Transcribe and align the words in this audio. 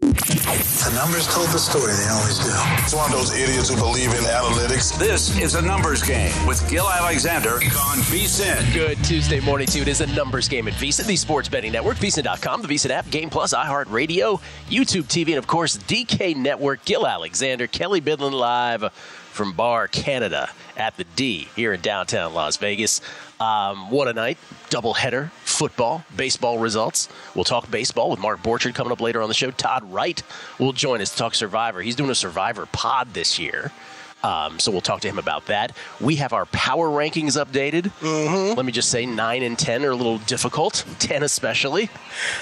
The 0.00 0.92
numbers 0.94 1.26
told 1.32 1.48
the 1.48 1.58
story, 1.58 1.94
they 1.94 2.08
always 2.08 2.38
do. 2.38 2.52
It's 2.84 2.94
one 2.94 3.10
of 3.10 3.16
those 3.16 3.32
idiots 3.34 3.70
who 3.70 3.76
believe 3.76 4.10
in 4.10 4.24
analytics. 4.24 4.96
This 4.98 5.36
is 5.38 5.54
a 5.54 5.62
numbers 5.62 6.02
game 6.02 6.32
with 6.46 6.68
Gill 6.70 6.86
Alexander 6.86 7.54
on 7.54 7.98
VSIN. 8.04 8.74
Good 8.74 9.02
Tuesday 9.02 9.40
morning 9.40 9.66
to 9.68 9.78
you. 9.78 9.82
It 9.82 9.88
is 9.88 10.02
a 10.02 10.06
numbers 10.08 10.48
game 10.48 10.68
at 10.68 10.74
VSIN, 10.74 11.06
the 11.06 11.16
sports 11.16 11.48
betting 11.48 11.72
network, 11.72 11.96
VSIN.com, 11.96 12.60
the 12.60 12.68
VSIN 12.68 12.90
app, 12.90 13.08
Game 13.10 13.30
Plus, 13.30 13.54
iHeartRadio, 13.54 14.42
YouTube 14.68 15.04
TV, 15.04 15.28
and 15.28 15.38
of 15.38 15.46
course, 15.46 15.78
DK 15.78 16.36
Network. 16.36 16.84
Gill 16.84 17.06
Alexander, 17.06 17.66
Kelley 17.66 18.02
Bydlon 18.02 18.32
live 18.32 18.92
from 18.92 19.54
Bar 19.54 19.88
Canada 19.88 20.50
at 20.76 20.96
the 20.98 21.04
D 21.16 21.48
here 21.56 21.72
in 21.72 21.80
downtown 21.80 22.34
Las 22.34 22.58
Vegas. 22.58 23.00
Um, 23.40 23.90
what 23.90 24.08
a 24.08 24.12
night. 24.12 24.38
Doubleheader, 24.70 25.30
football, 25.56 26.04
baseball 26.14 26.58
results. 26.58 27.08
We'll 27.34 27.44
talk 27.44 27.70
baseball 27.70 28.10
with 28.10 28.20
Mark 28.20 28.42
Borchard 28.42 28.74
coming 28.74 28.92
up 28.92 29.00
later 29.00 29.22
on 29.22 29.28
the 29.28 29.34
show. 29.34 29.50
Todd 29.50 29.90
Wright 29.90 30.22
will 30.58 30.72
join 30.72 31.00
us 31.00 31.12
to 31.12 31.16
talk 31.16 31.34
Survivor. 31.34 31.80
He's 31.80 31.96
doing 31.96 32.10
a 32.10 32.14
Survivor 32.14 32.66
pod 32.66 33.14
this 33.14 33.38
year. 33.38 33.72
Um, 34.22 34.58
so 34.58 34.72
we'll 34.72 34.80
talk 34.80 35.02
to 35.02 35.08
him 35.08 35.18
about 35.18 35.46
that. 35.46 35.76
We 36.00 36.16
have 36.16 36.32
our 36.32 36.46
power 36.46 36.88
rankings 36.88 37.42
updated. 37.42 37.92
Mm-hmm. 38.00 38.56
Let 38.56 38.66
me 38.66 38.72
just 38.72 38.90
say, 38.90 39.06
nine 39.06 39.42
and 39.42 39.58
ten 39.58 39.84
are 39.84 39.90
a 39.90 39.94
little 39.94 40.18
difficult. 40.18 40.84
Ten 40.98 41.22
especially. 41.22 41.90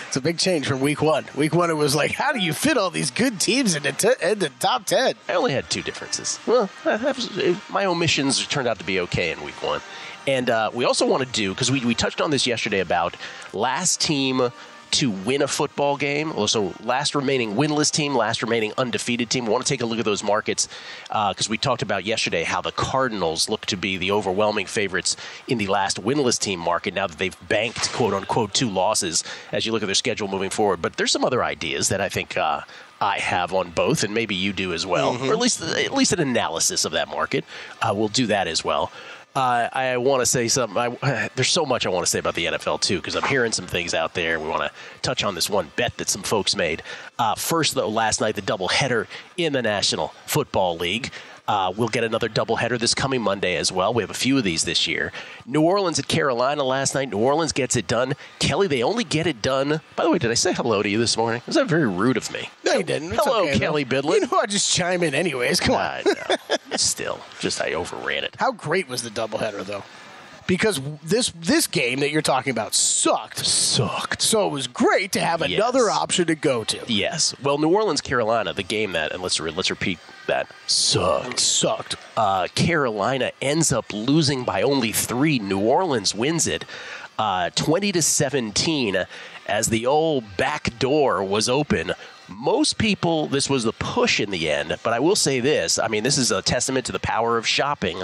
It's 0.06 0.16
a 0.16 0.20
big 0.20 0.38
change 0.38 0.66
from 0.66 0.80
week 0.80 1.02
one. 1.02 1.26
Week 1.36 1.54
one, 1.54 1.70
it 1.70 1.76
was 1.76 1.94
like, 1.94 2.12
how 2.12 2.32
do 2.32 2.38
you 2.38 2.52
fit 2.52 2.78
all 2.78 2.90
these 2.90 3.10
good 3.10 3.38
teams 3.38 3.74
into, 3.74 3.92
t- 3.92 4.14
into 4.22 4.48
top 4.60 4.86
ten? 4.86 5.14
I 5.28 5.34
only 5.34 5.52
had 5.52 5.68
two 5.68 5.82
differences. 5.82 6.38
Well, 6.46 6.70
was, 6.84 7.58
my 7.68 7.84
omissions 7.84 8.46
turned 8.46 8.66
out 8.66 8.78
to 8.78 8.84
be 8.84 9.00
okay 9.00 9.32
in 9.32 9.42
week 9.44 9.62
one. 9.62 9.80
And 10.26 10.50
uh, 10.50 10.70
we 10.72 10.84
also 10.84 11.06
want 11.06 11.22
to 11.22 11.28
do 11.30 11.52
because 11.52 11.70
we, 11.70 11.84
we 11.84 11.94
touched 11.94 12.20
on 12.20 12.30
this 12.30 12.46
yesterday 12.46 12.80
about 12.80 13.16
last 13.52 14.00
team 14.00 14.50
to 14.94 15.10
win 15.10 15.42
a 15.42 15.48
football 15.48 15.96
game. 15.96 16.32
So 16.46 16.72
last 16.84 17.16
remaining 17.16 17.56
winless 17.56 17.90
team, 17.90 18.14
last 18.14 18.42
remaining 18.42 18.72
undefeated 18.78 19.28
team. 19.28 19.44
We 19.44 19.50
want 19.50 19.66
to 19.66 19.68
take 19.68 19.82
a 19.82 19.86
look 19.86 19.98
at 19.98 20.04
those 20.04 20.22
markets 20.22 20.68
because 21.08 21.48
uh, 21.48 21.50
we 21.50 21.58
talked 21.58 21.82
about 21.82 22.04
yesterday 22.04 22.44
how 22.44 22.60
the 22.60 22.70
Cardinals 22.70 23.48
look 23.48 23.66
to 23.66 23.76
be 23.76 23.96
the 23.96 24.12
overwhelming 24.12 24.66
favorites 24.66 25.16
in 25.48 25.58
the 25.58 25.66
last 25.66 26.00
winless 26.00 26.38
team 26.38 26.60
market 26.60 26.94
now 26.94 27.08
that 27.08 27.18
they've 27.18 27.36
banked 27.48 27.92
quote 27.92 28.14
unquote 28.14 28.54
two 28.54 28.70
losses 28.70 29.24
as 29.50 29.66
you 29.66 29.72
look 29.72 29.82
at 29.82 29.86
their 29.86 29.96
schedule 29.96 30.28
moving 30.28 30.50
forward. 30.50 30.80
But 30.80 30.96
there's 30.96 31.10
some 31.10 31.24
other 31.24 31.42
ideas 31.42 31.88
that 31.88 32.00
I 32.00 32.08
think. 32.08 32.36
Uh, 32.36 32.60
I 33.00 33.18
have 33.18 33.52
on 33.52 33.70
both, 33.70 34.02
and 34.02 34.14
maybe 34.14 34.34
you 34.34 34.54
do 34.54 34.72
as 34.72 34.86
well, 34.86 35.14
mm-hmm. 35.14 35.28
or 35.28 35.32
at 35.32 35.38
least 35.38 35.60
at 35.60 35.92
least 35.92 36.12
an 36.12 36.20
analysis 36.20 36.86
of 36.86 36.92
that 36.92 37.08
market. 37.08 37.44
Uh, 37.82 37.92
we'll 37.94 38.08
do 38.08 38.26
that 38.28 38.46
as 38.46 38.64
well. 38.64 38.92
Uh, 39.34 39.68
I 39.72 39.96
want 39.96 40.20
to 40.20 40.26
say 40.26 40.46
something. 40.46 40.78
I, 40.78 41.28
there's 41.34 41.48
so 41.48 41.66
much 41.66 41.86
I 41.86 41.88
want 41.88 42.06
to 42.06 42.10
say 42.10 42.20
about 42.20 42.34
the 42.34 42.46
NFL 42.46 42.80
too, 42.80 42.96
because 42.96 43.16
I'm 43.16 43.24
hearing 43.24 43.52
some 43.52 43.66
things 43.66 43.92
out 43.92 44.14
there. 44.14 44.38
We 44.38 44.48
want 44.48 44.62
to 44.62 44.70
touch 45.02 45.24
on 45.24 45.34
this 45.34 45.50
one 45.50 45.72
bet 45.76 45.96
that 45.96 46.08
some 46.08 46.22
folks 46.22 46.54
made. 46.54 46.82
Uh, 47.18 47.34
first, 47.34 47.74
though, 47.74 47.88
last 47.88 48.20
night 48.20 48.36
the 48.36 48.42
doubleheader 48.42 49.06
in 49.36 49.52
the 49.52 49.62
National 49.62 50.08
Football 50.26 50.76
League. 50.76 51.10
Uh, 51.46 51.70
we'll 51.76 51.88
get 51.88 52.04
another 52.04 52.28
doubleheader 52.28 52.78
this 52.78 52.94
coming 52.94 53.20
Monday 53.20 53.56
as 53.56 53.70
well. 53.70 53.92
We 53.92 54.02
have 54.02 54.10
a 54.10 54.14
few 54.14 54.38
of 54.38 54.44
these 54.44 54.64
this 54.64 54.86
year. 54.86 55.12
New 55.44 55.60
Orleans 55.60 55.98
at 55.98 56.08
Carolina 56.08 56.64
last 56.64 56.94
night. 56.94 57.10
New 57.10 57.18
Orleans 57.18 57.52
gets 57.52 57.76
it 57.76 57.86
done. 57.86 58.14
Kelley, 58.38 58.66
they 58.66 58.82
only 58.82 59.04
get 59.04 59.26
it 59.26 59.42
done. 59.42 59.82
By 59.94 60.04
the 60.04 60.10
way, 60.10 60.16
did 60.18 60.30
I 60.30 60.34
say 60.34 60.54
hello 60.54 60.82
to 60.82 60.88
you 60.88 60.98
this 60.98 61.18
morning? 61.18 61.42
Was 61.46 61.56
that 61.56 61.66
very 61.66 61.86
rude 61.86 62.16
of 62.16 62.32
me? 62.32 62.48
No, 62.64 62.72
you 62.74 62.82
didn't. 62.82 63.12
It's 63.12 63.22
hello, 63.24 63.42
okay, 63.42 63.58
Kelley 63.58 63.84
though. 63.84 64.00
Bydlon. 64.00 64.20
You 64.22 64.26
know, 64.28 64.38
I 64.38 64.46
just 64.46 64.74
chime 64.74 65.02
in 65.02 65.14
anyways. 65.14 65.60
Come 65.60 65.74
on. 65.74 66.02
Still, 66.78 67.20
just 67.40 67.60
I 67.60 67.74
overran 67.74 68.24
it. 68.24 68.34
How 68.38 68.50
great 68.50 68.88
was 68.88 69.02
the 69.02 69.10
doubleheader, 69.10 69.64
though? 69.64 69.82
because 70.46 70.78
this 71.02 71.32
this 71.40 71.66
game 71.66 72.00
that 72.00 72.10
you're 72.10 72.20
talking 72.20 72.50
about 72.50 72.74
sucked. 72.74 73.38
Sucked. 73.46 74.20
So 74.20 74.46
it 74.46 74.50
was 74.50 74.66
great 74.66 75.12
to 75.12 75.20
have 75.20 75.40
Yes. 75.40 75.58
another 75.58 75.88
option 75.90 76.26
to 76.26 76.34
go 76.34 76.64
to. 76.64 76.80
Yes. 76.86 77.34
Well, 77.42 77.56
New 77.56 77.70
Orleans, 77.70 78.02
Carolina, 78.02 78.52
the 78.52 78.62
game 78.62 78.92
that, 78.92 79.12
and 79.12 79.22
let's 79.22 79.40
re- 79.40 79.50
let's 79.50 79.70
repeat 79.70 79.98
that 80.26 80.48
sucked. 80.66 81.40
Sucked. 81.40 81.96
Uh, 82.16 82.48
Carolina 82.54 83.32
ends 83.42 83.72
up 83.72 83.92
losing 83.92 84.44
by 84.44 84.62
only 84.62 84.92
three. 84.92 85.38
New 85.38 85.60
Orleans 85.60 86.14
wins 86.14 86.46
it, 86.46 86.64
uh, 87.18 87.50
twenty 87.50 87.92
to 87.92 88.02
seventeen, 88.02 89.04
as 89.46 89.68
the 89.68 89.86
old 89.86 90.24
back 90.36 90.78
door 90.78 91.22
was 91.22 91.48
open. 91.48 91.92
Most 92.26 92.78
people, 92.78 93.26
this 93.26 93.50
was 93.50 93.64
the 93.64 93.72
push 93.72 94.18
in 94.18 94.30
the 94.30 94.48
end, 94.48 94.76
but 94.82 94.94
I 94.94 94.98
will 95.00 95.16
say 95.16 95.40
this. 95.40 95.78
I 95.78 95.88
mean, 95.88 96.02
this 96.02 96.16
is 96.16 96.30
a 96.30 96.40
testament 96.40 96.86
to 96.86 96.92
the 96.92 96.98
power 96.98 97.36
of 97.36 97.46
shopping. 97.46 98.02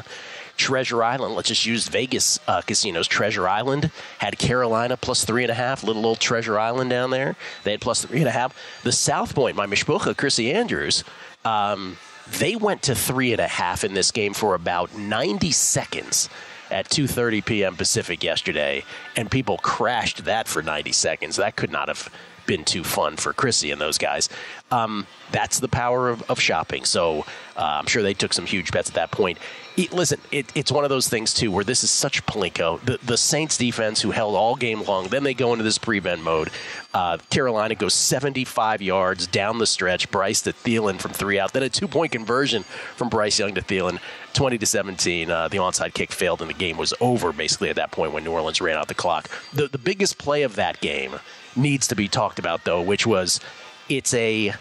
Treasure 0.59 1.03
Island, 1.03 1.37
let's 1.37 1.49
just 1.49 1.65
use 1.65 1.89
Vegas 1.89 2.39
uh, 2.47 2.61
casinos. 2.61 3.09
Treasure 3.09 3.49
Island 3.49 3.91
had 4.19 4.39
Carolina 4.39 4.99
plus 4.99 5.25
three 5.25 5.43
and 5.43 5.51
a 5.51 5.55
half, 5.55 5.83
little 5.83 6.05
old 6.05 6.21
Treasure 6.21 6.59
Island 6.59 6.91
down 6.91 7.09
there. 7.09 7.35
They 7.65 7.71
had 7.71 7.81
plus 7.81 8.05
three 8.05 8.19
and 8.19 8.29
a 8.29 8.31
half. 8.31 8.55
The 8.83 8.93
South 8.93 9.35
Point, 9.35 9.57
my 9.57 9.67
mishpucha, 9.67 10.15
Chrissy 10.15 10.53
Andrews, 10.53 11.03
um, 11.47 11.97
they 12.39 12.57
went 12.57 12.83
to 12.83 12.95
three 12.95 13.33
and 13.33 13.41
a 13.41 13.49
half 13.49 13.85
in 13.85 13.95
this 13.95 14.11
game 14.11 14.35
for 14.35 14.55
about 14.55 14.97
90 14.97 15.51
seconds 15.51 16.29
at 16.71 16.89
2:30 16.89 17.45
p.m. 17.45 17.77
Pacific 17.77 18.23
yesterday, 18.23 18.85
and 19.17 19.31
people 19.31 19.59
crashed 19.59 20.25
that 20.25 20.47
for 20.47 20.63
90 20.63 20.93
seconds. 20.93 21.37
That 21.37 21.57
could 21.57 21.73
not 21.73 21.89
have 21.89 22.09
been 22.47 22.65
too 22.65 22.85
fun 22.85 23.17
for 23.17 23.33
Chrissy 23.33 23.71
and 23.71 23.81
those 23.81 23.99
guys. 23.99 24.29
Um, 24.71 25.07
that's 25.33 25.61
the 25.61 25.69
power 25.69 26.09
of, 26.09 26.23
of 26.31 26.41
shopping. 26.41 26.85
So 26.85 27.21
uh, 27.57 27.79
I'm 27.81 27.87
sure 27.87 28.03
they 28.03 28.15
took 28.15 28.33
some 28.33 28.47
huge 28.47 28.73
bets 28.73 28.89
at 28.89 28.95
that 28.95 29.11
point. 29.11 29.39
It, 29.77 29.93
listen, 29.93 30.21
it, 30.31 30.47
it's 30.55 30.73
one 30.73 30.85
of 30.85 30.91
those 30.91 31.09
things 31.09 31.33
too 31.33 31.51
where 31.51 31.65
this 31.65 31.85
is 31.85 31.91
such 31.91 32.25
Plinko. 32.27 32.81
The, 32.81 32.99
the 33.03 33.17
Saints 33.17 33.57
defense, 33.57 34.01
who 34.01 34.11
held 34.11 34.35
all 34.35 34.57
game 34.57 34.83
long, 34.83 35.09
then 35.09 35.23
they 35.23 35.35
go 35.35 35.53
into 35.53 35.65
this 35.65 35.79
prevent 35.79 36.23
mode. 36.23 36.51
Uh, 36.93 37.19
Carolina 37.31 37.75
goes 37.75 37.95
75 37.95 38.83
yards 38.83 39.27
down 39.27 39.59
the 39.59 39.67
stretch. 39.67 40.11
Bryce 40.11 40.43
to 40.43 40.53
Thielen 40.53 41.01
from 41.01 41.13
three 41.13 41.39
out. 41.39 41.53
Then 41.53 41.63
a 41.63 41.69
two 41.69 41.89
point 41.89 42.13
conversion 42.13 42.65
from 42.97 43.09
Bryce 43.09 43.39
Young 43.39 43.55
to 43.55 43.63
Thielen, 43.63 44.01
20 44.35 44.59
to 44.59 44.67
17. 44.67 45.31
Uh, 45.31 45.49
the 45.49 45.59
onside 45.59 45.95
kick 45.95 46.13
failed, 46.13 46.41
and 46.41 46.51
the 46.51 46.55
game 46.55 46.77
was 46.77 46.93
over 47.01 47.33
basically 47.33 47.71
at 47.71 47.77
that 47.77 47.93
point 47.93 48.13
when 48.13 48.25
New 48.25 48.33
Orleans 48.33 48.61
ran 48.61 48.77
out 48.77 48.89
the 48.89 48.95
clock. 48.95 49.29
The 49.53 49.69
the 49.69 49.79
biggest 49.79 50.19
play 50.19 50.43
of 50.43 50.57
that 50.57 50.81
game 50.81 51.15
needs 51.57 51.87
to 51.89 51.97
be 51.97 52.09
talked 52.09 52.39
about 52.39 52.65
though, 52.65 52.83
which 52.83 53.07
was 53.07 53.41
it's 53.89 54.15
a 54.15 54.55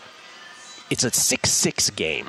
it's 0.89 1.03
a 1.03 1.11
six 1.11 1.51
six 1.51 1.89
game. 1.89 2.27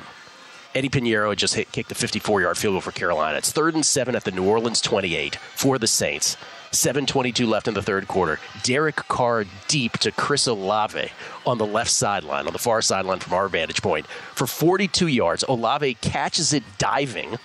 Eddy 0.73 0.87
Piñeiro 0.87 1.35
just 1.35 1.55
hit, 1.55 1.69
kicked 1.73 1.91
a 1.91 1.95
54 1.95 2.41
yard 2.41 2.57
field 2.57 2.75
goal 2.75 2.81
for 2.81 2.91
Carolina. 2.91 3.37
It's 3.37 3.51
third 3.51 3.75
and 3.75 3.85
seven 3.85 4.15
at 4.15 4.23
the 4.23 4.31
New 4.31 4.47
Orleans 4.47 4.79
28 4.79 5.35
for 5.35 5.77
the 5.77 5.87
Saints. 5.87 6.37
7.22 6.71 7.45
left 7.45 7.67
in 7.67 7.73
the 7.73 7.81
third 7.81 8.07
quarter. 8.07 8.39
Derek 8.63 8.95
Carr 8.95 9.45
deep 9.67 9.97
to 9.99 10.11
Chris 10.11 10.47
Olave 10.47 11.11
on 11.45 11.57
the 11.57 11.65
left 11.65 11.91
sideline, 11.91 12.47
on 12.47 12.53
the 12.53 12.59
far 12.59 12.81
sideline 12.81 13.19
from 13.19 13.33
our 13.33 13.49
vantage 13.49 13.81
point, 13.81 14.07
for 14.07 14.47
42 14.47 15.07
yards. 15.07 15.43
Olave 15.49 15.95
catches 15.95 16.53
it 16.53 16.63
diving 16.77 17.37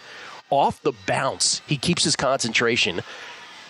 off 0.48 0.80
the 0.82 0.92
bounce. 1.06 1.60
He 1.66 1.76
keeps 1.76 2.04
his 2.04 2.14
concentration, 2.14 3.00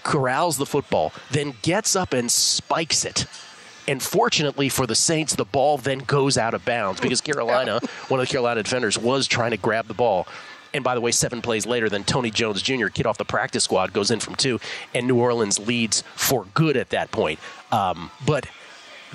corrals 0.06 0.56
the 0.56 0.66
football, 0.66 1.12
then 1.30 1.54
gets 1.62 1.96
up 1.96 2.12
and 2.12 2.30
spikes 2.30 3.04
it. 3.04 3.26
And 3.88 4.02
fortunately 4.02 4.68
for 4.68 4.86
the 4.86 4.94
Saints, 4.94 5.34
the 5.34 5.44
ball 5.44 5.78
then 5.78 5.98
goes 5.98 6.38
out 6.38 6.54
of 6.54 6.64
bounds 6.64 7.00
because 7.00 7.20
Carolina, 7.32 7.80
one 8.08 8.20
of 8.20 8.26
the 8.26 8.30
Carolina 8.30 8.62
defenders, 8.62 8.96
was 8.96 9.26
trying 9.26 9.50
to 9.50 9.56
grab 9.56 9.86
the 9.86 9.94
ball. 9.94 10.26
And 10.72 10.84
by 10.84 10.94
the 10.94 11.00
way, 11.00 11.10
seven 11.10 11.42
plays 11.42 11.66
later, 11.66 11.88
then 11.88 12.04
Tony 12.04 12.30
Jones 12.30 12.62
Jr., 12.62 12.88
kid 12.88 13.06
off 13.06 13.18
the 13.18 13.24
practice 13.24 13.64
squad, 13.64 13.92
goes 13.92 14.10
in 14.10 14.20
from 14.20 14.34
two, 14.34 14.60
and 14.94 15.06
New 15.06 15.18
Orleans 15.18 15.58
leads 15.58 16.02
for 16.14 16.46
good 16.54 16.76
at 16.76 16.90
that 16.90 17.10
point. 17.10 17.38
Um, 17.72 18.10
but 18.26 18.46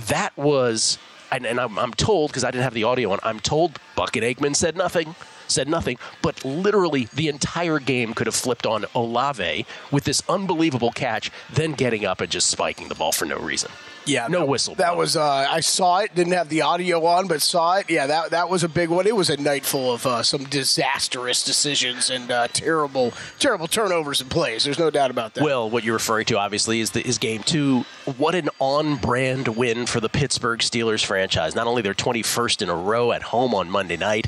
that 0.07 0.35
was 0.37 0.97
and, 1.31 1.45
and 1.45 1.59
I'm, 1.59 1.79
I'm 1.79 1.93
told 1.93 2.31
because 2.31 2.43
I 2.43 2.51
didn't 2.51 2.65
have 2.65 2.73
the 2.73 2.83
audio 2.83 3.11
on. 3.11 3.19
I'm 3.23 3.39
told 3.39 3.79
Buck 3.95 4.15
and 4.17 4.25
Aikman 4.25 4.55
said 4.55 4.75
nothing. 4.75 5.15
Said 5.51 5.67
nothing, 5.67 5.97
but 6.21 6.43
literally 6.45 7.09
the 7.13 7.27
entire 7.27 7.79
game 7.79 8.13
could 8.13 8.27
have 8.27 8.35
flipped 8.35 8.65
on 8.65 8.85
Olave 8.95 9.65
with 9.91 10.05
this 10.05 10.23
unbelievable 10.29 10.91
catch, 10.91 11.31
then 11.53 11.73
getting 11.73 12.05
up 12.05 12.21
and 12.21 12.31
just 12.31 12.47
spiking 12.47 12.87
the 12.87 12.95
ball 12.95 13.11
for 13.11 13.25
no 13.25 13.37
reason. 13.37 13.71
Yeah, 14.05 14.27
no 14.27 14.39
that, 14.39 14.47
whistle. 14.47 14.75
That 14.75 14.97
was 14.97 15.15
uh, 15.15 15.23
I 15.49 15.59
saw 15.59 15.99
it. 15.99 16.15
Didn't 16.15 16.33
have 16.33 16.49
the 16.49 16.61
audio 16.61 17.05
on, 17.05 17.27
but 17.27 17.41
saw 17.41 17.77
it. 17.77 17.89
Yeah, 17.89 18.07
that 18.07 18.31
that 18.31 18.49
was 18.49 18.63
a 18.63 18.69
big 18.69 18.89
one. 18.89 19.05
It 19.05 19.15
was 19.15 19.29
a 19.29 19.37
night 19.37 19.63
full 19.63 19.93
of 19.93 20.05
uh, 20.05 20.23
some 20.23 20.45
disastrous 20.45 21.43
decisions 21.43 22.09
and 22.09 22.31
uh, 22.31 22.47
terrible, 22.47 23.13
terrible 23.39 23.67
turnovers 23.67 24.21
and 24.21 24.29
plays. 24.29 24.63
There's 24.63 24.79
no 24.79 24.89
doubt 24.89 25.11
about 25.11 25.35
that. 25.35 25.43
Well, 25.43 25.69
what 25.69 25.83
you're 25.83 25.93
referring 25.93 26.25
to 26.25 26.39
obviously 26.39 26.79
is 26.79 26.91
the, 26.91 27.05
is 27.05 27.17
game 27.17 27.43
two. 27.43 27.85
What 28.17 28.33
an 28.33 28.49
on-brand 28.59 29.49
win 29.49 29.85
for 29.85 29.99
the 29.99 30.09
Pittsburgh 30.09 30.59
Steelers 30.61 31.05
franchise. 31.05 31.53
Not 31.53 31.67
only 31.67 31.81
their 31.81 31.93
21st 31.93 32.63
in 32.63 32.69
a 32.69 32.75
row 32.75 33.11
at 33.11 33.21
home 33.21 33.53
on 33.53 33.69
Monday 33.69 33.97
night, 33.97 34.27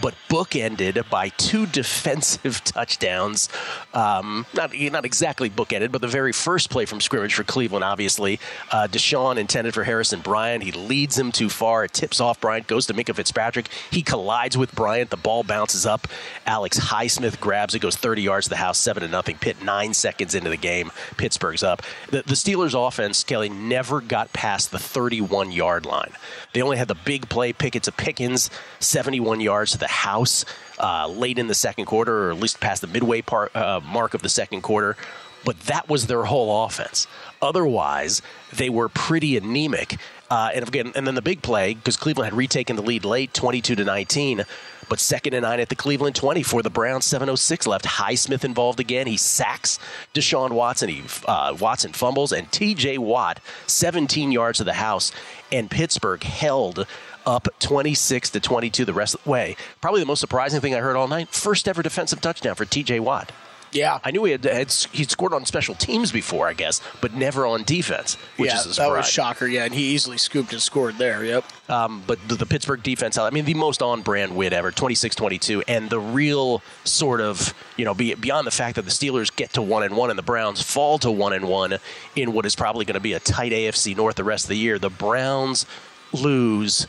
but 0.00 0.14
bookended 0.28 1.08
by 1.10 1.28
two 1.30 1.66
defensive 1.80 2.62
touchdowns. 2.64 3.48
Um, 3.92 4.46
not 4.54 4.72
not 4.74 5.04
exactly 5.04 5.50
bookended, 5.50 5.92
but 5.92 6.00
the 6.00 6.08
very 6.08 6.32
first 6.32 6.70
play 6.70 6.84
from 6.84 7.00
scrimmage 7.00 7.34
for 7.34 7.44
Cleveland, 7.44 7.84
obviously, 7.84 8.40
uh, 8.70 8.88
Deshaun 8.90 9.36
intended 9.36 9.74
for 9.74 9.84
Harrison 9.84 10.20
Bryant. 10.20 10.62
He 10.62 10.72
leads 10.72 11.18
him 11.18 11.32
too 11.32 11.48
far. 11.48 11.84
It 11.84 11.92
tips 11.92 12.20
off 12.20 12.40
Bryant, 12.40 12.66
goes 12.66 12.86
to 12.86 12.94
Minkah 12.94 13.14
Fitzpatrick. 13.14 13.68
He 13.90 14.02
collides 14.02 14.56
with 14.56 14.74
Bryant. 14.74 15.10
The 15.10 15.16
ball 15.16 15.42
bounces 15.42 15.86
up. 15.86 16.08
Alex 16.46 16.78
Highsmith 16.78 17.40
grabs 17.40 17.74
it, 17.74 17.80
goes 17.80 17.96
30 17.96 18.22
yards 18.22 18.46
to 18.46 18.50
the 18.50 18.56
house, 18.56 18.78
seven 18.78 19.02
to 19.02 19.08
nothing. 19.08 19.36
Pitt 19.38 19.62
nine 19.62 19.94
seconds 19.94 20.34
into 20.34 20.50
the 20.50 20.56
game. 20.56 20.90
Pittsburgh's 21.16 21.62
up. 21.62 21.82
The, 22.10 22.22
the 22.22 22.34
Steelers' 22.34 22.74
offense, 22.74 23.24
Kelley, 23.24 23.48
never 23.48 24.00
got 24.00 24.32
past 24.32 24.70
the 24.70 24.78
31 24.78 25.52
yard 25.52 25.86
line. 25.86 26.12
They 26.52 26.62
only 26.62 26.76
had 26.76 26.88
the 26.88 26.94
big 26.94 27.28
play, 27.28 27.52
Pickett 27.52 27.84
to 27.84 27.92
Pickens, 27.92 28.50
71 28.80 29.40
yards 29.40 29.72
to 29.72 29.78
the 29.78 29.83
house 29.88 30.44
uh, 30.78 31.08
late 31.08 31.38
in 31.38 31.46
the 31.46 31.54
second 31.54 31.86
quarter, 31.86 32.28
or 32.28 32.30
at 32.30 32.38
least 32.38 32.60
past 32.60 32.80
the 32.80 32.86
midway 32.86 33.22
part, 33.22 33.54
uh, 33.54 33.80
mark 33.80 34.14
of 34.14 34.22
the 34.22 34.28
second 34.28 34.62
quarter. 34.62 34.96
But 35.44 35.60
that 35.62 35.88
was 35.88 36.06
their 36.06 36.24
whole 36.24 36.64
offense. 36.64 37.06
Otherwise, 37.42 38.22
they 38.52 38.70
were 38.70 38.88
pretty 38.88 39.36
anemic. 39.36 39.96
Uh, 40.30 40.50
and 40.54 40.66
again, 40.66 40.92
and 40.96 41.06
then 41.06 41.14
the 41.14 41.22
big 41.22 41.42
play 41.42 41.74
because 41.74 41.96
Cleveland 41.96 42.30
had 42.30 42.36
retaken 42.36 42.76
the 42.76 42.82
lead 42.82 43.04
late, 43.04 43.34
22 43.34 43.76
to 43.76 43.84
19. 43.84 44.44
But 44.88 45.00
second 45.00 45.34
and 45.34 45.42
nine 45.42 45.60
at 45.60 45.68
the 45.68 45.76
Cleveland 45.76 46.16
20 46.16 46.42
for 46.42 46.62
the 46.62 46.70
Browns, 46.70 47.06
7:06 47.06 47.66
left. 47.66 47.84
Highsmith 47.84 48.44
involved 48.44 48.80
again. 48.80 49.06
He 49.06 49.16
sacks 49.16 49.78
Deshaun 50.12 50.50
Watson. 50.50 50.88
He 50.88 51.02
uh, 51.26 51.56
Watson 51.58 51.92
fumbles, 51.92 52.32
and 52.32 52.50
T.J. 52.50 52.98
Watt 52.98 53.40
17 53.66 54.32
yards 54.32 54.58
to 54.58 54.64
the 54.64 54.74
house, 54.74 55.12
and 55.52 55.70
Pittsburgh 55.70 56.22
held 56.22 56.86
up 57.26 57.48
26 57.58 58.30
to 58.30 58.40
22 58.40 58.84
the 58.84 58.92
rest 58.92 59.14
of 59.14 59.24
the 59.24 59.30
way. 59.30 59.56
Probably 59.80 60.00
the 60.00 60.06
most 60.06 60.20
surprising 60.20 60.60
thing 60.60 60.74
I 60.74 60.78
heard 60.78 60.96
all 60.96 61.08
night. 61.08 61.28
First 61.30 61.68
ever 61.68 61.82
defensive 61.82 62.20
touchdown 62.20 62.54
for 62.54 62.64
T.J. 62.64 63.00
Watt. 63.00 63.32
Yeah, 63.74 63.98
I 64.04 64.12
knew 64.12 64.22
he 64.22 64.30
had, 64.30 64.44
had 64.44 64.72
he'd 64.92 65.10
scored 65.10 65.34
on 65.34 65.44
special 65.46 65.74
teams 65.74 66.12
before, 66.12 66.46
I 66.46 66.52
guess, 66.52 66.80
but 67.00 67.12
never 67.12 67.44
on 67.44 67.64
defense, 67.64 68.16
which 68.36 68.50
yeah, 68.50 68.60
is 68.60 68.66
a 68.66 68.74
surprise. 68.74 68.76
that 68.76 68.96
was 68.98 69.08
a 69.08 69.10
shocker. 69.10 69.46
Yeah, 69.48 69.64
and 69.64 69.74
he 69.74 69.86
easily 69.94 70.16
scooped 70.16 70.52
and 70.52 70.62
scored 70.62 70.96
there. 70.96 71.24
Yep. 71.24 71.44
Um, 71.68 72.04
but 72.06 72.20
the, 72.28 72.36
the, 72.36 72.46
Pittsburgh 72.46 72.84
defense, 72.84 73.18
I 73.18 73.30
mean, 73.30 73.44
the 73.44 73.54
most 73.54 73.82
on-brand 73.82 74.36
win 74.36 74.52
ever, 74.52 74.70
26-22, 74.70 75.64
and 75.66 75.90
the 75.90 75.98
real 75.98 76.62
sort 76.84 77.20
of, 77.20 77.52
you 77.76 77.84
know, 77.84 77.94
be, 77.94 78.14
beyond 78.14 78.46
the 78.46 78.52
fact 78.52 78.76
that 78.76 78.82
the 78.82 78.92
Steelers 78.92 79.34
get 79.34 79.54
to 79.54 79.62
one 79.62 79.82
and 79.82 79.96
one 79.96 80.08
and 80.08 80.18
the 80.18 80.22
Browns 80.22 80.62
fall 80.62 80.98
to 80.98 81.10
one 81.10 81.32
and 81.32 81.48
one 81.48 81.78
in 82.14 82.32
what 82.32 82.46
is 82.46 82.54
probably 82.54 82.84
going 82.84 82.94
to 82.94 83.00
be 83.00 83.14
a 83.14 83.20
tight 83.20 83.50
AFC 83.50 83.96
North 83.96 84.14
the 84.14 84.24
rest 84.24 84.44
of 84.44 84.50
the 84.50 84.58
year, 84.58 84.78
the 84.78 84.90
Browns 84.90 85.66
lose 86.12 86.86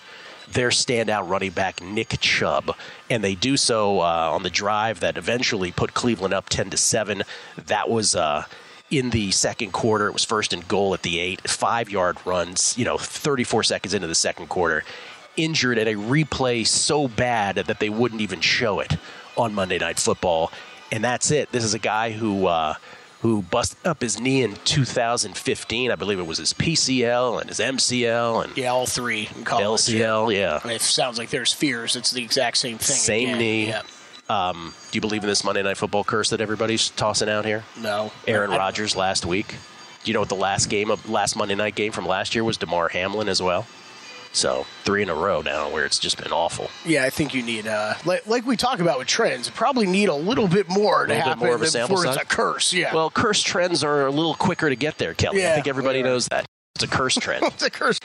their 0.51 0.69
standout 0.69 1.29
running 1.29 1.51
back 1.51 1.81
Nick 1.81 2.19
Chubb, 2.19 2.75
and 3.09 3.23
they 3.23 3.35
do 3.35 3.57
so 3.57 3.99
uh, 3.99 4.29
on 4.31 4.43
the 4.43 4.49
drive 4.49 4.99
that 4.99 5.17
eventually 5.17 5.71
put 5.71 5.93
Cleveland 5.93 6.33
up 6.33 6.49
ten 6.49 6.69
to 6.69 6.77
seven. 6.77 7.23
That 7.57 7.89
was. 7.89 8.15
Uh, 8.15 8.45
in 8.91 9.09
the 9.09 9.31
second 9.31 9.71
quarter, 9.71 10.07
it 10.07 10.13
was 10.13 10.23
first 10.23 10.53
and 10.53 10.67
goal 10.67 10.93
at 10.93 11.01
the 11.01 11.19
eight, 11.19 11.49
five 11.49 11.89
yard 11.89 12.17
runs, 12.23 12.77
you 12.77 12.85
know, 12.85 12.99
34 12.99 13.63
seconds 13.63 13.95
into 13.95 14.07
the 14.07 14.13
second 14.13 14.47
quarter. 14.47 14.83
Injured 15.35 15.79
at 15.79 15.87
a 15.87 15.95
replay 15.95 16.65
so 16.65 17.07
bad 17.07 17.55
that 17.55 17.79
they 17.79 17.89
wouldn't 17.89 18.21
even 18.21 18.41
show 18.41 18.79
it 18.79 18.95
on 19.35 19.55
Monday 19.55 19.79
Night 19.79 19.99
Football. 19.99 20.51
And 20.91 21.03
that's 21.03 21.31
it. 21.31 21.51
This 21.51 21.63
is 21.63 21.73
a 21.73 21.79
guy 21.79 22.11
who 22.11 22.45
uh, 22.45 22.75
who 23.25 23.41
busted 23.41 23.85
up 23.85 24.01
his 24.01 24.19
knee 24.19 24.43
in 24.43 24.55
2015. 24.65 25.91
I 25.91 25.95
believe 25.95 26.19
it 26.19 26.27
was 26.27 26.37
his 26.37 26.53
PCL 26.53 27.41
and 27.41 27.49
his 27.49 27.59
MCL 27.59 28.43
and 28.43 28.57
yeah, 28.57 28.69
all 28.69 28.85
three 28.85 29.29
in 29.35 29.43
college. 29.43 29.81
LCL. 29.81 30.35
Yeah, 30.35 30.67
it 30.67 30.81
sounds 30.81 31.17
like 31.17 31.29
there's 31.29 31.51
fears. 31.51 31.95
It's 31.95 32.11
the 32.11 32.23
exact 32.23 32.57
same 32.57 32.77
thing. 32.77 32.95
Same 32.95 33.29
again. 33.29 33.39
knee. 33.39 33.67
Yeah. 33.67 33.81
Um, 34.29 34.73
do 34.91 34.97
you 34.97 35.01
believe 35.01 35.23
in 35.23 35.29
this 35.29 35.43
Monday 35.43 35.63
Night 35.63 35.77
Football 35.77 36.03
curse 36.03 36.29
that 36.31 36.41
everybody's 36.41 36.89
tossing 36.91 37.29
out 37.29 37.45
here? 37.45 37.63
No. 37.79 38.11
Aaron 38.27 38.51
Rodgers 38.51 38.95
last 38.95 39.25
week. 39.25 39.55
Do 40.03 40.11
you 40.11 40.13
know 40.13 40.19
what 40.19 40.29
the 40.29 40.35
last 40.35 40.67
game 40.67 40.91
of 40.91 41.09
last 41.09 41.35
Monday 41.35 41.55
night 41.55 41.73
game 41.73 41.91
from 41.91 42.05
last 42.05 42.35
year 42.35 42.43
was? 42.43 42.57
Damar 42.57 42.89
Hamlin 42.89 43.27
as 43.27 43.41
well. 43.41 43.65
So 44.35 44.65
three 44.83 45.01
in 45.01 45.09
a 45.09 45.15
row 45.15 45.41
now, 45.41 45.69
where 45.69 45.85
it's 45.85 45.97
just 45.97 46.21
been 46.21 46.33
awful. 46.33 46.69
Yeah, 46.85 47.05
I 47.05 47.09
think 47.09 47.33
you 47.33 47.41
need, 47.41 47.67
uh, 47.67 47.93
like, 48.03 48.27
like 48.27 48.45
we 48.45 48.57
talk 48.57 48.79
about 48.81 48.99
with 48.99 49.07
trends, 49.07 49.49
probably 49.49 49.87
need 49.87 50.09
a 50.09 50.15
little 50.15 50.49
bit 50.49 50.67
more 50.67 51.05
to 51.05 51.15
happen 51.15 51.39
more 51.39 51.55
of 51.55 51.61
a 51.61 51.67
sample 51.67 51.95
before 51.95 52.11
it's 52.11 52.21
a 52.21 52.25
curse. 52.25 52.73
Yeah. 52.73 52.93
Well, 52.93 53.09
curse 53.09 53.41
trends 53.41 53.81
are 53.81 54.07
a 54.07 54.11
little 54.11 54.35
quicker 54.35 54.69
to 54.69 54.75
get 54.75 54.97
there, 54.97 55.13
Kelley. 55.13 55.41
Yeah, 55.41 55.51
I 55.51 55.55
think 55.55 55.67
everybody 55.67 55.99
whatever. 55.99 56.15
knows 56.15 56.27
that. 56.27 56.45
It's 56.75 56.83
a 56.83 56.87
curse 56.87 57.15
trend. 57.19 57.45
it's 57.45 57.63
a 57.63 57.69
curse. 57.69 57.97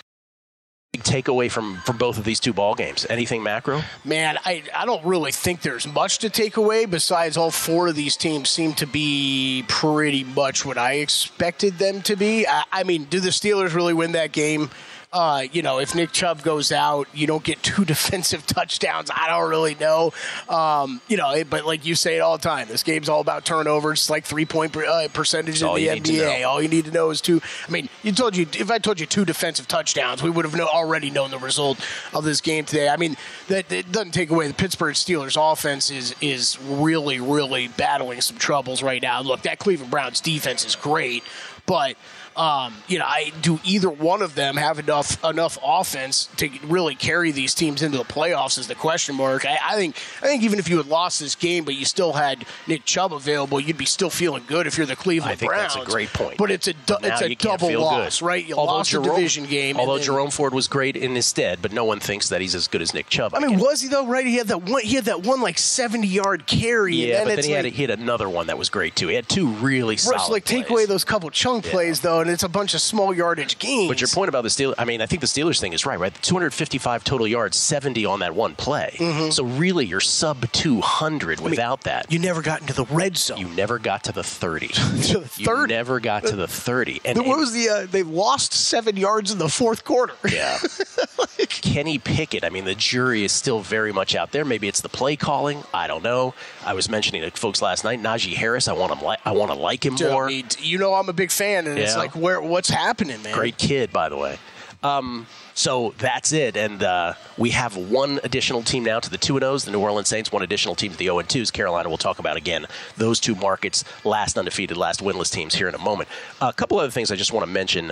Big 0.92 1.02
takeaway 1.04 1.50
from 1.50 1.76
from 1.84 1.98
both 1.98 2.18
of 2.18 2.24
these 2.24 2.40
two 2.40 2.52
ball 2.52 2.74
games. 2.74 3.06
Anything 3.08 3.44
macro? 3.44 3.82
Man, 4.04 4.38
I, 4.44 4.64
I 4.74 4.86
don't 4.86 5.04
really 5.04 5.30
think 5.30 5.62
there's 5.62 5.86
much 5.86 6.18
to 6.18 6.30
take 6.30 6.56
away 6.56 6.84
besides 6.84 7.36
all 7.36 7.52
four 7.52 7.88
of 7.88 7.94
these 7.94 8.16
teams 8.16 8.48
seem 8.48 8.72
to 8.74 8.86
be 8.86 9.64
pretty 9.68 10.24
much 10.24 10.64
what 10.64 10.78
I 10.78 10.94
expected 10.94 11.78
them 11.78 12.02
to 12.02 12.16
be. 12.16 12.44
I, 12.46 12.64
I 12.72 12.82
mean, 12.84 13.04
do 13.04 13.20
the 13.20 13.28
Steelers 13.30 13.74
really 13.74 13.94
win 13.94 14.12
that 14.12 14.32
game? 14.32 14.70
Uh, 15.12 15.42
you 15.50 15.60
know, 15.60 15.80
if 15.80 15.96
Nick 15.96 16.12
Chubb 16.12 16.42
goes 16.42 16.70
out, 16.70 17.08
you 17.12 17.26
don't 17.26 17.42
get 17.42 17.60
two 17.64 17.84
defensive 17.86 18.46
touchdowns. 18.46 19.10
I 19.12 19.28
don't 19.28 19.50
really 19.50 19.74
know. 19.74 20.12
Um, 20.48 21.00
you 21.08 21.16
know, 21.16 21.42
but 21.50 21.66
like 21.66 21.84
you 21.84 21.96
say 21.96 22.16
it 22.16 22.20
all 22.20 22.36
the 22.36 22.42
time, 22.42 22.68
this 22.68 22.84
game's 22.84 23.08
all 23.08 23.20
about 23.20 23.44
turnovers. 23.44 24.02
It's 24.02 24.10
like 24.10 24.24
three 24.24 24.46
point 24.46 24.72
per, 24.72 24.84
uh, 24.84 25.08
percentage 25.12 25.62
in 25.62 25.74
the 25.74 25.88
NBA. 25.88 26.46
All 26.46 26.62
you 26.62 26.68
need 26.68 26.84
to 26.84 26.92
know 26.92 27.10
is 27.10 27.20
two. 27.20 27.40
I 27.66 27.70
mean, 27.72 27.88
you 28.04 28.12
told 28.12 28.36
you 28.36 28.46
if 28.52 28.70
I 28.70 28.78
told 28.78 29.00
you 29.00 29.06
two 29.06 29.24
defensive 29.24 29.66
touchdowns, 29.66 30.22
we 30.22 30.30
would 30.30 30.44
have 30.44 30.54
know, 30.54 30.68
already 30.68 31.10
known 31.10 31.32
the 31.32 31.38
result 31.38 31.84
of 32.14 32.22
this 32.22 32.40
game 32.40 32.64
today. 32.64 32.88
I 32.88 32.96
mean, 32.96 33.16
that 33.48 33.72
it 33.72 33.90
doesn't 33.90 34.12
take 34.12 34.30
away 34.30 34.46
the 34.46 34.54
Pittsburgh 34.54 34.94
Steelers 34.94 35.36
offense 35.36 35.90
is 35.90 36.14
is 36.20 36.56
really 36.60 37.18
really 37.18 37.66
battling 37.66 38.20
some 38.20 38.36
troubles 38.36 38.80
right 38.80 39.02
now. 39.02 39.22
Look, 39.22 39.42
that 39.42 39.58
Cleveland 39.58 39.90
Browns 39.90 40.20
defense 40.20 40.64
is 40.64 40.76
great, 40.76 41.24
but. 41.66 41.96
Um, 42.36 42.74
you 42.88 42.98
know, 42.98 43.04
I 43.06 43.32
do 43.42 43.58
either 43.64 43.90
one 43.90 44.22
of 44.22 44.34
them 44.34 44.56
have 44.56 44.78
enough 44.78 45.22
enough 45.24 45.58
offense 45.62 46.28
to 46.36 46.48
really 46.64 46.94
carry 46.94 47.32
these 47.32 47.54
teams 47.54 47.82
into 47.82 47.98
the 47.98 48.04
playoffs 48.04 48.58
is 48.58 48.68
the 48.68 48.74
question 48.74 49.16
mark. 49.16 49.44
I, 49.44 49.58
I 49.62 49.74
think 49.76 49.96
I 50.22 50.26
think 50.26 50.42
even 50.44 50.58
if 50.58 50.68
you 50.68 50.76
had 50.76 50.86
lost 50.86 51.20
this 51.20 51.34
game, 51.34 51.64
but 51.64 51.74
you 51.74 51.84
still 51.84 52.12
had 52.12 52.44
Nick 52.66 52.84
Chubb 52.84 53.12
available, 53.12 53.60
you'd 53.60 53.76
be 53.76 53.84
still 53.84 54.10
feeling 54.10 54.44
good 54.46 54.66
if 54.66 54.78
you're 54.78 54.86
the 54.86 54.96
Cleveland 54.96 55.32
I 55.32 55.34
think 55.34 55.50
Browns. 55.50 55.74
that's 55.74 55.86
a 55.86 55.90
great 55.90 56.12
point. 56.12 56.38
But 56.38 56.50
it's 56.50 56.68
a 56.68 56.72
du- 56.72 56.98
it's 57.02 57.20
a 57.20 57.34
double 57.34 57.80
loss, 57.80 58.20
good. 58.20 58.26
right? 58.26 58.46
You 58.46 58.54
although 58.54 58.72
lost 58.74 58.90
Jerome, 58.90 59.06
a 59.06 59.14
division 59.16 59.44
game. 59.46 59.76
Although 59.76 59.96
then- 59.96 60.04
Jerome 60.04 60.30
Ford 60.30 60.54
was 60.54 60.68
great 60.68 60.96
in 60.96 61.14
his 61.14 61.26
stead, 61.26 61.58
but 61.60 61.72
no 61.72 61.84
one 61.84 62.00
thinks 62.00 62.28
that 62.28 62.40
he's 62.40 62.54
as 62.54 62.68
good 62.68 62.80
as 62.82 62.94
Nick 62.94 63.08
Chubb. 63.08 63.34
I 63.34 63.40
mean, 63.40 63.58
was 63.58 63.80
he 63.82 63.88
though? 63.88 64.06
Right? 64.06 64.24
He 64.24 64.36
had 64.36 64.48
that 64.48 64.62
one. 64.62 64.82
He 64.82 64.94
had 64.94 65.06
that 65.06 65.24
one 65.24 65.40
like 65.40 65.58
seventy 65.58 66.06
yard 66.08 66.46
carry. 66.46 66.94
yeah, 66.94 67.18
and 67.20 67.28
but 67.28 67.36
then 67.36 67.44
he 67.44 67.50
had, 67.50 67.64
like, 67.64 67.74
he 67.74 67.82
had 67.82 67.90
another 67.90 68.28
one 68.28 68.46
that 68.46 68.56
was 68.56 68.70
great 68.70 68.94
too. 68.94 69.08
He 69.08 69.14
had 69.14 69.28
two 69.28 69.48
really 69.48 69.94
Russ, 69.96 70.04
solid. 70.04 70.30
like 70.30 70.44
take 70.44 70.70
away 70.70 70.86
those 70.86 71.04
couple 71.04 71.28
chunk 71.30 71.64
plays 71.64 72.00
though, 72.00 72.19
and 72.20 72.30
it's 72.30 72.42
a 72.42 72.48
bunch 72.48 72.74
of 72.74 72.80
small 72.80 73.14
yardage 73.14 73.58
games. 73.58 73.88
But 73.88 74.00
your 74.00 74.08
point 74.08 74.28
about 74.28 74.42
the 74.42 74.48
Steelers, 74.48 74.74
I 74.78 74.84
mean, 74.84 75.00
I 75.00 75.06
think 75.06 75.20
the 75.20 75.26
Steelers 75.26 75.60
thing 75.60 75.72
is 75.72 75.84
right, 75.86 75.98
right? 75.98 76.14
255 76.22 77.04
total 77.04 77.26
yards, 77.26 77.56
70 77.56 78.04
on 78.06 78.20
that 78.20 78.34
one 78.34 78.54
play. 78.54 78.96
So 79.30 79.44
really, 79.44 79.86
you're 79.86 80.00
sub 80.00 80.50
200 80.52 81.40
without 81.40 81.82
that. 81.82 82.04
Mm-hmm. 82.04 82.12
you 82.12 82.18
never 82.18 82.42
got 82.42 82.60
into 82.60 82.72
the 82.72 82.84
red 82.86 83.16
zone. 83.16 83.38
You 83.38 83.48
never 83.48 83.78
got 83.78 84.04
to 84.04 84.12
the 84.12 84.22
30. 84.22 84.68
to 84.68 85.18
the 85.20 85.30
You 85.36 85.66
never 85.66 86.00
got 86.00 86.24
to 86.26 86.36
the 86.36 86.46
30. 86.48 87.00
And, 87.04 87.18
what 87.26 87.38
was 87.38 87.52
the? 87.52 87.68
Uh, 87.68 87.86
they 87.90 88.02
lost 88.02 88.52
seven 88.52 88.96
yards 88.96 89.30
in 89.30 89.38
the 89.38 89.48
fourth 89.48 89.84
quarter. 89.84 90.14
Yeah. 90.30 90.58
Kenny 91.48 91.98
Pickett, 91.98 92.44
I 92.44 92.50
mean, 92.50 92.64
the 92.64 92.74
jury 92.74 93.24
is 93.24 93.32
still 93.32 93.60
very 93.60 93.92
much 93.92 94.14
out 94.14 94.32
there. 94.32 94.44
Maybe 94.44 94.68
it's 94.68 94.80
the 94.80 94.88
play 94.88 95.16
calling. 95.16 95.62
I 95.72 95.86
don't 95.86 96.02
know. 96.02 96.34
I 96.70 96.72
was 96.72 96.88
mentioning 96.88 97.22
to 97.22 97.32
folks 97.32 97.60
last 97.60 97.82
night, 97.82 98.00
Najee 98.00 98.32
Harris, 98.32 98.68
I 98.68 98.74
want 98.74 98.92
him 98.92 99.04
li- 99.04 99.16
I 99.24 99.32
want 99.32 99.50
to 99.50 99.56
like 99.58 99.84
him 99.84 99.96
Dude, 99.96 100.12
more. 100.12 100.30
you 100.30 100.78
know, 100.78 100.94
I'm 100.94 101.08
a 101.08 101.12
big 101.12 101.32
fan, 101.32 101.66
and 101.66 101.76
it's 101.76 101.96
like, 101.96 102.14
where? 102.14 102.40
What's 102.40 102.68
happening, 102.68 103.20
man? 103.24 103.34
Great 103.34 103.58
kid, 103.58 103.92
by 103.92 104.08
the 104.08 104.16
way. 104.16 104.38
Um, 104.84 105.26
so 105.52 105.92
that's 105.98 106.32
it, 106.32 106.56
and 106.56 106.80
uh, 106.84 107.14
we 107.36 107.50
have 107.50 107.76
one 107.76 108.20
additional 108.22 108.62
team 108.62 108.84
now 108.84 109.00
to 109.00 109.10
the 109.10 109.18
two 109.18 109.36
and 109.36 109.42
O's. 109.42 109.64
The 109.64 109.72
New 109.72 109.80
Orleans 109.80 110.06
Saints, 110.06 110.30
one 110.30 110.42
additional 110.42 110.76
team 110.76 110.92
to 110.92 110.96
the 110.96 111.06
zero 111.06 111.18
and 111.18 111.28
twos. 111.28 111.50
Carolina, 111.50 111.88
we'll 111.88 111.98
talk 111.98 112.20
about 112.20 112.36
again. 112.36 112.66
Those 112.96 113.18
two 113.18 113.34
markets, 113.34 113.82
last 114.04 114.38
undefeated, 114.38 114.76
last 114.76 115.00
winless 115.00 115.32
teams 115.32 115.56
here 115.56 115.68
in 115.68 115.74
a 115.74 115.78
moment. 115.78 116.08
a 116.40 116.52
couple 116.52 116.78
other 116.78 116.92
things 116.92 117.10
I 117.10 117.16
just 117.16 117.32
want 117.32 117.44
to 117.44 117.52
mention 117.52 117.90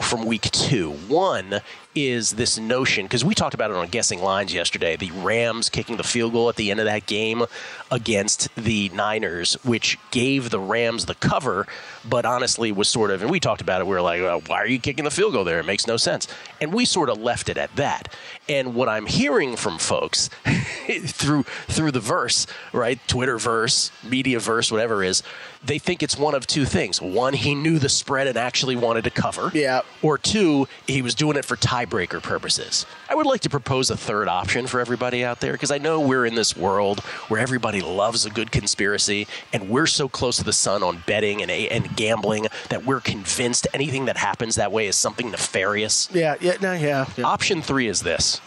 from 0.00 0.26
week 0.26 0.42
two. 0.52 0.92
One 0.92 1.60
is 1.96 2.32
this 2.32 2.58
notion 2.58 3.06
because 3.06 3.24
we 3.24 3.34
talked 3.34 3.54
about 3.54 3.70
it 3.70 3.76
on 3.76 3.88
guessing 3.88 4.22
lines 4.22 4.52
yesterday. 4.52 4.96
The 4.96 5.10
Rams 5.12 5.70
kicking 5.70 5.96
the 5.96 6.04
field 6.04 6.34
goal 6.34 6.50
at 6.50 6.56
the 6.56 6.70
end 6.70 6.78
of 6.78 6.86
that 6.86 7.06
game 7.06 7.44
against 7.90 8.54
the 8.54 8.90
Niners, 8.90 9.54
which 9.64 9.98
gave 10.10 10.50
the 10.50 10.60
Rams 10.60 11.06
the 11.06 11.14
cover, 11.14 11.66
but 12.08 12.26
honestly 12.26 12.70
was 12.70 12.88
sort 12.88 13.10
of, 13.10 13.22
and 13.22 13.30
we 13.30 13.40
talked 13.40 13.62
about 13.62 13.80
it. 13.80 13.86
We 13.86 13.94
were 13.94 14.02
like, 14.02 14.20
well, 14.20 14.42
why 14.46 14.58
are 14.58 14.66
you 14.66 14.78
kicking 14.78 15.04
the 15.04 15.10
field 15.10 15.32
goal 15.32 15.44
there? 15.44 15.58
It 15.58 15.66
makes 15.66 15.86
no 15.86 15.96
sense. 15.96 16.28
And 16.60 16.72
we 16.72 16.84
sort 16.84 17.08
of 17.08 17.18
left 17.18 17.48
it 17.48 17.56
at 17.56 17.74
that. 17.76 18.14
And 18.48 18.74
what 18.74 18.88
I'm 18.88 19.06
hearing 19.06 19.56
from 19.56 19.78
folks 19.78 20.28
through 21.06 21.44
through 21.66 21.92
the 21.92 22.00
verse, 22.00 22.46
right, 22.72 22.98
Twitter 23.08 23.38
verse, 23.38 23.90
media 24.04 24.38
verse, 24.38 24.70
whatever 24.70 25.02
is, 25.02 25.22
they 25.64 25.78
think 25.78 26.02
it's 26.02 26.16
one 26.16 26.34
of 26.34 26.46
two 26.46 26.64
things. 26.64 27.00
One, 27.00 27.32
he 27.32 27.54
knew 27.54 27.78
the 27.78 27.88
spread 27.88 28.26
and 28.26 28.36
actually 28.36 28.76
wanted 28.76 29.04
to 29.04 29.10
cover. 29.10 29.50
Yeah. 29.52 29.82
Or 30.02 30.18
two, 30.18 30.68
he 30.86 31.02
was 31.02 31.14
doing 31.14 31.36
it 31.36 31.44
for 31.44 31.56
tiebreaker 31.86 32.22
purposes. 32.22 32.86
I 33.08 33.14
would 33.14 33.26
like 33.26 33.40
to 33.42 33.50
propose 33.50 33.90
a 33.90 33.96
third 33.96 34.28
option 34.28 34.66
for 34.66 34.80
everybody 34.80 35.24
out 35.24 35.40
there 35.40 35.52
because 35.52 35.70
I 35.70 35.78
know 35.78 36.00
we're 36.00 36.26
in 36.26 36.34
this 36.34 36.56
world 36.56 37.00
where 37.28 37.40
everybody 37.40 37.80
loves 37.80 38.26
a 38.26 38.30
good 38.30 38.50
conspiracy 38.50 39.26
and 39.52 39.68
we're 39.68 39.86
so 39.86 40.08
close 40.08 40.36
to 40.38 40.44
the 40.44 40.52
sun 40.52 40.82
on 40.82 41.02
betting 41.06 41.42
and, 41.42 41.50
and 41.50 41.96
gambling 41.96 42.46
that 42.68 42.84
we're 42.84 43.00
convinced 43.00 43.66
anything 43.74 44.06
that 44.06 44.16
happens 44.16 44.56
that 44.56 44.72
way 44.72 44.86
is 44.86 44.96
something 44.96 45.30
nefarious. 45.30 46.08
Yeah, 46.12 46.36
yeah, 46.40 46.56
no, 46.60 46.72
yeah. 46.72 47.06
yeah. 47.16 47.24
Option 47.24 47.62
three 47.62 47.88
is 47.88 48.02
this. 48.02 48.40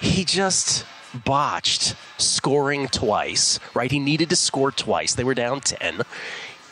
He 0.00 0.24
just 0.24 0.84
botched 1.24 1.94
scoring 2.18 2.88
twice, 2.88 3.58
right? 3.74 3.90
He 3.90 3.98
needed 3.98 4.28
to 4.30 4.36
score 4.36 4.70
twice. 4.70 5.14
They 5.14 5.24
were 5.24 5.34
down 5.34 5.60
10. 5.60 6.02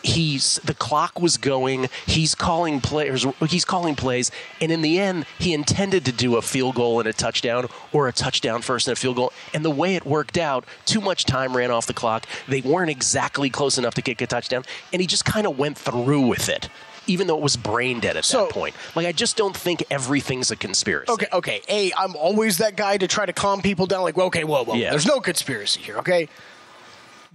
He's 0.04 0.56
the 0.62 0.75
clock 0.75 1.18
was 1.18 1.38
going. 1.38 1.88
He's 2.04 2.34
calling 2.34 2.80
players. 2.82 3.25
He's 3.49 3.64
calling 3.64 3.94
plays, 3.96 4.30
and 4.61 4.70
in 4.70 4.82
the 4.82 5.00
end, 5.00 5.25
he 5.38 5.54
intended 5.54 6.04
to 6.04 6.12
do 6.12 6.37
a 6.37 6.42
field 6.42 6.75
goal 6.75 7.00
and 7.00 7.08
a 7.08 7.12
touchdown, 7.14 7.68
or 7.90 8.06
a 8.06 8.12
touchdown 8.12 8.61
first 8.61 8.87
and 8.87 8.92
a 8.92 8.96
field 8.96 9.16
goal. 9.16 9.32
And 9.54 9.64
the 9.64 9.70
way 9.70 9.96
it 9.96 10.04
worked 10.04 10.37
out, 10.37 10.66
too 10.84 11.00
much 11.00 11.25
time 11.25 11.56
ran 11.56 11.70
off 11.70 11.87
the 11.87 11.94
clock. 11.94 12.26
They 12.46 12.61
weren't 12.61 12.90
exactly 12.90 13.49
close 13.49 13.78
enough 13.78 13.94
to 13.94 14.02
kick 14.02 14.20
a 14.20 14.26
touchdown, 14.26 14.64
and 14.92 15.00
he 15.00 15.06
just 15.06 15.25
kind 15.25 15.46
of 15.46 15.58
went 15.58 15.78
through 15.78 16.26
with 16.26 16.49
it 16.50 16.68
even 17.06 17.26
though 17.26 17.37
it 17.37 17.42
was 17.42 17.54
brain 17.54 18.00
dead 18.00 18.16
at 18.16 18.25
So- 18.25 18.46
that 18.46 18.50
point. 18.50 18.75
Like 18.94 19.06
I 19.06 19.12
just 19.12 19.37
don't 19.37 19.54
think 19.54 19.84
everything's 19.90 20.50
a 20.50 20.56
conspiracy. 20.56 21.12
Okay, 21.12 21.26
okay. 21.34 21.61
A, 21.68 21.92
I'm 21.99 22.16
always 22.16 22.56
that 22.58 22.76
guy 22.76 22.96
to 22.96 23.06
try 23.06 23.26
to 23.26 23.32
calm 23.34 23.61
people 23.61 23.84
down. 23.84 24.04
Like, 24.04 24.16
well, 24.16 24.28
okay, 24.28 24.42
whoa, 24.44 24.64
whoa. 24.64 24.75
Yeah. 24.75 24.88
There's 24.88 25.04
no 25.04 25.20
conspiracy 25.20 25.82
here. 25.82 25.99
Okay. 25.99 26.30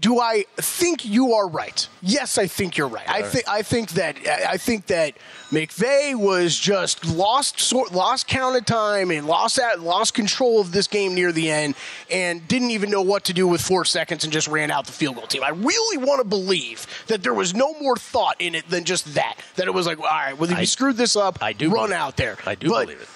Do 0.02 0.20
I 0.22 0.46
think 0.56 1.04
you 1.04 1.34
are 1.34 1.46
right? 1.50 1.86
Yes, 2.02 2.38
I 2.38 2.48
think 2.48 2.78
you're 2.78 2.88
right. 2.88 3.04
I 3.10 3.22
think 3.22 3.50
I 3.50 3.62
think 3.64 3.90
that 3.92 4.16
I 4.48 4.56
think 4.56 4.86
that 4.88 5.16
McVay 5.52 6.16
was 6.16 6.58
just 6.58 7.06
lost 7.06 7.60
sort 7.60 7.92
lost 7.92 8.26
count 8.26 8.56
of 8.56 8.64
time 8.66 9.12
and 9.12 9.28
lost 9.28 9.60
out 9.60 9.82
lost 9.82 10.14
control 10.14 10.62
of 10.62 10.72
this 10.72 10.88
game 10.88 11.16
near 11.16 11.34
the 11.34 11.52
end 11.52 11.76
and 12.10 12.48
didn't 12.48 12.72
even 12.72 12.90
know 12.90 13.02
what 13.02 13.26
to 13.26 13.34
do 13.34 13.46
with 13.46 13.60
four 13.60 13.84
seconds 13.84 14.24
and 14.24 14.32
just 14.32 14.48
ran 14.48 14.72
out 14.72 14.86
the 14.86 14.94
field 14.94 15.16
goal 15.18 15.28
team. 15.28 15.44
I 15.44 15.50
really 15.50 15.98
want 15.98 16.22
to 16.22 16.28
believe 16.28 16.88
that 17.08 17.22
there 17.22 17.34
was 17.34 17.54
no 17.54 17.74
more 17.82 17.98
thought 17.98 18.38
in 18.40 18.56
it 18.56 18.70
than 18.70 18.86
just 18.86 19.16
that. 19.16 19.36
That 19.58 19.68
it 19.68 19.74
was 19.74 19.86
like, 19.86 19.98
all 20.00 20.06
right, 20.06 20.38
well, 20.38 20.50
if 20.50 20.56
I- 20.56 20.62
you 20.62 20.66
screwed 20.66 20.96
this 20.96 21.18
up, 21.18 21.40
I 21.42 21.52
do 21.52 21.72
run 21.72 21.92
out 21.92 22.16
there. 22.16 22.38
I 22.46 22.56
do 22.56 22.70
But- 22.70 22.86
believe 22.86 23.02
it. 23.02 23.10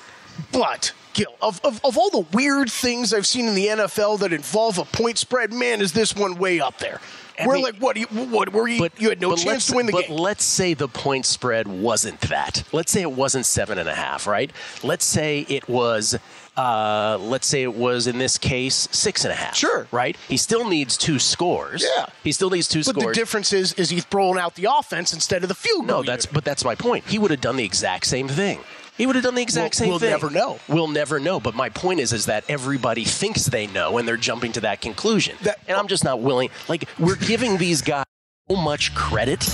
but 0.51 0.91
Gill, 1.13 1.33
of, 1.41 1.61
of 1.63 1.79
of 1.85 1.97
all 1.97 2.09
the 2.09 2.25
weird 2.35 2.71
things 2.71 3.13
I've 3.13 3.27
seen 3.27 3.47
in 3.47 3.55
the 3.55 3.67
NFL 3.67 4.19
that 4.19 4.33
involve 4.33 4.77
a 4.79 4.85
point 4.85 5.17
spread, 5.17 5.53
man, 5.53 5.81
is 5.81 5.93
this 5.93 6.15
one 6.15 6.35
way 6.35 6.59
up 6.59 6.79
there? 6.79 6.99
I 7.39 7.47
We're 7.47 7.55
mean- 7.55 7.63
like, 7.63 7.75
what? 7.77 7.97
You, 7.97 8.05
what? 8.07 8.53
Were 8.53 8.67
you? 8.67 8.87
you 8.97 9.09
had 9.09 9.19
no 9.19 9.31
but 9.31 9.39
chance 9.39 9.67
to 9.67 9.75
win 9.75 9.85
the 9.87 9.91
but 9.91 10.05
game. 10.07 10.15
But 10.15 10.21
let's 10.21 10.43
say 10.43 10.73
the 10.75 10.87
point 10.87 11.25
spread 11.25 11.67
wasn't 11.67 12.21
that. 12.21 12.63
Let's 12.71 12.91
say 12.91 13.01
it 13.01 13.11
wasn't 13.11 13.45
seven 13.47 13.77
and 13.79 13.89
a 13.89 13.93
half, 13.95 14.27
right? 14.27 14.51
Let's 14.83 15.05
say 15.05 15.45
it 15.49 15.67
was. 15.67 16.17
Uh, 16.55 17.17
let's 17.19 17.47
say 17.47 17.63
it 17.63 17.73
was 17.73 18.05
in 18.05 18.19
this 18.19 18.37
case 18.37 18.87
six 18.91 19.25
and 19.25 19.31
a 19.31 19.35
half. 19.35 19.55
Sure. 19.55 19.87
Right. 19.91 20.15
He 20.29 20.37
still 20.37 20.69
needs 20.69 20.97
two 20.97 21.17
scores. 21.17 21.83
Yeah. 21.97 22.05
He 22.23 22.31
still 22.31 22.51
needs 22.51 22.67
two 22.67 22.79
But 22.81 22.85
scores. 22.85 23.03
But 23.05 23.07
the 23.09 23.13
difference 23.15 23.51
is, 23.53 23.73
is 23.73 23.89
he's 23.89 24.05
throwing 24.05 24.37
out 24.37 24.53
the 24.53 24.67
offense 24.71 25.13
instead 25.13 25.41
of 25.41 25.49
the 25.49 25.55
field 25.55 25.87
goal. 25.87 26.03
no, 26.03 26.03
that's 26.03 26.25
unit. 26.25 26.33
but 26.35 26.45
that's 26.45 26.63
my 26.63 26.75
point. 26.75 27.05
He 27.05 27.17
would 27.17 27.31
have 27.31 27.41
done 27.41 27.55
the 27.55 27.65
exact 27.65 28.05
same 28.05 28.27
thing. 28.27 28.59
He 29.03 29.07
would 29.07 29.17
have 29.17 29.25
done 29.25 29.35
the 29.35 29.41
exact 29.41 29.75
We'll- 29.75 29.79
same 29.79 29.89
we'll 29.89 29.99
thing. 29.99 30.11
never 30.11 30.29
know. 30.29 30.59
We'll 30.69 30.87
never 30.87 31.19
know. 31.19 31.37
But 31.41 31.55
my 31.55 31.67
point 31.67 31.99
is, 31.99 32.13
is 32.13 32.27
that 32.27 32.45
everybody 32.47 33.03
thinks 33.03 33.43
they 33.47 33.67
know, 33.67 33.97
and 33.97 34.07
they're 34.07 34.15
jumping 34.15 34.53
to 34.53 34.61
that 34.61 34.79
conclusion. 34.79 35.35
That- 35.41 35.59
and 35.67 35.75
I'm 35.75 35.89
just 35.89 36.05
not 36.05 36.21
willing. 36.21 36.51
Like 36.69 36.87
we're 36.97 37.17
giving 37.17 37.57
these 37.57 37.81
guys 37.81 38.05
so 38.49 38.55
much 38.55 38.95
credit. 38.95 39.45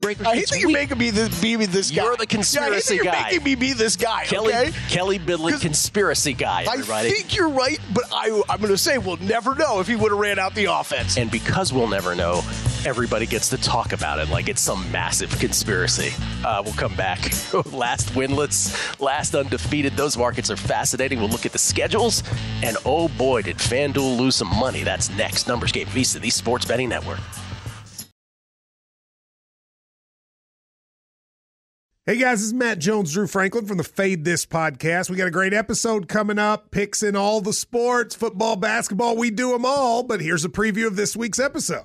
Breakers, 0.00 0.24
I 0.24 0.36
hate 0.36 0.48
that 0.50 0.60
you're 0.60 0.68
weak. 0.68 0.74
making 0.76 0.98
me 0.98 1.10
this, 1.10 1.40
be 1.40 1.56
this 1.56 1.90
guy. 1.90 2.04
You're 2.04 2.16
the 2.16 2.26
conspiracy 2.28 2.68
Yeah, 2.68 2.70
I 2.70 2.74
hate 2.76 2.84
that 2.84 2.94
you're 2.94 3.04
guy. 3.12 3.22
making 3.30 3.44
me 3.44 3.54
be 3.56 3.72
this 3.72 3.96
guy. 3.96 4.24
Kelley 4.26 4.54
okay? 4.54 4.72
Kelley 4.88 5.18
Bydlon, 5.18 5.50
'Cause 5.50 5.60
conspiracy 5.60 6.32
guy. 6.32 6.62
Everybody. 6.72 7.08
I 7.08 7.10
think 7.10 7.34
you're 7.34 7.48
right, 7.48 7.80
but 7.92 8.04
I, 8.12 8.26
I'm 8.48 8.58
going 8.60 8.70
to 8.70 8.78
say 8.78 8.98
we'll 8.98 9.16
never 9.16 9.56
know 9.56 9.80
if 9.80 9.88
he 9.88 9.96
would 9.96 10.12
have 10.12 10.20
ran 10.20 10.38
out 10.38 10.54
the 10.54 10.66
offense. 10.66 11.16
and 11.16 11.28
because 11.28 11.72
we'll 11.72 11.88
never 11.88 12.14
know, 12.14 12.44
everybody 12.84 13.26
gets 13.26 13.48
to 13.50 13.56
talk 13.56 13.92
about 13.92 14.18
it 14.18 14.28
like 14.28 14.48
it's 14.48 14.60
some 14.60 14.90
massive 14.90 15.30
conspiracy. 15.38 16.12
Uh, 16.44 16.62
we'll 16.64 16.74
come 16.74 16.94
back. 16.96 17.20
last 17.72 18.10
winlets, 18.10 19.00
last 19.00 19.34
undefeated. 19.34 19.96
Those 19.96 20.16
markets 20.16 20.50
are 20.50 20.56
fascinating. 20.56 21.20
We'll 21.20 21.28
look 21.28 21.46
at 21.46 21.52
the 21.52 21.58
schedules, 21.58 22.22
and 22.62 22.76
oh 22.84 23.08
boy, 23.08 23.42
did 23.42 23.58
FanDuel 23.58 24.18
lose 24.18 24.36
some 24.36 24.48
money. 24.48 24.82
That's 24.82 25.10
next. 25.10 25.48
Numbers 25.48 25.72
Game 25.72 25.86
VSIN, 25.88 26.20
the 26.20 26.30
Sports 26.30 26.64
Betting 26.64 26.88
Network. 26.88 27.20
Hey 32.04 32.16
guys, 32.16 32.40
this 32.40 32.46
is 32.48 32.52
Matt 32.52 32.80
Jones, 32.80 33.12
Drew 33.12 33.28
Franklin 33.28 33.64
from 33.64 33.76
the 33.76 33.84
Fade 33.84 34.24
This 34.24 34.44
podcast. 34.44 35.08
We 35.08 35.14
got 35.14 35.28
a 35.28 35.30
great 35.30 35.54
episode 35.54 36.08
coming 36.08 36.36
up, 36.36 36.72
picks 36.72 37.00
in 37.00 37.14
all 37.14 37.40
the 37.40 37.52
sports, 37.52 38.16
football, 38.16 38.56
basketball, 38.56 39.16
we 39.16 39.30
do 39.30 39.52
them 39.52 39.64
all. 39.64 40.02
But 40.02 40.20
here's 40.20 40.44
a 40.44 40.48
preview 40.48 40.88
of 40.88 40.96
this 40.96 41.16
week's 41.16 41.38
episode. 41.38 41.84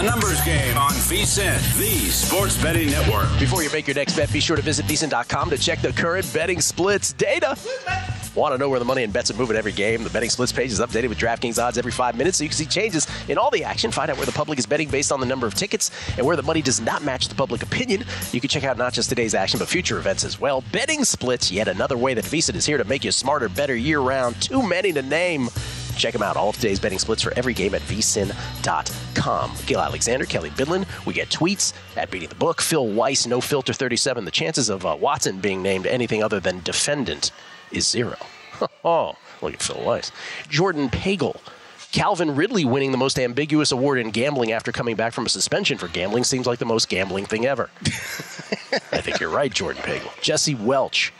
A 0.00 0.02
numbers 0.02 0.42
game 0.44 0.78
on 0.78 0.92
VSIN, 0.92 1.78
the 1.78 2.08
sports 2.08 2.56
betting 2.62 2.88
network. 2.88 3.28
Before 3.38 3.62
you 3.62 3.68
make 3.70 3.86
your 3.86 3.94
next 3.96 4.16
bet, 4.16 4.32
be 4.32 4.40
sure 4.40 4.56
to 4.56 4.62
visit 4.62 4.86
VSIN.com 4.86 5.50
to 5.50 5.58
check 5.58 5.82
the 5.82 5.92
current 5.92 6.26
betting 6.32 6.62
splits 6.62 7.12
data. 7.12 7.54
Want 8.34 8.54
to 8.54 8.58
know 8.58 8.70
where 8.70 8.78
the 8.78 8.84
money 8.86 9.04
and 9.04 9.12
bets 9.12 9.30
are 9.30 9.34
moving 9.34 9.58
every 9.58 9.72
game? 9.72 10.02
The 10.02 10.08
betting 10.08 10.30
splits 10.30 10.52
page 10.52 10.72
is 10.72 10.80
updated 10.80 11.10
with 11.10 11.18
DraftKings 11.18 11.62
odds 11.62 11.76
every 11.76 11.92
five 11.92 12.16
minutes 12.16 12.38
so 12.38 12.44
you 12.44 12.48
can 12.48 12.56
see 12.56 12.64
changes 12.64 13.06
in 13.28 13.36
all 13.36 13.50
the 13.50 13.62
action. 13.62 13.90
Find 13.90 14.10
out 14.10 14.16
where 14.16 14.24
the 14.24 14.32
public 14.32 14.58
is 14.58 14.64
betting 14.64 14.88
based 14.88 15.12
on 15.12 15.20
the 15.20 15.26
number 15.26 15.46
of 15.46 15.52
tickets 15.52 15.90
and 16.16 16.24
where 16.24 16.36
the 16.36 16.42
money 16.42 16.62
does 16.62 16.80
not 16.80 17.04
match 17.04 17.28
the 17.28 17.34
public 17.34 17.62
opinion. 17.62 18.02
You 18.32 18.40
can 18.40 18.48
check 18.48 18.64
out 18.64 18.78
not 18.78 18.94
just 18.94 19.10
today's 19.10 19.34
action, 19.34 19.58
but 19.58 19.68
future 19.68 19.98
events 19.98 20.24
as 20.24 20.40
well. 20.40 20.64
Betting 20.72 21.04
splits, 21.04 21.52
yet 21.52 21.68
another 21.68 21.98
way 21.98 22.14
that 22.14 22.24
VSIN 22.24 22.54
is 22.54 22.64
here 22.64 22.78
to 22.78 22.84
make 22.84 23.04
you 23.04 23.12
smarter, 23.12 23.50
better 23.50 23.76
year 23.76 24.00
round. 24.00 24.40
Too 24.40 24.66
many 24.66 24.94
to 24.94 25.02
name. 25.02 25.50
Check 26.00 26.14
them 26.14 26.22
out. 26.22 26.38
All 26.38 26.48
of 26.48 26.56
today's 26.56 26.80
betting 26.80 26.98
splits 26.98 27.20
for 27.20 27.34
every 27.36 27.52
game 27.52 27.74
at 27.74 27.82
vsin.com. 27.82 29.52
Gill 29.66 29.80
Alexander, 29.80 30.24
Kelley 30.24 30.48
Bydlon. 30.48 30.86
We 31.04 31.12
get 31.12 31.28
tweets 31.28 31.74
at 31.94 32.10
Beating 32.10 32.30
the 32.30 32.34
Book. 32.36 32.62
Phil 32.62 32.88
Weiss, 32.88 33.26
No 33.26 33.42
Filter 33.42 33.74
37. 33.74 34.24
The 34.24 34.30
chances 34.30 34.70
of 34.70 34.86
uh, 34.86 34.96
Watson 34.98 35.40
being 35.40 35.60
named 35.62 35.86
anything 35.86 36.22
other 36.22 36.40
than 36.40 36.60
defendant 36.60 37.32
is 37.70 37.86
zero. 37.86 38.16
oh, 38.84 39.14
look 39.42 39.52
at 39.52 39.62
Phil 39.62 39.84
Weiss. 39.84 40.10
Jordan 40.48 40.88
Pagel. 40.88 41.36
Calvin 41.92 42.34
Ridley 42.34 42.64
winning 42.64 42.92
the 42.92 42.98
most 42.98 43.18
ambiguous 43.18 43.70
award 43.70 43.98
in 43.98 44.10
gambling 44.10 44.52
after 44.52 44.72
coming 44.72 44.96
back 44.96 45.12
from 45.12 45.26
a 45.26 45.28
suspension 45.28 45.76
for 45.76 45.88
gambling 45.88 46.24
seems 46.24 46.46
like 46.46 46.60
the 46.60 46.64
most 46.64 46.88
gambling 46.88 47.26
thing 47.26 47.44
ever. 47.44 47.68
I 48.90 49.02
think 49.02 49.20
you're 49.20 49.28
right, 49.28 49.52
Jordan 49.52 49.82
Pagel. 49.82 50.18
Jesse 50.22 50.54
Welch. 50.54 51.12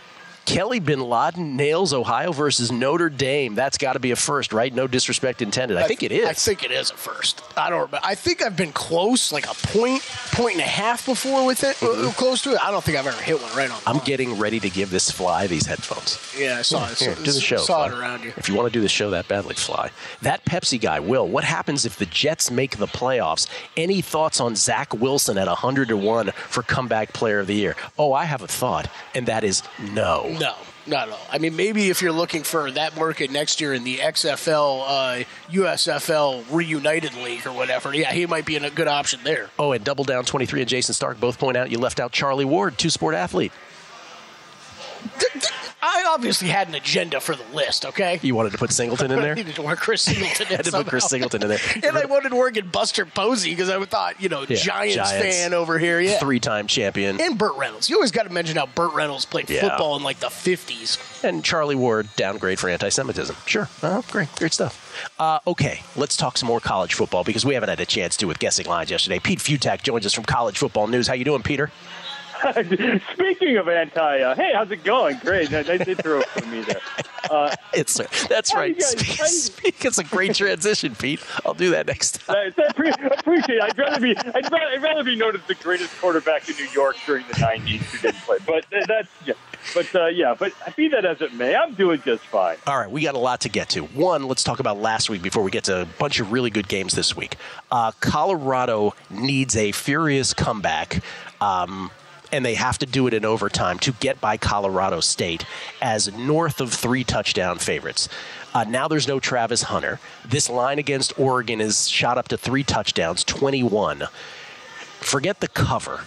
Kelly 0.50 0.80
Bin 0.80 0.99
Laden 0.99 1.57
nails 1.57 1.92
Ohio 1.95 2.33
versus 2.33 2.73
Notre 2.73 3.09
Dame. 3.09 3.54
That's 3.54 3.78
got 3.78 3.92
to 3.92 4.00
be 4.00 4.11
a 4.11 4.16
first, 4.16 4.52
right? 4.52 4.75
No 4.75 4.88
disrespect 4.88 5.42
intended. 5.42 5.76
I, 5.76 5.87
think 5.87 6.02
it 6.02 6.11
is. 6.11 6.26
I 6.26 6.33
think 6.33 6.64
it 6.64 6.73
is 6.73 6.90
a 6.90 6.95
first. 6.95 7.40
I 7.57 7.71
don't. 7.71 7.83
remember. 7.83 8.00
I 8.02 8.16
think 8.16 8.42
I've 8.42 8.57
been 8.57 8.73
close, 8.73 9.30
like 9.30 9.47
a 9.47 9.54
point, 9.69 10.02
point 10.33 10.54
and 10.54 10.62
a 10.62 10.66
half 10.66 11.07
before 11.07 11.47
with 11.47 11.62
it, 11.62 11.80
uh, 11.80 12.11
close 12.14 12.42
to 12.42 12.50
it. 12.54 12.59
I 12.64 12.73
don't 12.73 12.83
think 12.83 12.99
I've 12.99 13.07
ever 13.07 13.23
hit 13.23 13.40
one 13.40 13.57
right 13.57 13.71
on. 13.71 13.78
I'm 13.87 14.00
getting 14.00 14.38
ready 14.38 14.59
to 14.59 14.69
give 14.69 14.90
this 14.90 15.09
fly 15.09 15.47
these 15.47 15.66
headphones. 15.66 16.19
Yeah, 16.37 16.59
I 16.59 16.62
saw 16.62 16.85
it. 16.90 16.99
Here, 16.99 17.14
do 17.14 17.30
the 17.30 17.40
show. 17.40 17.59
Saw 17.59 17.87
it 17.87 17.92
around 17.92 18.25
you. 18.25 18.33
If 18.37 18.49
you 18.49 18.57
want 18.57 18.66
to 18.66 18.73
do 18.73 18.83
the 18.83 18.88
show 18.88 19.11
that 19.11 19.28
badly, 19.28 19.54
fly. 19.54 19.92
That 20.23 20.45
Pepsi 20.47 20.80
guy, 20.80 20.99
Will, 20.99 21.28
what 21.28 21.45
happens 21.45 21.87
if 21.87 21.97
the 21.97 22.07
Jets 22.07 22.50
make 22.50 22.76
the 22.76 22.88
playoffs? 22.88 23.47
Any 23.76 24.00
thoughts 24.00 24.40
on 24.40 24.57
Zach 24.57 24.92
Wilson 24.95 25.38
at 25.38 25.47
100 25.47 25.87
to 25.88 25.97
1 25.97 26.33
for 26.33 26.64
comeback 26.64 27.12
player 27.12 27.38
of 27.38 27.47
the 27.47 27.54
year? 27.54 27.76
Oh, 27.97 28.12
I 28.12 28.25
have 28.25 28.42
a 28.42 28.49
thought, 28.49 28.88
and 29.14 29.26
that 29.26 29.45
is 29.45 29.62
no. 29.92 30.38
No, 30.40 30.54
not 30.87 31.09
at 31.09 31.12
all. 31.12 31.26
I 31.30 31.37
mean, 31.37 31.54
maybe 31.54 31.90
if 31.90 32.00
you're 32.00 32.12
looking 32.12 32.44
for 32.44 32.70
that 32.70 32.97
market 32.97 33.30
next 33.30 33.61
year 33.61 33.75
in 33.75 33.85
the 33.85 33.99
XFL, 33.99 34.85
uh, 34.87 35.25
USFL 35.50 36.44
reunited 36.50 37.14
league 37.16 37.47
or 37.47 37.52
whatever, 37.52 37.94
yeah, 37.94 38.11
he 38.11 38.25
might 38.25 38.47
be 38.47 38.56
in 38.56 38.64
a 38.64 38.70
good 38.70 38.88
option 38.88 39.20
there. 39.23 39.50
Oh, 39.59 39.73
and 39.73 39.85
Double 39.85 40.04
Down 40.04 40.25
23 40.25 40.61
and 40.61 40.68
Jason 40.68 40.94
Stark 40.94 41.20
both 41.20 41.38
point 41.38 41.59
out 41.59 41.70
you 41.70 41.78
left 41.78 42.00
out 42.00 42.11
Charlie 42.12 42.47
Ward, 42.47 42.78
two 42.78 42.88
sport 42.88 43.14
athlete. 43.14 43.52
I 45.82 46.04
obviously 46.08 46.49
had 46.49 46.68
an 46.68 46.75
agenda 46.75 47.20
for 47.20 47.34
the 47.34 47.44
list. 47.54 47.87
Okay, 47.87 48.18
You 48.22 48.34
wanted 48.34 48.52
to 48.52 48.58
put 48.58 48.70
Singleton 48.72 49.10
in 49.10 49.18
I 49.20 49.22
there? 49.22 49.34
needed 49.34 49.54
to 49.54 49.62
work 49.62 49.78
Chris 49.80 50.02
Singleton 50.02 50.46
in 50.49 50.56
had 50.56 50.64
to 50.66 50.72
put 50.72 50.87
Chris. 50.87 51.06
Singleton 51.06 51.42
in 51.42 51.49
there. 51.49 51.58
and 51.82 51.96
I 51.96 52.04
wanted 52.04 52.30
to 52.30 52.37
work 52.37 52.56
in 52.56 52.68
Buster 52.68 53.06
Posey 53.06 53.50
because 53.50 53.70
I 53.70 53.82
thought, 53.84 54.20
you 54.20 54.28
know, 54.28 54.40
Yeah, 54.49 54.56
Giants, 54.56 54.96
Giants. 54.96 55.37
fan 55.38 55.54
over 55.54 55.78
here. 55.78 56.00
Yeah. 56.00 56.18
Three 56.18 56.40
time 56.40 56.66
champion. 56.66 57.20
And 57.20 57.38
Burt 57.38 57.56
Reynolds. 57.56 57.88
You 57.88 57.96
always 57.96 58.10
got 58.12 58.25
to 58.25 58.30
mention 58.32 58.56
how 58.56 58.66
Burt 58.66 58.92
Reynolds 58.92 59.25
played 59.25 59.49
Yeah. 59.49 59.60
football 59.69 59.97
in 59.97 60.02
like 60.02 60.21
the 60.21 60.28
50s. 60.28 60.99
And 61.25 61.45
Charlie 61.45 61.75
Ward, 61.76 62.08
downgrade 62.16 62.58
for 62.58 62.69
anti 62.69 62.88
Semitism. 62.90 63.36
Sure. 63.47 63.69
Uh, 63.82 64.02
great. 64.10 64.34
Great 64.36 64.52
stuff. 64.52 64.86
Uh, 65.19 65.38
okay, 65.47 65.82
let's 65.97 66.16
talk 66.16 66.36
some 66.36 66.47
more 66.47 66.60
college 66.60 66.93
football 66.95 67.25
because 67.25 67.45
we 67.47 67.54
haven't 67.54 67.69
had 67.71 67.80
a 67.80 67.86
chance 67.86 68.16
to 68.19 68.26
with 68.26 68.38
guessing 68.38 68.66
lines 68.66 68.90
yesterday. 68.90 69.19
Pete 69.19 69.38
Fiutak 69.38 69.82
joins 69.82 70.04
us 70.04 70.12
from 70.12 70.25
College 70.25 70.58
Football 70.58 70.88
News. 70.88 71.06
How 71.06 71.14
you 71.14 71.25
doing, 71.25 71.43
Peter? 71.43 71.71
Speaking 73.12 73.56
of 73.56 73.68
anti, 73.68 74.20
uh, 74.22 74.34
hey, 74.34 74.52
how's 74.54 74.70
it 74.70 74.82
going? 74.84 75.18
Great, 75.18 75.50
nice 75.50 75.68
intro 75.68 76.22
from 76.22 76.50
me 76.50 76.62
there. 76.62 76.80
Uh, 77.30 77.54
It's 77.72 77.94
that's 78.26 78.52
right. 78.54 78.76
guys- 78.76 78.90
Speak, 78.98 79.26
speak. 79.26 79.84
It's 79.84 79.98
a 79.98 80.04
great 80.04 80.34
transition, 80.34 80.94
Pete. 80.96 81.20
I'll 81.46 81.54
do 81.54 81.70
that 81.70 81.86
next 81.86 82.20
time. 82.26 82.52
I, 82.58 82.72
pre- 82.72 82.90
appreciate 82.90 83.56
it. 83.58 83.62
I'd 83.62 83.78
rather 83.78 84.00
be 84.00 84.16
I'd 84.16 84.50
rather, 84.50 84.56
I'd 84.66 84.82
rather 84.82 85.04
be 85.04 85.14
known 85.16 85.36
as 85.36 85.42
the 85.46 85.54
greatest 85.54 85.96
quarterback 86.00 86.48
in 86.48 86.56
New 86.56 86.66
York 86.70 86.96
during 87.06 87.24
the 87.28 87.34
'90s 87.34 87.78
who 87.78 87.98
didn't 87.98 88.20
play. 88.22 88.38
But 88.44 88.64
uh, 88.72 88.84
that's 88.88 89.08
yeah. 89.24 89.34
But 89.74 89.94
uh, 89.94 90.06
yeah, 90.06 90.34
but 90.36 90.52
be 90.76 90.88
that 90.88 91.04
as 91.04 91.20
it 91.20 91.32
may, 91.34 91.54
I'm 91.54 91.74
doing 91.74 92.02
just 92.04 92.24
fine. 92.24 92.56
All 92.66 92.76
right, 92.78 92.90
we 92.90 93.02
got 93.02 93.14
a 93.14 93.18
lot 93.18 93.42
to 93.42 93.48
get 93.48 93.68
to. 93.70 93.82
One, 93.82 94.24
let's 94.26 94.42
talk 94.42 94.58
about 94.58 94.78
last 94.78 95.08
week 95.10 95.22
before 95.22 95.42
we 95.44 95.50
get 95.52 95.64
to 95.64 95.82
a 95.82 95.86
bunch 95.86 96.18
of 96.18 96.32
really 96.32 96.50
good 96.50 96.66
games 96.66 96.94
this 96.94 97.14
week. 97.14 97.36
Uh, 97.70 97.92
Colorado 98.00 98.94
needs 99.10 99.56
a 99.56 99.70
furious 99.72 100.34
comeback. 100.34 101.02
Um, 101.40 101.90
and 102.32 102.45
they 102.45 102.54
have 102.54 102.78
to 102.78 102.86
do 102.86 103.06
it 103.06 103.14
in 103.14 103.25
overtime 103.25 103.78
to 103.80 103.93
get 103.93 104.21
by 104.21 104.36
Colorado 104.36 105.00
State 105.00 105.45
as 105.80 106.12
north 106.16 106.60
of 106.60 106.73
three 106.73 107.04
touchdown 107.04 107.58
favorites. 107.58 108.08
Uh, 108.54 108.64
now 108.64 108.88
there's 108.88 109.06
no 109.06 109.21
Travis 109.21 109.62
Hunter. 109.62 110.00
This 110.25 110.50
line 110.50 110.78
against 110.78 111.19
Oregon 111.19 111.60
is 111.60 111.88
shot 111.88 112.19
up 112.19 112.28
to 112.28 112.36
three 112.36 112.64
touchdowns, 112.64 113.23
21. 113.25 114.04
Forget 115.00 115.40
the 115.40 115.49
cover. 115.49 116.04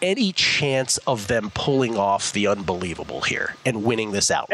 Any 0.00 0.32
chance 0.32 0.98
of 1.06 1.28
them 1.28 1.50
pulling 1.54 1.96
off 1.96 2.32
the 2.32 2.46
unbelievable 2.46 3.22
here 3.22 3.56
and 3.64 3.84
winning 3.84 4.12
this 4.12 4.30
out? 4.30 4.50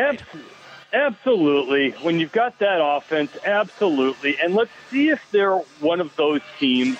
Absolutely. 0.93 1.91
When 2.03 2.19
you've 2.19 2.33
got 2.33 2.59
that 2.59 2.81
offense, 2.83 3.37
absolutely. 3.45 4.39
And 4.43 4.55
let's 4.55 4.71
see 4.91 5.09
if 5.09 5.21
they're 5.31 5.57
one 5.81 6.01
of 6.01 6.15
those 6.17 6.41
teams 6.59 6.99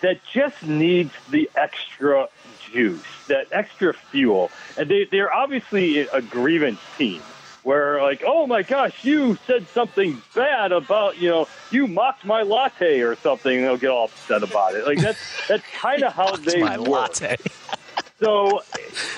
that 0.00 0.20
just 0.24 0.62
needs 0.62 1.12
the 1.30 1.50
extra 1.56 2.28
juice, 2.72 3.02
that 3.28 3.48
extra 3.52 3.94
fuel. 3.94 4.50
And 4.76 4.88
they, 4.88 5.04
they're 5.10 5.32
obviously 5.32 6.00
a 6.00 6.22
grievance 6.22 6.80
team 6.98 7.22
where, 7.62 8.02
like, 8.02 8.22
oh 8.26 8.46
my 8.46 8.62
gosh, 8.62 9.04
you 9.04 9.38
said 9.46 9.68
something 9.68 10.20
bad 10.34 10.72
about, 10.72 11.18
you 11.18 11.28
know, 11.28 11.48
you 11.70 11.86
mocked 11.86 12.24
my 12.24 12.42
latte 12.42 13.00
or 13.00 13.14
something, 13.16 13.56
and 13.56 13.64
they'll 13.64 13.76
get 13.76 13.90
all 13.90 14.06
upset 14.06 14.42
about 14.42 14.74
it. 14.74 14.84
Like, 14.84 14.98
that's, 14.98 15.20
that's 15.46 15.64
kind 15.74 16.02
of 16.04 16.12
how 16.12 16.34
they 16.36 16.60
my 16.60 16.78
work. 16.78 16.88
latte. 16.88 17.36
So, 18.22 18.62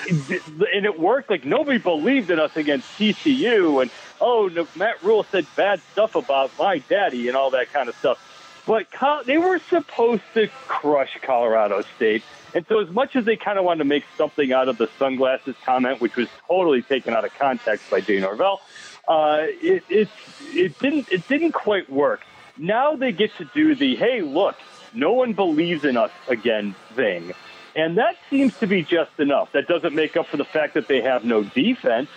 and 0.09 0.85
it 0.85 0.99
worked. 0.99 1.29
Like 1.29 1.45
nobody 1.45 1.77
believed 1.77 2.31
in 2.31 2.39
us 2.39 2.57
against 2.57 2.87
TCU, 2.97 3.83
and 3.83 3.91
oh, 4.19 4.49
Matt 4.75 5.03
Rhule 5.03 5.23
said 5.23 5.45
bad 5.55 5.79
stuff 5.91 6.15
about 6.15 6.51
my 6.57 6.79
daddy 6.79 7.27
and 7.27 7.37
all 7.37 7.51
that 7.51 7.71
kind 7.71 7.87
of 7.87 7.95
stuff. 7.97 8.19
But 8.65 8.87
they 9.27 9.37
were 9.37 9.59
supposed 9.69 10.23
to 10.33 10.47
crush 10.67 11.19
Colorado 11.21 11.83
State, 11.95 12.23
and 12.55 12.65
so 12.67 12.79
as 12.79 12.89
much 12.89 13.17
as 13.17 13.25
they 13.25 13.35
kind 13.35 13.59
of 13.59 13.65
wanted 13.65 13.79
to 13.79 13.85
make 13.85 14.05
something 14.17 14.53
out 14.53 14.69
of 14.69 14.77
the 14.77 14.89
sunglasses 14.97 15.55
comment, 15.65 15.99
which 15.99 16.15
was 16.15 16.29
totally 16.47 16.81
taken 16.81 17.13
out 17.13 17.25
of 17.25 17.33
context 17.37 17.91
by 17.91 17.99
Jay 17.99 18.17
Norvell, 18.21 18.61
uh, 19.09 19.39
it, 19.41 19.83
it 19.89 20.09
it 20.53 20.79
didn't 20.79 21.11
it 21.11 21.27
didn't 21.27 21.51
quite 21.51 21.89
work. 21.89 22.21
Now 22.57 22.95
they 22.95 23.11
get 23.11 23.35
to 23.37 23.45
do 23.53 23.75
the 23.75 23.97
hey, 23.97 24.21
look, 24.21 24.55
no 24.93 25.11
one 25.11 25.33
believes 25.33 25.83
in 25.83 25.97
us 25.97 26.11
again 26.29 26.75
thing. 26.93 27.33
And 27.75 27.97
that 27.97 28.15
seems 28.29 28.57
to 28.59 28.67
be 28.67 28.83
just 28.83 29.19
enough. 29.19 29.51
That 29.51 29.67
doesn't 29.67 29.93
make 29.93 30.15
up 30.15 30.27
for 30.27 30.37
the 30.37 30.45
fact 30.45 30.75
that 30.75 30.87
they 30.87 31.01
have 31.01 31.25
no 31.25 31.43
defense. 31.43 32.09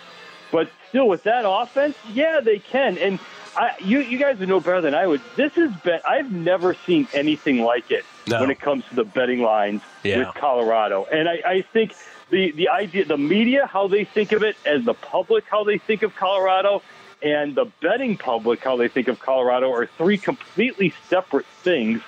But 0.53 0.71
still, 0.87 1.09
with 1.09 1.23
that 1.23 1.43
offense, 1.45 1.97
yeah, 2.13 2.39
they 2.39 2.59
can. 2.59 2.97
And 2.97 3.19
I, 3.57 3.71
you, 3.79 3.99
you 3.99 4.17
guys 4.17 4.39
would 4.39 4.47
know 4.47 4.61
better 4.61 4.79
than 4.79 4.95
I 4.95 5.05
would. 5.05 5.21
This 5.35 5.57
is 5.57 5.69
bet. 5.83 6.07
I've 6.07 6.31
never 6.31 6.75
seen 6.85 7.09
anything 7.13 7.61
like 7.61 7.91
it 7.91 8.05
No. 8.29 8.41
when 8.41 8.51
it 8.51 8.59
comes 8.59 8.83
to 8.89 8.95
the 8.95 9.03
betting 9.03 9.41
lines 9.41 9.81
Yeah. 10.03 10.19
with 10.19 10.35
Colorado. 10.35 11.05
And 11.11 11.27
I, 11.27 11.41
I 11.45 11.61
think 11.61 11.93
the 12.29 12.51
the 12.51 12.69
idea, 12.69 13.05
the 13.05 13.17
media, 13.17 13.65
how 13.65 13.87
they 13.87 14.03
think 14.03 14.31
of 14.31 14.43
it, 14.43 14.55
and 14.65 14.85
the 14.85 14.93
public, 14.93 15.45
how 15.49 15.63
they 15.63 15.77
think 15.77 16.03
of 16.03 16.15
Colorado, 16.15 16.81
and 17.21 17.55
the 17.55 17.65
betting 17.81 18.17
public, 18.17 18.63
how 18.63 18.77
they 18.77 18.87
think 18.87 19.07
of 19.07 19.19
Colorado, 19.19 19.71
are 19.73 19.85
three 19.85 20.17
completely 20.17 20.93
separate 21.09 21.45
things. 21.63 22.01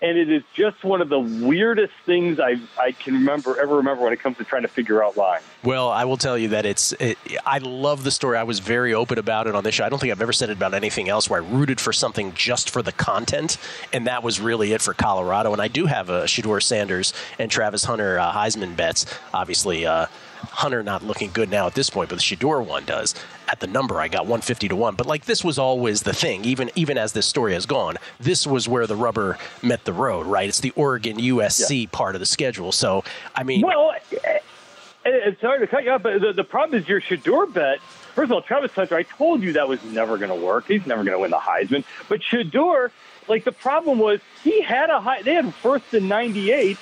And 0.00 0.16
it 0.16 0.30
is 0.30 0.44
just 0.54 0.84
one 0.84 1.00
of 1.00 1.08
the 1.08 1.18
weirdest 1.18 1.92
things 2.06 2.38
I 2.38 2.60
I 2.80 2.92
can 2.92 3.14
remember 3.14 3.60
ever 3.60 3.78
remember 3.78 4.04
when 4.04 4.12
it 4.12 4.20
comes 4.20 4.36
to 4.36 4.44
trying 4.44 4.62
to 4.62 4.68
figure 4.68 5.02
out 5.02 5.16
lines. 5.16 5.42
Well, 5.64 5.88
I 5.88 6.04
will 6.04 6.16
tell 6.16 6.38
you 6.38 6.48
that 6.48 6.64
it's. 6.64 6.92
It, 7.00 7.18
I 7.44 7.58
love 7.58 8.04
the 8.04 8.12
story. 8.12 8.38
I 8.38 8.44
was 8.44 8.60
very 8.60 8.94
open 8.94 9.18
about 9.18 9.48
it 9.48 9.56
on 9.56 9.64
this 9.64 9.74
show. 9.74 9.84
I 9.84 9.88
don't 9.88 9.98
think 9.98 10.12
I've 10.12 10.22
ever 10.22 10.32
said 10.32 10.50
it 10.50 10.56
about 10.56 10.72
anything 10.72 11.08
else 11.08 11.28
where 11.28 11.42
I 11.42 11.44
rooted 11.44 11.80
for 11.80 11.92
something 11.92 12.32
just 12.34 12.70
for 12.70 12.80
the 12.80 12.92
content, 12.92 13.58
and 13.92 14.06
that 14.06 14.22
was 14.22 14.40
really 14.40 14.72
it 14.72 14.82
for 14.82 14.94
Colorado. 14.94 15.52
And 15.52 15.60
I 15.60 15.66
do 15.66 15.86
have 15.86 16.10
a 16.10 16.24
Shedeur 16.24 16.62
Sanders 16.62 17.12
and 17.40 17.50
Travis 17.50 17.82
Hunter 17.82 18.20
uh, 18.20 18.32
Heisman 18.32 18.76
bets. 18.76 19.04
Obviously, 19.34 19.84
uh, 19.84 20.06
Hunter 20.42 20.84
not 20.84 21.02
looking 21.02 21.30
good 21.32 21.50
now 21.50 21.66
at 21.66 21.74
this 21.74 21.90
point, 21.90 22.08
but 22.08 22.16
the 22.16 22.22
Shador 22.22 22.62
one 22.62 22.84
does. 22.84 23.14
At 23.50 23.60
the 23.60 23.66
number, 23.66 24.00
I 24.00 24.08
got 24.08 24.22
150 24.22 24.68
to 24.68 24.76
one. 24.76 24.94
But 24.94 25.06
like 25.06 25.24
this 25.24 25.42
was 25.42 25.58
always 25.58 26.02
the 26.02 26.12
thing, 26.12 26.44
even 26.44 26.70
even 26.74 26.98
as 26.98 27.12
this 27.12 27.26
story 27.26 27.54
has 27.54 27.66
gone. 27.66 27.96
This 28.20 28.46
was 28.46 28.68
where 28.68 28.86
the 28.86 28.96
rubber 28.96 29.38
met 29.62 29.84
the 29.84 29.92
road, 29.92 30.26
right? 30.26 30.48
It's 30.48 30.60
the 30.60 30.72
Oregon 30.72 31.16
USC 31.16 31.82
yeah. 31.82 31.88
part 31.90 32.14
of 32.14 32.20
the 32.20 32.26
schedule. 32.26 32.72
So 32.72 33.04
I 33.34 33.42
mean, 33.44 33.62
well, 33.62 33.94
and 35.04 35.36
sorry 35.40 35.60
to 35.60 35.66
cut 35.66 35.84
you 35.84 35.90
off, 35.90 36.02
but 36.02 36.20
the, 36.20 36.32
the 36.32 36.44
problem 36.44 36.80
is 36.80 36.88
your 36.88 37.00
Shedeur 37.00 37.52
bet. 37.52 37.80
First 38.14 38.30
of 38.30 38.32
all, 38.32 38.42
Travis 38.42 38.72
Hunter, 38.72 38.96
I 38.96 39.04
told 39.04 39.42
you 39.42 39.52
that 39.54 39.68
was 39.68 39.82
never 39.84 40.18
going 40.18 40.30
to 40.30 40.46
work. 40.46 40.66
He's 40.66 40.86
never 40.86 41.04
going 41.04 41.16
to 41.16 41.20
win 41.20 41.30
the 41.30 41.36
Heisman. 41.38 41.84
But 42.08 42.20
Shedeur, 42.20 42.90
like 43.28 43.44
the 43.44 43.52
problem 43.52 43.98
was, 43.98 44.20
he 44.42 44.60
had 44.60 44.90
a 44.90 45.00
high. 45.00 45.22
They 45.22 45.34
had 45.34 45.54
first 45.54 45.94
in 45.94 46.08
'98 46.08 46.76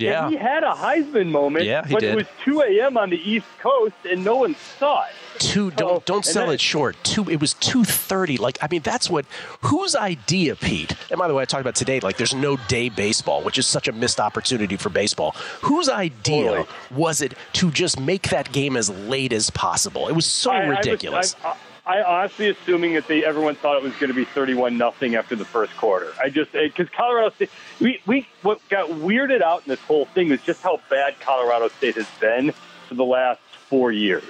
yeah. 0.00 0.24
And 0.24 0.32
he 0.32 0.38
had 0.38 0.64
a 0.64 0.72
Heisman 0.72 1.30
moment, 1.30 1.64
yeah, 1.64 1.82
but 1.90 2.00
did. 2.00 2.12
it 2.12 2.16
was 2.16 2.26
2 2.44 2.62
a.m. 2.62 2.96
on 2.96 3.10
the 3.10 3.30
East 3.30 3.46
Coast, 3.60 3.94
and 4.08 4.24
no 4.24 4.36
one 4.36 4.54
saw 4.78 5.04
it. 5.04 5.12
Two 5.38 5.70
don't 5.70 6.04
don't 6.04 6.24
sell 6.24 6.46
then, 6.46 6.56
it 6.56 6.60
short. 6.60 6.96
Two 7.02 7.28
it 7.30 7.40
was 7.40 7.54
two 7.54 7.82
thirty. 7.82 8.36
Like 8.36 8.58
I 8.60 8.68
mean 8.70 8.82
that's 8.82 9.08
what 9.08 9.24
whose 9.62 9.96
idea, 9.96 10.54
Pete? 10.54 10.94
And 11.10 11.18
by 11.18 11.28
the 11.28 11.34
way, 11.34 11.42
I 11.42 11.46
talked 11.46 11.62
about 11.62 11.76
today. 11.76 11.98
Like 11.98 12.18
there's 12.18 12.34
no 12.34 12.58
day 12.68 12.90
baseball, 12.90 13.42
which 13.42 13.56
is 13.56 13.66
such 13.66 13.88
a 13.88 13.92
missed 13.92 14.20
opportunity 14.20 14.76
for 14.76 14.90
baseball. 14.90 15.34
Whose 15.62 15.88
idea 15.88 16.66
was 16.90 17.22
it 17.22 17.32
to 17.54 17.70
just 17.70 17.98
make 17.98 18.28
that 18.28 18.52
game 18.52 18.76
as 18.76 18.90
late 18.90 19.32
as 19.32 19.48
possible? 19.48 20.08
It 20.08 20.12
was 20.12 20.26
so 20.26 20.50
I, 20.50 20.66
ridiculous. 20.66 21.34
I, 21.42 21.48
was, 21.48 21.56
I, 21.56 21.69
I 21.90 22.02
honestly 22.02 22.48
assuming 22.50 22.94
that 22.94 23.08
they 23.08 23.24
everyone 23.24 23.56
thought 23.56 23.76
it 23.76 23.82
was 23.82 23.94
going 23.94 24.08
to 24.08 24.14
be 24.14 24.24
31 24.24 24.78
nothing 24.78 25.16
after 25.16 25.34
the 25.34 25.44
first 25.44 25.76
quarter. 25.76 26.12
I 26.22 26.28
just 26.28 26.52
because 26.52 26.88
Colorado 26.96 27.34
State 27.34 27.50
we 27.80 28.00
we 28.06 28.28
what 28.42 28.60
got 28.68 28.90
weirded 28.90 29.42
out 29.42 29.64
in 29.66 29.70
this 29.70 29.80
whole 29.80 30.04
thing 30.06 30.30
is 30.30 30.40
just 30.42 30.60
how 30.60 30.80
bad 30.88 31.18
Colorado 31.18 31.68
State 31.78 31.96
has 31.96 32.06
been 32.20 32.52
for 32.88 32.94
the 32.94 33.04
last 33.04 33.40
four 33.68 33.90
years. 33.90 34.22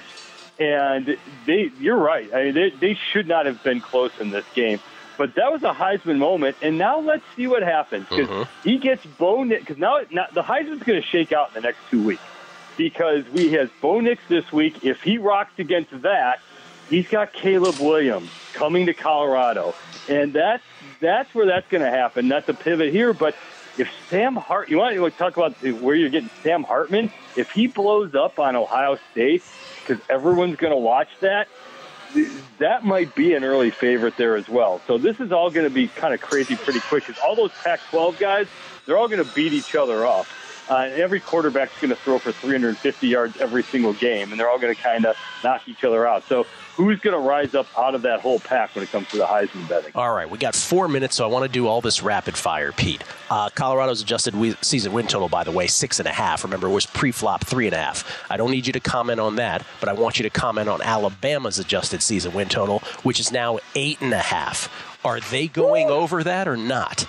And 0.59 1.17
they, 1.45 1.71
you're 1.79 1.97
right. 1.97 2.33
I 2.33 2.43
mean, 2.45 2.53
they, 2.55 2.69
they 2.69 2.97
should 3.11 3.27
not 3.27 3.45
have 3.45 3.63
been 3.63 3.79
close 3.81 4.11
in 4.19 4.31
this 4.31 4.45
game. 4.55 4.79
But 5.17 5.35
that 5.35 5.51
was 5.51 5.61
a 5.63 5.73
Heisman 5.73 6.17
moment, 6.17 6.57
and 6.63 6.77
now 6.79 6.99
let's 6.99 7.23
see 7.35 7.45
what 7.45 7.61
happens 7.61 8.07
because 8.09 8.27
Mm-hmm. 8.27 8.69
he 8.69 8.77
gets 8.79 9.05
Bo 9.05 9.43
Nix. 9.43 9.61
Because 9.61 9.77
now, 9.77 9.99
now 10.11 10.25
the 10.33 10.41
Heisman's 10.41 10.81
going 10.83 11.01
to 11.01 11.07
shake 11.07 11.31
out 11.31 11.49
in 11.49 11.53
the 11.55 11.61
next 11.61 11.79
two 11.91 12.03
weeks 12.03 12.23
because 12.77 13.27
we 13.29 13.51
has 13.53 13.69
Bo 13.81 13.99
Nix 13.99 14.21
this 14.29 14.51
week. 14.51 14.83
If 14.83 15.01
he 15.01 15.17
rocks 15.19 15.53
against 15.59 15.91
that, 16.01 16.39
he's 16.91 17.07
got 17.07 17.33
Caleb 17.33 17.79
Williams 17.79 18.29
coming 18.53 18.85
to 18.85 18.93
Colorado, 18.93 19.73
and 20.07 20.33
that's 20.33 20.63
that's 20.99 21.33
where 21.33 21.47
that's 21.47 21.67
going 21.69 21.83
to 21.83 21.89
happen. 21.89 22.27
Not 22.27 22.45
the 22.45 22.53
pivot 22.53 22.93
here, 22.93 23.13
but 23.13 23.35
if 23.77 23.89
Sam 24.09 24.35
Hart, 24.35 24.69
you 24.69 24.77
want 24.77 24.95
to 24.95 25.09
talk 25.11 25.37
about 25.37 25.53
where 25.63 25.95
you're 25.95 26.09
getting 26.09 26.29
Sam 26.43 26.63
Hartman? 26.63 27.11
If 27.35 27.49
he 27.51 27.65
blows 27.67 28.13
up 28.13 28.37
on 28.37 28.55
Ohio 28.55 28.99
State, 29.11 29.43
because 29.79 30.03
everyone's 30.09 30.57
going 30.57 30.73
to 30.73 30.77
watch 30.77 31.09
that, 31.21 31.47
that 32.59 32.83
might 32.83 33.15
be 33.15 33.33
an 33.33 33.43
early 33.43 33.71
favorite 33.71 34.17
there 34.17 34.35
as 34.35 34.47
well. 34.49 34.81
So 34.85 34.97
this 34.97 35.19
is 35.19 35.31
all 35.31 35.49
going 35.49 35.65
to 35.65 35.73
be 35.73 35.87
kind 35.87 36.13
of 36.13 36.21
crazy 36.21 36.55
pretty 36.55 36.81
quick 36.81 37.07
because 37.07 37.21
all 37.23 37.35
those 37.35 37.51
Pac-12 37.63 38.19
guys, 38.19 38.47
they're 38.85 38.97
all 38.97 39.07
going 39.07 39.23
to 39.25 39.33
beat 39.33 39.53
each 39.53 39.75
other 39.75 40.05
up. 40.05 40.27
Uh, 40.69 40.75
and 40.75 40.93
every 40.93 41.19
quarterback's 41.19 41.79
going 41.81 41.89
to 41.89 41.95
throw 41.95 42.17
for 42.19 42.31
350 42.31 43.07
yards 43.07 43.37
every 43.37 43.63
single 43.63 43.93
game, 43.93 44.31
and 44.31 44.39
they're 44.39 44.49
all 44.49 44.59
going 44.59 44.73
to 44.73 44.81
kind 44.81 45.05
of 45.05 45.15
knock 45.43 45.67
each 45.67 45.83
other 45.83 46.07
out. 46.07 46.23
So 46.27 46.45
who's 46.75 46.99
going 46.99 47.13
to 47.13 47.19
rise 47.19 47.53
up 47.55 47.67
out 47.77 47.95
of 47.95 48.03
that 48.03 48.21
whole 48.21 48.39
pack 48.39 48.73
when 48.75 48.83
it 48.83 48.91
comes 48.91 49.07
to 49.09 49.17
the 49.17 49.25
Heisman 49.25 49.67
betting? 49.67 49.91
All 49.95 50.13
right, 50.13 50.29
we 50.29 50.37
got 50.37 50.55
four 50.55 50.87
minutes, 50.87 51.15
so 51.15 51.25
I 51.25 51.27
want 51.27 51.43
to 51.43 51.51
do 51.51 51.67
all 51.67 51.81
this 51.81 52.01
rapid 52.01 52.37
fire, 52.37 52.71
Pete. 52.71 53.03
Uh, 53.29 53.49
Colorado's 53.49 54.01
adjusted 54.01 54.35
we- 54.35 54.55
season 54.61 54.93
win 54.93 55.07
total, 55.07 55.27
by 55.29 55.43
the 55.43 55.51
way, 55.51 55.67
six 55.67 55.99
and 55.99 56.07
a 56.07 56.13
half. 56.13 56.43
Remember, 56.43 56.67
it 56.67 56.71
was 56.71 56.85
pre-flop 56.85 57.43
three 57.45 57.65
and 57.67 57.75
a 57.75 57.79
half. 57.79 58.25
I 58.29 58.37
don't 58.37 58.51
need 58.51 58.65
you 58.67 58.73
to 58.73 58.79
comment 58.79 59.19
on 59.19 59.35
that, 59.37 59.65
but 59.79 59.89
I 59.89 59.93
want 59.93 60.19
you 60.19 60.23
to 60.23 60.29
comment 60.29 60.69
on 60.69 60.81
Alabama's 60.81 61.59
adjusted 61.59 62.01
season 62.01 62.33
win 62.33 62.47
total, 62.47 62.79
which 63.03 63.19
is 63.19 63.31
now 63.31 63.59
eight 63.75 63.99
and 64.01 64.13
a 64.13 64.19
half. 64.19 64.69
Are 65.03 65.19
they 65.19 65.47
going 65.47 65.87
Woo! 65.87 65.93
over 65.93 66.23
that 66.23 66.47
or 66.47 66.55
not? 66.55 67.07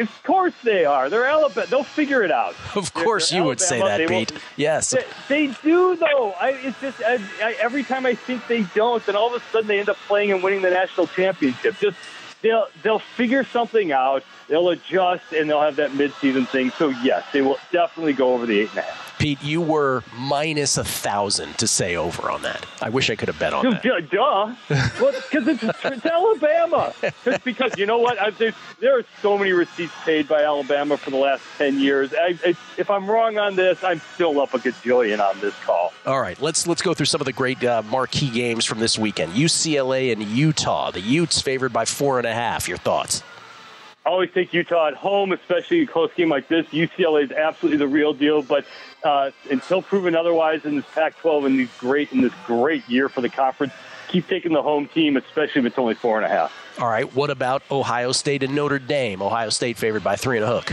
Of 0.00 0.22
course 0.22 0.54
they 0.64 0.84
are. 0.84 1.08
They're 1.08 1.26
Alabama. 1.26 1.66
They'll 1.68 1.84
figure 1.84 2.22
it 2.22 2.30
out. 2.30 2.54
Of 2.74 2.92
course, 2.94 3.30
they're 3.30 3.40
you 3.40 3.44
would 3.44 3.60
say 3.60 3.80
that, 3.80 3.98
They 3.98 4.06
Pete. 4.06 4.32
Yes. 4.56 4.90
They, 4.90 5.04
they 5.28 5.54
do, 5.62 5.96
though. 5.96 6.32
I, 6.40 6.50
it's 6.62 6.80
just 6.80 7.00
I, 7.02 7.18
I, 7.42 7.56
every 7.60 7.84
time 7.84 8.06
I 8.06 8.14
think 8.14 8.46
they 8.48 8.62
don't, 8.74 9.04
then 9.06 9.16
all 9.16 9.34
of 9.34 9.40
a 9.40 9.44
sudden 9.50 9.68
they 9.68 9.78
end 9.78 9.88
up 9.88 9.96
playing 10.08 10.32
and 10.32 10.42
winning 10.42 10.62
the 10.62 10.70
national 10.70 11.06
championship. 11.08 11.76
Just 11.78 11.96
they'll 12.42 12.66
they'll 12.82 12.98
figure 12.98 13.44
something 13.44 13.92
out. 13.92 14.22
They'll 14.50 14.68
adjust 14.70 15.32
and 15.32 15.48
they'll 15.48 15.60
have 15.60 15.76
that 15.76 15.92
midseason 15.92 16.46
thing. 16.46 16.70
So 16.70 16.88
yes, 16.88 17.24
they 17.32 17.40
will 17.40 17.58
definitely 17.70 18.14
go 18.14 18.34
over 18.34 18.46
the 18.46 18.58
eight 18.58 18.70
and 18.70 18.78
a 18.80 18.82
half. 18.82 19.10
Pete, 19.20 19.42
you 19.44 19.60
were 19.60 20.02
minus 20.16 20.78
a 20.78 20.82
thousand 20.82 21.58
to 21.58 21.66
say 21.66 21.94
over 21.94 22.30
on 22.30 22.40
that. 22.40 22.64
I 22.80 22.88
wish 22.88 23.10
I 23.10 23.16
could 23.16 23.28
have 23.28 23.38
bet 23.38 23.52
on 23.52 23.70
that. 23.70 23.82
Duh, 23.82 24.00
duh. 24.00 24.54
well, 24.98 25.12
because 25.12 25.46
it's, 25.46 25.62
it's 25.84 26.06
Alabama. 26.06 26.94
Just 27.22 27.44
because 27.44 27.76
you 27.76 27.84
know 27.84 27.98
what? 27.98 28.18
I, 28.18 28.30
there, 28.30 28.54
there 28.80 28.98
are 28.98 29.04
so 29.20 29.36
many 29.36 29.52
receipts 29.52 29.92
paid 30.04 30.26
by 30.26 30.42
Alabama 30.42 30.96
for 30.96 31.10
the 31.10 31.18
last 31.18 31.42
ten 31.58 31.78
years. 31.78 32.14
I, 32.14 32.38
I, 32.44 32.56
if 32.78 32.90
I'm 32.90 33.10
wrong 33.10 33.36
on 33.36 33.56
this, 33.56 33.84
I'm 33.84 34.00
still 34.14 34.40
up 34.40 34.54
a 34.54 34.58
gajillion 34.58 35.20
on 35.20 35.38
this 35.40 35.54
call. 35.64 35.92
All 36.06 36.20
right, 36.20 36.40
let's 36.40 36.66
let's 36.66 36.80
go 36.80 36.94
through 36.94 37.06
some 37.06 37.20
of 37.20 37.26
the 37.26 37.34
great 37.34 37.62
uh, 37.62 37.82
marquee 37.82 38.30
games 38.30 38.64
from 38.64 38.78
this 38.78 38.98
weekend. 38.98 39.34
UCLA 39.34 40.12
and 40.12 40.22
Utah. 40.22 40.90
The 40.90 41.00
Utes 41.00 41.42
favored 41.42 41.74
by 41.74 41.84
four 41.84 42.16
and 42.16 42.26
a 42.26 42.32
half. 42.32 42.68
Your 42.68 42.78
thoughts? 42.78 43.22
I 44.04 44.08
always 44.08 44.30
take 44.32 44.54
Utah 44.54 44.88
at 44.88 44.94
home, 44.94 45.32
especially 45.32 45.82
a 45.82 45.86
close 45.86 46.10
game 46.16 46.30
like 46.30 46.48
this. 46.48 46.66
UCLA 46.68 47.24
is 47.24 47.32
absolutely 47.32 47.78
the 47.78 47.88
real 47.88 48.14
deal, 48.14 48.42
but 48.42 48.64
uh, 49.04 49.30
until 49.50 49.82
proven 49.82 50.14
otherwise 50.14 50.64
in 50.64 50.76
this 50.76 50.86
Pac-12 50.94 51.46
and 51.46 51.58
these 51.58 51.68
great 51.78 52.10
in 52.12 52.22
this 52.22 52.32
great 52.46 52.88
year 52.88 53.10
for 53.10 53.20
the 53.20 53.28
conference, 53.28 53.74
keep 54.08 54.26
taking 54.26 54.52
the 54.52 54.62
home 54.62 54.88
team, 54.88 55.16
especially 55.16 55.60
if 55.60 55.66
it's 55.66 55.78
only 55.78 55.94
four 55.94 56.16
and 56.16 56.24
a 56.24 56.28
half. 56.28 56.52
All 56.78 56.88
right, 56.88 57.14
what 57.14 57.28
about 57.28 57.62
Ohio 57.70 58.12
State 58.12 58.42
and 58.42 58.54
Notre 58.54 58.78
Dame? 58.78 59.20
Ohio 59.20 59.50
State 59.50 59.76
favored 59.76 60.02
by 60.02 60.16
three 60.16 60.38
and 60.38 60.44
a 60.44 60.48
hook. 60.48 60.72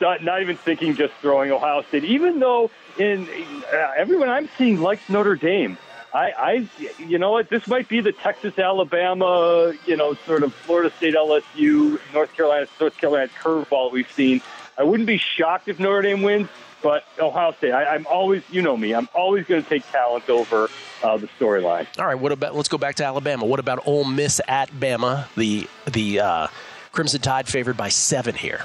Not, 0.00 0.22
not 0.22 0.42
even 0.42 0.56
thinking, 0.56 0.94
just 0.94 1.14
throwing 1.14 1.50
Ohio 1.50 1.82
State. 1.82 2.04
Even 2.04 2.40
though 2.40 2.70
in 2.98 3.26
uh, 3.72 3.92
everyone 3.96 4.28
I'm 4.28 4.48
seeing 4.58 4.80
likes 4.80 5.08
Notre 5.08 5.34
Dame. 5.34 5.78
I, 6.18 6.32
I, 6.36 6.68
you 6.98 7.18
know 7.18 7.30
what? 7.30 7.48
This 7.48 7.66
might 7.68 7.88
be 7.88 8.00
the 8.00 8.10
Texas, 8.12 8.58
Alabama, 8.58 9.72
you 9.86 9.96
know, 9.96 10.14
sort 10.26 10.42
of 10.42 10.52
Florida 10.52 10.92
State, 10.96 11.14
LSU, 11.14 12.00
North 12.12 12.34
Carolina, 12.34 12.66
North 12.80 12.96
Carolina 12.98 13.30
curveball 13.40 13.92
we've 13.92 14.10
seen. 14.10 14.42
I 14.76 14.82
wouldn't 14.82 15.06
be 15.06 15.18
shocked 15.18 15.68
if 15.68 15.78
Notre 15.78 16.02
Dame 16.02 16.22
wins, 16.22 16.48
but 16.82 17.04
Ohio 17.20 17.52
State. 17.52 17.70
I, 17.72 17.94
I'm 17.94 18.04
always, 18.08 18.42
you 18.50 18.62
know 18.62 18.76
me, 18.76 18.94
I'm 18.94 19.08
always 19.14 19.46
going 19.46 19.62
to 19.62 19.68
take 19.68 19.88
talent 19.92 20.28
over 20.28 20.68
uh, 21.04 21.16
the 21.18 21.28
storyline. 21.38 21.86
All 21.98 22.06
right, 22.06 22.18
what 22.18 22.32
about? 22.32 22.56
Let's 22.56 22.68
go 22.68 22.78
back 22.78 22.96
to 22.96 23.04
Alabama. 23.04 23.44
What 23.46 23.60
about 23.60 23.86
Ole 23.86 24.04
Miss 24.04 24.40
at 24.48 24.70
Bama? 24.70 25.32
The 25.36 25.68
the 25.90 26.20
uh, 26.20 26.46
Crimson 26.90 27.20
Tide 27.20 27.46
favored 27.46 27.76
by 27.76 27.90
seven 27.90 28.34
here. 28.34 28.64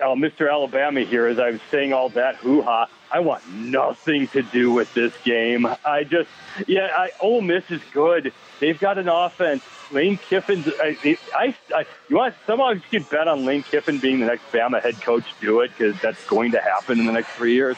uh, 0.00 0.06
Mr. 0.08 0.50
Alabama 0.50 1.00
here, 1.02 1.26
as 1.26 1.38
I 1.38 1.50
was 1.50 1.60
saying 1.70 1.92
all 1.92 2.08
that 2.10 2.34
hoo 2.36 2.62
ha. 2.62 2.88
I 3.10 3.20
want 3.20 3.48
nothing 3.52 4.28
to 4.28 4.42
do 4.42 4.72
with 4.72 4.92
this 4.94 5.12
game. 5.24 5.66
I 5.84 6.04
just, 6.04 6.28
yeah, 6.66 6.88
I, 6.94 7.10
Ole 7.20 7.40
Miss 7.40 7.70
is 7.70 7.80
good. 7.92 8.32
They've 8.60 8.78
got 8.78 8.98
an 8.98 9.08
offense. 9.08 9.62
Lane 9.90 10.18
Kiffin's. 10.18 10.68
I, 10.68 11.16
I, 11.34 11.54
I 11.74 11.86
you 12.08 12.16
want 12.16 12.34
somehow 12.46 12.70
you 12.70 12.82
could 12.90 13.08
bet 13.08 13.26
on 13.26 13.44
Lane 13.44 13.62
Kiffin 13.62 13.98
being 13.98 14.20
the 14.20 14.26
next 14.26 14.50
Bama 14.52 14.82
head 14.82 15.00
coach. 15.00 15.24
Do 15.40 15.60
it 15.60 15.70
because 15.76 15.98
that's 16.00 16.26
going 16.26 16.52
to 16.52 16.60
happen 16.60 16.98
in 16.98 17.06
the 17.06 17.12
next 17.12 17.30
three 17.30 17.54
years. 17.54 17.76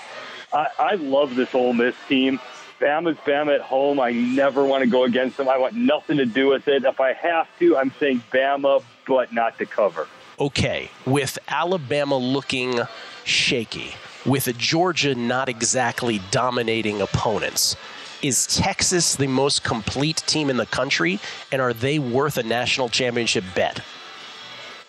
I, 0.52 0.66
I 0.78 0.94
love 0.94 1.36
this 1.36 1.54
Ole 1.54 1.72
Miss 1.72 1.94
team. 2.08 2.40
Bama's 2.80 3.18
Bama 3.18 3.54
at 3.54 3.60
home. 3.60 4.00
I 4.00 4.10
never 4.10 4.64
want 4.64 4.82
to 4.82 4.90
go 4.90 5.04
against 5.04 5.36
them. 5.36 5.48
I 5.48 5.58
want 5.58 5.74
nothing 5.74 6.16
to 6.16 6.26
do 6.26 6.48
with 6.48 6.66
it. 6.66 6.84
If 6.84 7.00
I 7.00 7.12
have 7.12 7.46
to, 7.58 7.76
I'm 7.76 7.92
saying 8.00 8.24
Bama, 8.32 8.82
but 9.06 9.32
not 9.32 9.58
to 9.58 9.66
cover. 9.66 10.08
Okay, 10.38 10.90
with 11.04 11.38
Alabama 11.48 12.16
looking 12.16 12.80
shaky, 13.24 13.94
with 14.26 14.46
a 14.46 14.52
Georgia 14.52 15.14
not 15.14 15.48
exactly 15.48 16.20
dominating 16.30 17.00
opponents, 17.00 17.76
is 18.22 18.46
Texas 18.46 19.16
the 19.16 19.26
most 19.26 19.64
complete 19.64 20.22
team 20.26 20.50
in 20.50 20.56
the 20.58 20.66
country, 20.66 21.18
and 21.50 21.62
are 21.62 21.72
they 21.72 21.98
worth 21.98 22.36
a 22.36 22.42
national 22.42 22.88
championship 22.88 23.44
bet? 23.54 23.80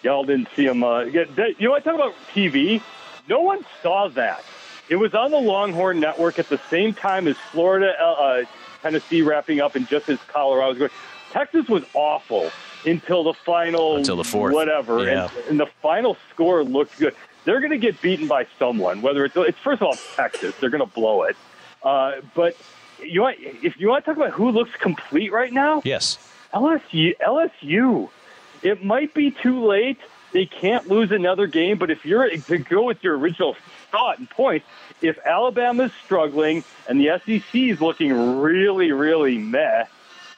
Y'all 0.04 0.24
didn't 0.26 0.50
see 0.56 0.66
him. 0.66 0.84
Uh, 0.84 1.02
you 1.04 1.26
know, 1.60 1.74
I 1.74 1.80
talk 1.80 1.96
about 1.96 2.14
TV. 2.34 2.82
No 3.30 3.42
one 3.42 3.64
saw 3.82 4.10
that. 4.10 4.44
It 4.90 4.96
was 4.98 5.14
on 5.14 5.32
the 5.32 5.38
Longhorn 5.40 6.00
Network 6.00 6.40
at 6.40 6.50
the 6.50 6.60
same 6.70 6.94
time 6.94 7.28
as 7.28 7.38
Florida, 7.52 7.94
uh, 8.02 8.04
uh, 8.04 8.44
Tennessee 8.82 9.22
wrapping 9.22 9.62
up, 9.62 9.76
and 9.76 9.88
just 9.88 10.10
as 10.10 10.20
Colorado 10.28 10.70
was 10.70 10.78
going. 10.80 10.92
Texas 11.32 11.70
was 11.70 11.84
awful 11.94 12.52
until 12.86 13.24
the 13.24 13.34
final, 13.34 13.96
Until 13.96 14.18
the 14.18 14.24
fourth. 14.26 14.54
whatever, 14.54 15.06
Yeah. 15.06 15.30
and, 15.38 15.50
and 15.52 15.60
the 15.60 15.68
final 15.82 16.18
score 16.34 16.64
looked 16.64 16.98
good. 17.00 17.16
They're 17.46 17.60
going 17.60 17.72
to 17.72 17.78
get 17.78 18.02
beaten 18.02 18.28
by 18.28 18.48
someone. 18.60 19.02
Whether 19.02 19.26
it's 19.26 19.36
it's 19.36 19.58
first 19.60 19.82
of 19.82 19.88
all 19.88 19.98
Texas, 20.16 20.54
they're 20.60 20.70
going 20.70 20.86
to 20.88 20.94
blow 20.94 21.24
it. 21.24 21.36
Uh, 21.84 22.22
but 22.36 22.56
you 23.04 23.22
want 23.22 23.38
if 23.40 23.80
you 23.80 23.90
want 23.90 24.06
to 24.06 24.12
talk 24.12 24.18
about 24.18 24.32
who 24.32 24.52
looks 24.52 24.72
complete 24.80 25.32
right 25.32 25.52
now, 25.52 25.82
Yes. 25.84 26.18
LSU, 26.54 27.16
LSU. 27.18 28.10
It 28.62 28.84
might 28.84 29.14
be 29.14 29.32
too 29.32 29.66
late. 29.66 29.98
They 30.34 30.46
can't 30.46 30.88
lose 30.88 31.12
another 31.12 31.48
game, 31.48 31.78
but 31.78 31.90
if 31.90 32.06
you're 32.06 32.30
to 32.30 32.58
go 32.60 32.84
with 32.84 33.04
your 33.04 33.18
original 33.18 33.56
thought 33.92 34.20
and 34.20 34.30
point, 34.30 34.64
if 35.02 35.18
Alabama's 35.26 35.92
struggling 36.06 36.64
and 36.88 37.00
the 37.02 37.20
SEC 37.26 37.56
is 37.56 37.82
looking 37.82 38.40
really, 38.40 38.92
really 38.92 39.38
meh, 39.40 39.86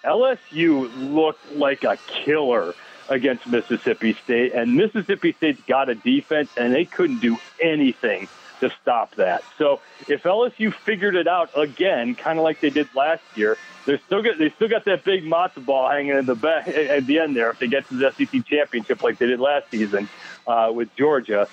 LSU 0.04 0.90
looked 1.14 1.52
like 1.54 1.84
a 1.84 1.98
killer 2.08 2.74
against 3.14 3.48
Mississippi 3.48 4.14
State, 4.14 4.54
and 4.54 4.76
Mississippi 4.76 5.34
State's 5.34 5.62
got 5.68 5.90
a 5.90 5.96
defense, 5.96 6.50
and 6.58 6.74
they 6.74 6.86
couldn't 6.86 7.20
do 7.20 7.38
anything 7.62 8.28
to 8.60 8.72
stop 8.82 9.16
that. 9.16 9.44
So 9.58 9.82
if 10.08 10.24
LSU 10.24 10.74
figured 10.74 11.16
it 11.16 11.28
out 11.28 11.50
again, 11.56 12.16
kind 12.16 12.40
of 12.40 12.44
like 12.44 12.60
they 12.62 12.70
did 12.70 12.88
last 12.96 13.24
year, 13.36 13.58
they're 13.86 14.00
still 14.00 14.24
got 14.24 14.38
they 14.38 14.50
still 14.52 14.70
got 14.70 14.86
that 14.86 15.04
big 15.04 15.26
matzo 15.26 15.64
ball 15.64 15.90
hanging 15.90 16.18
in 16.18 16.26
the 16.26 16.36
back 16.36 16.68
at 16.70 17.06
the 17.06 17.20
end 17.20 17.36
there. 17.36 17.52
If 17.52 17.60
they 17.60 17.68
get 17.68 17.88
to 17.90 17.96
the 17.96 18.12
SEC 18.12 18.46
championship 18.46 19.04
like 19.04 19.18
they 19.18 19.28
did 19.28 19.40
last 19.40 19.70
season 19.70 20.10
uh, 20.48 20.72
with 20.74 20.96
Georgia, 20.96 21.48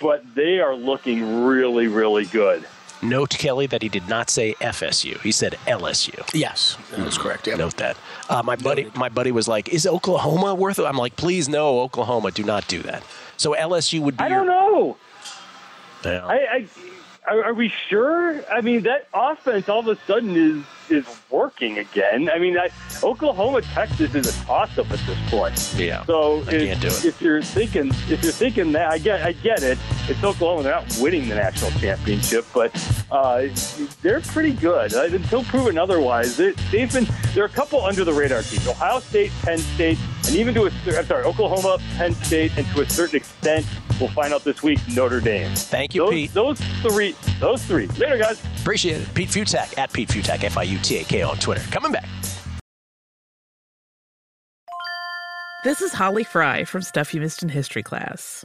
but 0.00 0.22
they 0.34 0.60
are 0.60 0.74
looking 0.74 1.44
really, 1.44 1.86
really 1.86 2.24
good. 2.24 2.66
Note, 3.04 3.30
Kelley, 3.30 3.66
that 3.66 3.82
he 3.82 3.88
did 3.88 4.08
not 4.08 4.30
say 4.30 4.54
FSU. 4.54 5.20
He 5.20 5.30
said 5.32 5.58
LSU. 5.66 6.28
Yes, 6.34 6.76
that's 6.90 7.18
correct. 7.18 7.46
Yeah. 7.46 7.56
Note 7.56 7.76
that. 7.76 7.96
Uh, 8.28 8.42
my 8.42 8.56
buddy, 8.56 8.90
my 8.94 9.08
buddy 9.08 9.30
was 9.30 9.46
like, 9.46 9.68
"Is 9.68 9.86
Oklahoma 9.86 10.54
worth 10.54 10.78
it?" 10.78 10.84
I'm 10.84 10.96
like, 10.96 11.16
"Please, 11.16 11.48
no, 11.48 11.80
Oklahoma, 11.80 12.30
do 12.30 12.42
not 12.42 12.66
do 12.68 12.82
that." 12.82 13.02
So 13.36 13.54
LSU 13.54 14.00
would 14.00 14.16
be. 14.16 14.24
I 14.24 14.28
don't 14.28 14.46
know. 14.46 14.96
Yeah. 16.04 16.26
I, 16.26 16.34
I 16.34 16.66
are, 17.26 17.44
are 17.44 17.54
we 17.54 17.72
sure? 17.88 18.44
I 18.50 18.60
mean, 18.60 18.82
that 18.82 19.08
offense 19.14 19.68
all 19.68 19.80
of 19.80 19.88
a 19.88 19.96
sudden 20.06 20.36
is 20.36 20.64
is 20.90 21.06
working 21.30 21.78
again. 21.78 22.28
I 22.28 22.38
mean, 22.38 22.58
I, 22.58 22.68
Oklahoma 23.02 23.62
Texas 23.62 24.14
is 24.14 24.26
a 24.26 24.44
toss 24.44 24.76
up 24.76 24.90
at 24.90 24.98
this 25.06 25.18
point. 25.30 25.74
Yeah. 25.76 26.04
So 26.04 26.40
if, 26.40 26.48
can't 26.48 26.80
do 26.80 26.88
it. 26.88 27.04
if 27.06 27.22
you're 27.22 27.42
thinking 27.42 27.88
if 28.08 28.22
you're 28.22 28.32
thinking 28.32 28.72
that, 28.72 28.90
I 28.90 28.98
get 28.98 29.22
I 29.22 29.32
get 29.32 29.62
it. 29.62 29.78
It's 30.08 30.22
Oklahoma. 30.22 30.62
They're 30.62 30.72
not 30.72 30.98
winning 31.00 31.28
the 31.28 31.36
national 31.36 31.70
championship, 31.72 32.44
but 32.52 32.70
uh, 33.10 33.46
they're 34.02 34.20
pretty 34.20 34.52
good 34.52 34.94
uh, 34.94 35.04
until 35.04 35.44
proven 35.44 35.78
otherwise. 35.78 36.36
They, 36.36 36.52
they've 36.70 36.92
been 36.92 37.06
there 37.34 37.44
are 37.44 37.46
a 37.46 37.50
couple 37.50 37.84
under 37.84 38.04
the 38.04 38.12
radar 38.12 38.42
teams: 38.42 38.68
Ohio 38.68 39.00
State, 39.00 39.32
Penn 39.42 39.58
State, 39.58 39.98
and 40.26 40.36
even 40.36 40.52
to 40.54 40.66
a 40.66 40.70
I'm 40.98 41.06
sorry, 41.06 41.24
Oklahoma, 41.24 41.78
Penn 41.96 42.14
State, 42.14 42.52
and 42.58 42.66
to 42.68 42.82
a 42.82 42.88
certain 42.90 43.16
extent, 43.16 43.66
we'll 44.00 44.10
find 44.10 44.32
out 44.32 44.44
this 44.44 44.62
week 44.62 44.78
Notre 44.94 45.20
Dame. 45.20 45.54
Thank 45.54 45.94
you, 45.94 46.02
those, 46.02 46.10
Pete. 46.10 46.34
Those 46.34 46.60
three, 46.82 47.16
those 47.40 47.64
three. 47.64 47.86
Later, 47.86 48.18
guys. 48.18 48.42
Appreciate 48.60 49.02
it. 49.02 49.14
Pete 49.14 49.28
Fiutak 49.28 49.76
at 49.78 49.92
Pete 49.92 50.08
Fiutak, 50.08 50.44
F 50.44 50.56
I 50.56 50.62
U 50.64 50.78
T 50.78 50.98
A 50.98 51.04
K 51.04 51.22
on 51.22 51.36
Twitter. 51.36 51.62
Coming 51.70 51.92
back. 51.92 52.08
This 55.64 55.80
is 55.80 55.94
Holly 55.94 56.24
Fry 56.24 56.64
from 56.64 56.82
Stuff 56.82 57.14
You 57.14 57.22
Missed 57.22 57.42
in 57.42 57.48
History 57.48 57.82
class. 57.82 58.44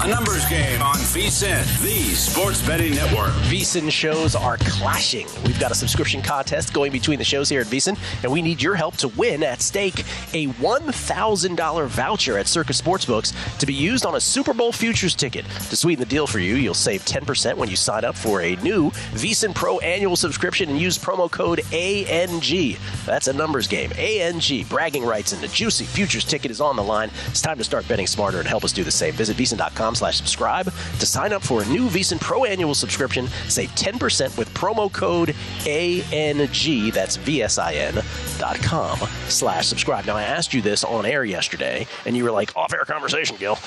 A 0.00 0.06
numbers 0.06 0.48
game 0.48 0.80
on 0.80 0.94
VSIN, 0.94 1.82
the 1.82 2.14
sports 2.14 2.64
betting 2.64 2.94
network. 2.94 3.30
VSIN 3.50 3.90
shows 3.90 4.36
are 4.36 4.56
clashing. 4.58 5.26
We've 5.44 5.58
got 5.58 5.72
a 5.72 5.74
subscription 5.74 6.22
contest 6.22 6.72
going 6.72 6.92
between 6.92 7.18
the 7.18 7.24
shows 7.24 7.48
here 7.48 7.62
at 7.62 7.66
VSIN, 7.66 7.98
and 8.22 8.30
we 8.30 8.40
need 8.40 8.62
your 8.62 8.76
help 8.76 8.96
to 8.98 9.08
win 9.08 9.42
at 9.42 9.60
stake 9.60 10.04
a 10.34 10.46
$1,000 10.46 11.86
voucher 11.88 12.38
at 12.38 12.46
Circa 12.46 12.72
Sportsbooks 12.74 13.58
to 13.58 13.66
be 13.66 13.74
used 13.74 14.06
on 14.06 14.14
a 14.14 14.20
Super 14.20 14.54
Bowl 14.54 14.70
futures 14.70 15.16
ticket. 15.16 15.44
To 15.68 15.74
sweeten 15.74 15.98
the 15.98 16.08
deal 16.08 16.28
for 16.28 16.38
you, 16.38 16.54
you'll 16.54 16.74
save 16.74 17.04
10% 17.04 17.56
when 17.56 17.68
you 17.68 17.74
sign 17.74 18.04
up 18.04 18.14
for 18.14 18.40
a 18.42 18.54
new 18.56 18.92
VSIN 19.14 19.52
Pro 19.52 19.80
annual 19.80 20.14
subscription 20.14 20.68
and 20.70 20.80
use 20.80 20.96
promo 20.96 21.28
code 21.28 21.60
ANG. 21.72 22.76
That's 23.04 23.26
a 23.26 23.32
numbers 23.32 23.66
game. 23.66 23.90
ANG. 23.98 24.64
Bragging 24.68 25.04
rights 25.04 25.32
and 25.32 25.42
the 25.42 25.48
juicy 25.48 25.86
futures 25.86 26.24
ticket 26.24 26.52
is 26.52 26.60
on 26.60 26.76
the 26.76 26.84
line. 26.84 27.10
It's 27.26 27.42
time 27.42 27.58
to 27.58 27.64
start 27.64 27.88
betting 27.88 28.06
smarter 28.06 28.38
and 28.38 28.46
help 28.46 28.62
us 28.62 28.72
do 28.72 28.84
the 28.84 28.92
same. 28.92 29.14
Visit 29.14 29.36
VSIN.com 29.36 29.87
slash 29.94 30.16
subscribe 30.16 30.66
to 30.98 31.06
sign 31.06 31.32
up 31.32 31.42
for 31.42 31.62
a 31.62 31.66
new 31.66 31.88
VSIN 31.88 32.20
Pro 32.20 32.44
annual 32.44 32.74
subscription. 32.74 33.26
Save 33.48 33.70
10% 33.70 34.36
with 34.38 34.52
promo 34.54 34.92
code 34.92 35.34
ANG. 35.66 36.90
That's 36.92 37.16
VSIN 37.18 38.38
dot 38.38 38.56
com 38.62 38.98
slash 39.28 39.66
subscribe. 39.66 40.04
Now, 40.06 40.16
I 40.16 40.22
asked 40.22 40.52
you 40.54 40.62
this 40.62 40.84
on 40.84 41.06
air 41.06 41.24
yesterday, 41.24 41.86
and 42.06 42.16
you 42.16 42.24
were 42.24 42.30
like, 42.30 42.52
oh, 42.56 42.60
off 42.62 42.72
air 42.72 42.84
conversation, 42.84 43.36
Gill. 43.38 43.58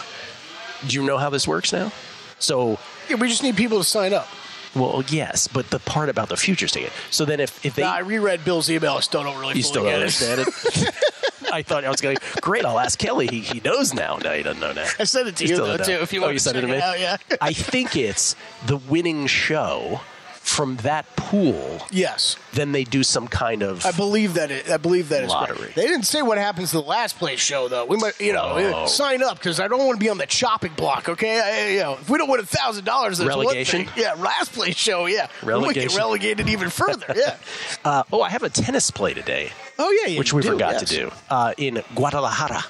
Do 0.87 0.95
you 0.95 1.03
know 1.05 1.17
how 1.17 1.29
this 1.29 1.47
works 1.47 1.71
now? 1.73 1.91
So, 2.39 2.79
Yeah, 3.09 3.17
we 3.17 3.27
just 3.29 3.43
need 3.43 3.55
people 3.55 3.77
to 3.77 3.83
sign 3.83 4.13
up. 4.13 4.27
well, 4.75 5.03
yes, 5.09 5.47
but 5.47 5.69
the 5.69 5.79
part 5.79 6.09
about 6.09 6.29
the 6.29 6.37
futures 6.37 6.71
ticket. 6.71 6.91
So 7.11 7.25
then 7.25 7.39
if, 7.39 7.63
if 7.65 7.75
they. 7.75 7.83
Nah, 7.83 7.93
I 7.93 7.99
reread 7.99 8.43
Bill's 8.45 8.69
email. 8.71 8.93
I 8.93 9.01
still 9.01 9.23
don't 9.23 9.39
really 9.39 9.55
You 9.57 9.63
still 9.63 9.83
don't 9.83 9.91
get 9.91 9.99
understand 9.99 10.41
it? 10.41 10.95
I 11.53 11.61
thought 11.63 11.83
I 11.85 11.89
was 11.89 12.01
going. 12.01 12.17
Great, 12.41 12.65
I'll 12.65 12.79
ask 12.79 12.97
Kelley. 12.97 13.27
He, 13.27 13.39
he 13.41 13.59
knows 13.59 13.93
now. 13.93 14.17
No, 14.17 14.31
he 14.33 14.43
doesn't 14.43 14.59
know 14.61 14.73
now. 14.73 14.87
I 14.99 15.03
sent 15.03 15.27
it 15.27 15.35
to 15.37 15.43
He 15.43 15.49
you, 15.51 15.57
though, 15.57 15.77
too, 15.77 15.91
if 15.93 16.13
you 16.13 16.19
oh, 16.19 16.23
want 16.23 16.33
you 16.33 16.39
sent 16.39 16.57
it 16.57 16.61
to 16.61 16.67
me? 16.67 16.79
out, 16.79 16.99
yeah. 16.99 17.17
I 17.41 17.53
think 17.53 17.95
it's 17.95 18.35
the 18.65 18.77
winning 18.77 19.27
show 19.27 20.01
from 20.33 20.75
that 20.77 21.05
pool, 21.15 21.79
Yes. 21.91 22.35
then 22.53 22.71
they 22.71 22.83
do 22.83 23.03
some 23.03 23.27
kind 23.27 23.61
of 23.61 23.85
I 23.85 23.91
believe 23.91 24.33
that 24.33 24.49
it, 24.49 24.69
I 24.71 24.77
believe 24.77 25.09
that 25.09 25.19
correct. 25.29 25.29
Lottery. 25.31 25.71
They 25.75 25.83
didn't 25.87 26.03
say 26.07 26.23
what 26.23 26.39
happens 26.39 26.71
to 26.71 26.77
the 26.77 26.83
last 26.83 27.19
place 27.19 27.39
show 27.39 27.67
though. 27.67 27.85
We 27.85 27.95
might, 27.97 28.19
you 28.19 28.33
know, 28.33 28.55
Oh. 28.57 28.85
sign 28.87 29.21
up 29.23 29.37
because 29.37 29.59
I 29.59 29.67
don't 29.67 29.85
want 29.85 29.99
to 29.99 30.03
be 30.03 30.09
on 30.09 30.17
the 30.17 30.25
chopping 30.25 30.73
block. 30.73 31.07
Okay, 31.09 31.39
I, 31.39 31.69
you 31.73 31.79
know, 31.79 31.93
if 31.93 32.09
we 32.09 32.17
don't 32.17 32.27
win 32.29 32.39
a 32.39 32.45
thousand 32.45 32.85
dollars, 32.85 33.23
Relegation? 33.23 33.87
Yeah, 33.95 34.13
last 34.15 34.51
place 34.51 34.75
show. 34.75 35.05
Yeah, 35.05 35.27
relegation. 35.43 35.61
we 35.61 35.65
might 35.85 35.89
get 35.91 35.97
relegated 35.97 36.49
even 36.49 36.69
further. 36.69 37.13
Yeah. 37.15 37.37
Uh, 37.85 38.03
oh, 38.11 38.21
I 38.21 38.29
have 38.29 38.43
a 38.43 38.49
tennis 38.49 38.91
play 38.91 39.13
today. 39.13 39.51
Oh 39.81 39.91
yeah, 39.91 40.13
yeah 40.13 40.19
which 40.19 40.31
we 40.31 40.43
do, 40.43 40.51
forgot 40.51 40.73
yes. 40.73 40.89
to 40.89 40.95
do 40.95 41.11
uh, 41.29 41.53
in 41.57 41.81
Guadalajara, 41.95 42.63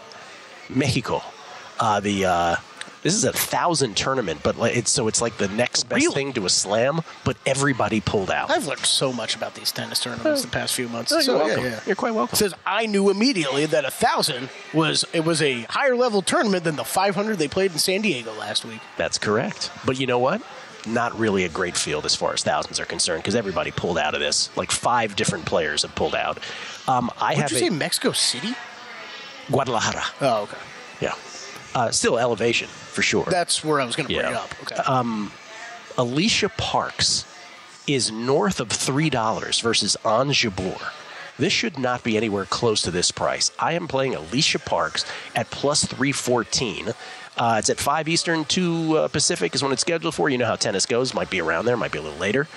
Mexico. 0.69 1.21
Uh, 1.77 1.99
the 1.99 2.25
uh, 2.25 2.55
this 3.03 3.15
is 3.15 3.25
a 3.25 3.33
thousand 3.33 3.97
tournament, 3.97 4.41
but 4.43 4.55
it's 4.59 4.91
so 4.91 5.07
it's 5.07 5.21
like 5.21 5.37
the 5.37 5.47
next 5.49 5.89
best 5.89 6.01
Really? 6.01 6.13
thing 6.13 6.33
to 6.33 6.45
a 6.45 6.49
slam, 6.49 7.01
but 7.25 7.35
everybody 7.45 7.99
pulled 7.99 8.29
out. 8.31 8.49
I've 8.49 8.67
learned 8.67 8.85
so 8.85 9.11
much 9.11 9.35
about 9.35 9.55
these 9.55 9.71
tennis 9.71 9.99
tournaments 9.99 10.43
the 10.43 10.47
past 10.47 10.73
few 10.73 10.87
months. 10.87 11.11
Oh, 11.11 11.15
you're 11.15 11.23
so, 11.23 11.37
yeah, 11.37 11.43
welcome. 11.43 11.65
yeah. 11.65 11.79
You're 11.85 11.95
quite 11.95 12.13
welcome. 12.13 12.35
Says 12.35 12.53
I 12.65 12.85
knew 12.85 13.09
immediately 13.09 13.65
that 13.65 13.85
a 13.85 13.91
thousand 13.91 14.49
was 14.73 15.03
it 15.13 15.25
was 15.25 15.41
a 15.41 15.61
higher 15.63 15.95
level 15.95 16.21
tournament 16.21 16.63
than 16.63 16.75
the 16.75 16.85
500 16.85 17.37
they 17.37 17.47
played 17.47 17.71
in 17.71 17.79
San 17.79 18.01
Diego 18.01 18.33
last 18.35 18.63
week. 18.63 18.79
That's 18.97 19.17
correct. 19.17 19.69
But 19.85 19.99
you 19.99 20.07
know 20.07 20.19
what? 20.19 20.41
Not 20.87 21.17
really 21.19 21.43
a 21.45 21.49
great 21.49 21.77
field 21.77 22.05
as 22.05 22.15
far 22.15 22.33
as 22.33 22.43
thousands 22.43 22.79
are 22.79 22.85
concerned 22.85 23.21
because 23.21 23.35
everybody 23.35 23.71
pulled 23.71 23.97
out 23.97 24.13
of 24.15 24.19
this. 24.19 24.55
Like 24.57 24.71
five 24.71 25.15
different 25.15 25.45
players 25.45 25.83
have 25.83 25.93
pulled 25.95 26.15
out. 26.15 26.39
Um, 26.87 27.11
I 27.19 27.35
Did 27.35 27.41
have 27.41 27.51
you 27.51 27.57
a, 27.57 27.59
say 27.61 27.69
Mexico 27.69 28.11
City? 28.11 28.53
Guadalajara. 29.51 30.03
Oh, 30.21 30.43
okay. 30.43 30.57
Yeah. 31.01 31.13
Uh, 31.75 31.91
still 31.91 32.17
elevation 32.17 32.67
for 32.67 33.01
sure. 33.01 33.25
That's 33.29 33.63
where 33.63 33.79
I 33.79 33.85
was 33.85 33.95
going 33.95 34.07
to 34.07 34.13
bring 34.13 34.25
Yeah. 34.25 34.31
it 34.31 34.37
up. 34.37 34.51
Okay. 34.63 34.75
Um, 34.75 35.31
Alycia 35.97 36.55
Parks 36.57 37.25
is 37.87 38.11
north 38.11 38.59
of 38.59 38.69
three 38.69 39.09
dollars 39.09 39.59
versus 39.59 39.97
Ons 40.05 40.35
Jabeur. 40.37 40.81
This 41.37 41.51
should 41.53 41.79
not 41.79 42.03
be 42.03 42.17
anywhere 42.17 42.45
close 42.45 42.81
to 42.83 42.91
this 42.91 43.09
price. 43.11 43.51
I 43.57 43.73
am 43.73 43.87
playing 43.87 44.13
Alycia 44.13 44.63
Parks 44.63 45.05
at 45.35 45.49
plus 45.49 45.85
three 45.85 46.11
fourteen. 46.11 46.93
Uh, 47.37 47.55
it's 47.59 47.69
at 47.69 47.79
five 47.79 48.07
Eastern, 48.07 48.45
two 48.45 48.97
uh, 48.97 49.07
Pacific 49.07 49.55
is 49.55 49.63
when 49.63 49.71
it's 49.71 49.81
scheduled 49.81 50.13
for. 50.13 50.29
You 50.29 50.37
know 50.37 50.45
how 50.45 50.55
tennis 50.55 50.85
goes; 50.85 51.13
might 51.13 51.29
be 51.29 51.41
around 51.41 51.65
there, 51.65 51.77
might 51.77 51.91
be 51.91 51.99
a 51.99 52.01
little 52.01 52.19
later. 52.19 52.47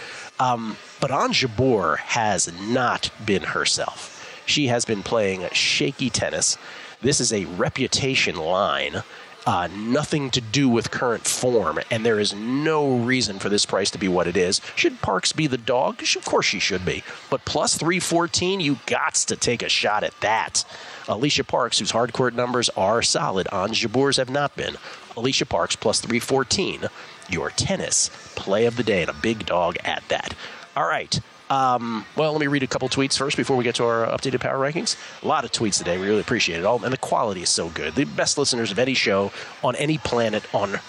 Um, 0.41 0.77
but 1.01 1.11
Ons 1.11 1.37
Jabeur 1.37 1.99
has 1.99 2.53
not 2.61 3.11
been 3.25 3.43
herself. 3.43 4.43
She 4.47 4.67
has 4.67 4.85
been 4.85 5.03
playing 5.03 5.49
shaky 5.53 6.11
tennis. 6.11 6.59
This 7.01 7.21
is 7.21 7.33
a 7.33 7.45
reputation 7.45 8.37
line 8.37 9.03
uh, 9.47 9.69
nothing 9.73 10.31
to 10.31 10.41
do 10.41 10.69
with 10.69 10.91
current 10.91 11.27
form, 11.27 11.79
and 11.91 12.05
there 12.05 12.19
is 12.19 12.35
no 12.35 12.97
reason 12.97 13.39
for 13.39 13.49
this 13.49 13.67
price 13.67 13.91
to 13.91 13.99
be 13.99 14.09
what 14.09 14.27
it 14.27 14.37
is. 14.37 14.61
Should 14.75 15.03
Parks 15.03 15.33
be 15.33 15.47
the 15.47 15.59
dog? 15.59 16.03
Of 16.17 16.25
course 16.25 16.47
she 16.47 16.59
should 16.59 16.85
be. 16.85 17.05
But 17.31 17.45
plus 17.45 17.77
314, 17.77 18.61
you 18.61 18.77
gots 18.87 19.27
to 19.27 19.37
take 19.37 19.63
a 19.63 19.69
shot 19.69 20.03
at 20.03 20.19
that. 20.21 20.65
Alycia 21.07 21.47
Parks, 21.47 21.79
whose 21.79 21.93
hardcourt 21.93 22.35
numbers 22.35 22.69
are 22.71 23.03
solid, 23.03 23.47
on 23.49 23.73
Jabeur's 23.73 24.17
have 24.17 24.31
not 24.31 24.57
been. 24.57 24.75
Alycia 25.17 25.49
Parks 25.49 25.77
plus 25.77 26.01
314, 26.01 26.89
your 27.29 27.51
tennis 27.51 28.11
play 28.35 28.67
of 28.67 28.77
the 28.77 28.83
day, 28.83 29.03
and 29.03 29.11
a 29.11 29.15
big 29.15 29.47
dog 29.47 29.77
at 29.85 30.03
that. 30.09 30.35
All 30.77 30.87
right. 30.87 31.21
Um, 31.51 32.07
well, 32.17 32.33
let 32.33 32.41
me 32.41 32.47
read 32.47 32.63
a 32.63 32.67
couple 32.67 32.89
tweets 32.89 33.19
first 33.19 33.37
before 33.37 33.57
we 33.57 33.65
get 33.65 33.75
to 33.77 33.85
our 33.85 34.07
updated 34.07 34.41
power 34.41 34.59
rankings. 34.59 34.97
A 35.23 35.29
lot 35.29 35.45
of 35.45 35.53
tweets 35.53 35.79
today. 35.79 35.99
We 35.99 36.07
really 36.07 36.21
appreciate 36.21 36.59
it 36.59 36.65
all, 36.65 36.83
and 36.83 36.93
the 36.93 36.99
quality 36.99 37.43
is 37.43 37.51
so 37.51 37.69
good. 37.69 37.95
The 37.95 38.05
best 38.05 38.39
listeners 38.39 38.73
of 38.73 38.79
any 38.79 38.95
show 38.95 39.31
on 39.63 39.77
any 39.77 39.99
planet 39.99 40.43
on 40.55 40.81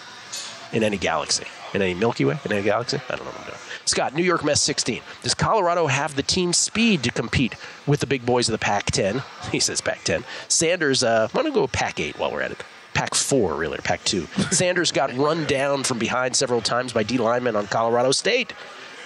in 0.71 0.83
any 0.83 0.97
galaxy, 0.97 1.45
in 1.73 1.81
a 1.81 1.93
Milky 1.93 2.25
Way, 2.25 2.37
in 2.45 2.51
a 2.51 2.61
galaxy. 2.61 2.97
I 3.09 3.15
don't 3.15 3.25
know 3.25 3.31
what 3.31 3.39
I'm 3.41 3.47
doing. 3.47 3.59
Scott, 3.85 4.15
New 4.15 4.23
York 4.23 4.43
Mess 4.43 4.61
16. 4.61 5.01
Does 5.21 5.33
Colorado 5.33 5.87
have 5.87 6.15
the 6.15 6.23
team 6.23 6.53
speed 6.53 7.03
to 7.03 7.11
compete 7.11 7.55
with 7.85 7.99
the 7.99 8.07
big 8.07 8.25
boys 8.25 8.47
of 8.47 8.53
the 8.53 8.57
Pac-10? 8.57 9.23
He 9.51 9.59
says 9.59 9.79
Pac-10. 9.79 10.23
Sanders, 10.47 11.03
uh, 11.03 11.27
I'm 11.33 11.41
going 11.41 11.51
to 11.51 11.57
go 11.57 11.67
Pac-8 11.67 12.17
while 12.17 12.31
we're 12.31 12.41
at 12.41 12.51
it. 12.51 12.63
Pac 12.95 13.13
4, 13.13 13.55
really, 13.55 13.77
or 13.77 13.81
Pac 13.81 14.03
2. 14.05 14.21
Sanders 14.51 14.91
got 14.91 15.15
run 15.15 15.45
down 15.45 15.83
from 15.83 15.99
behind 15.99 16.35
several 16.35 16.61
times 16.61 16.93
by 16.93 17.03
D 17.03 17.17
linemen 17.17 17.55
on 17.55 17.67
Colorado 17.67 18.11
State. 18.11 18.53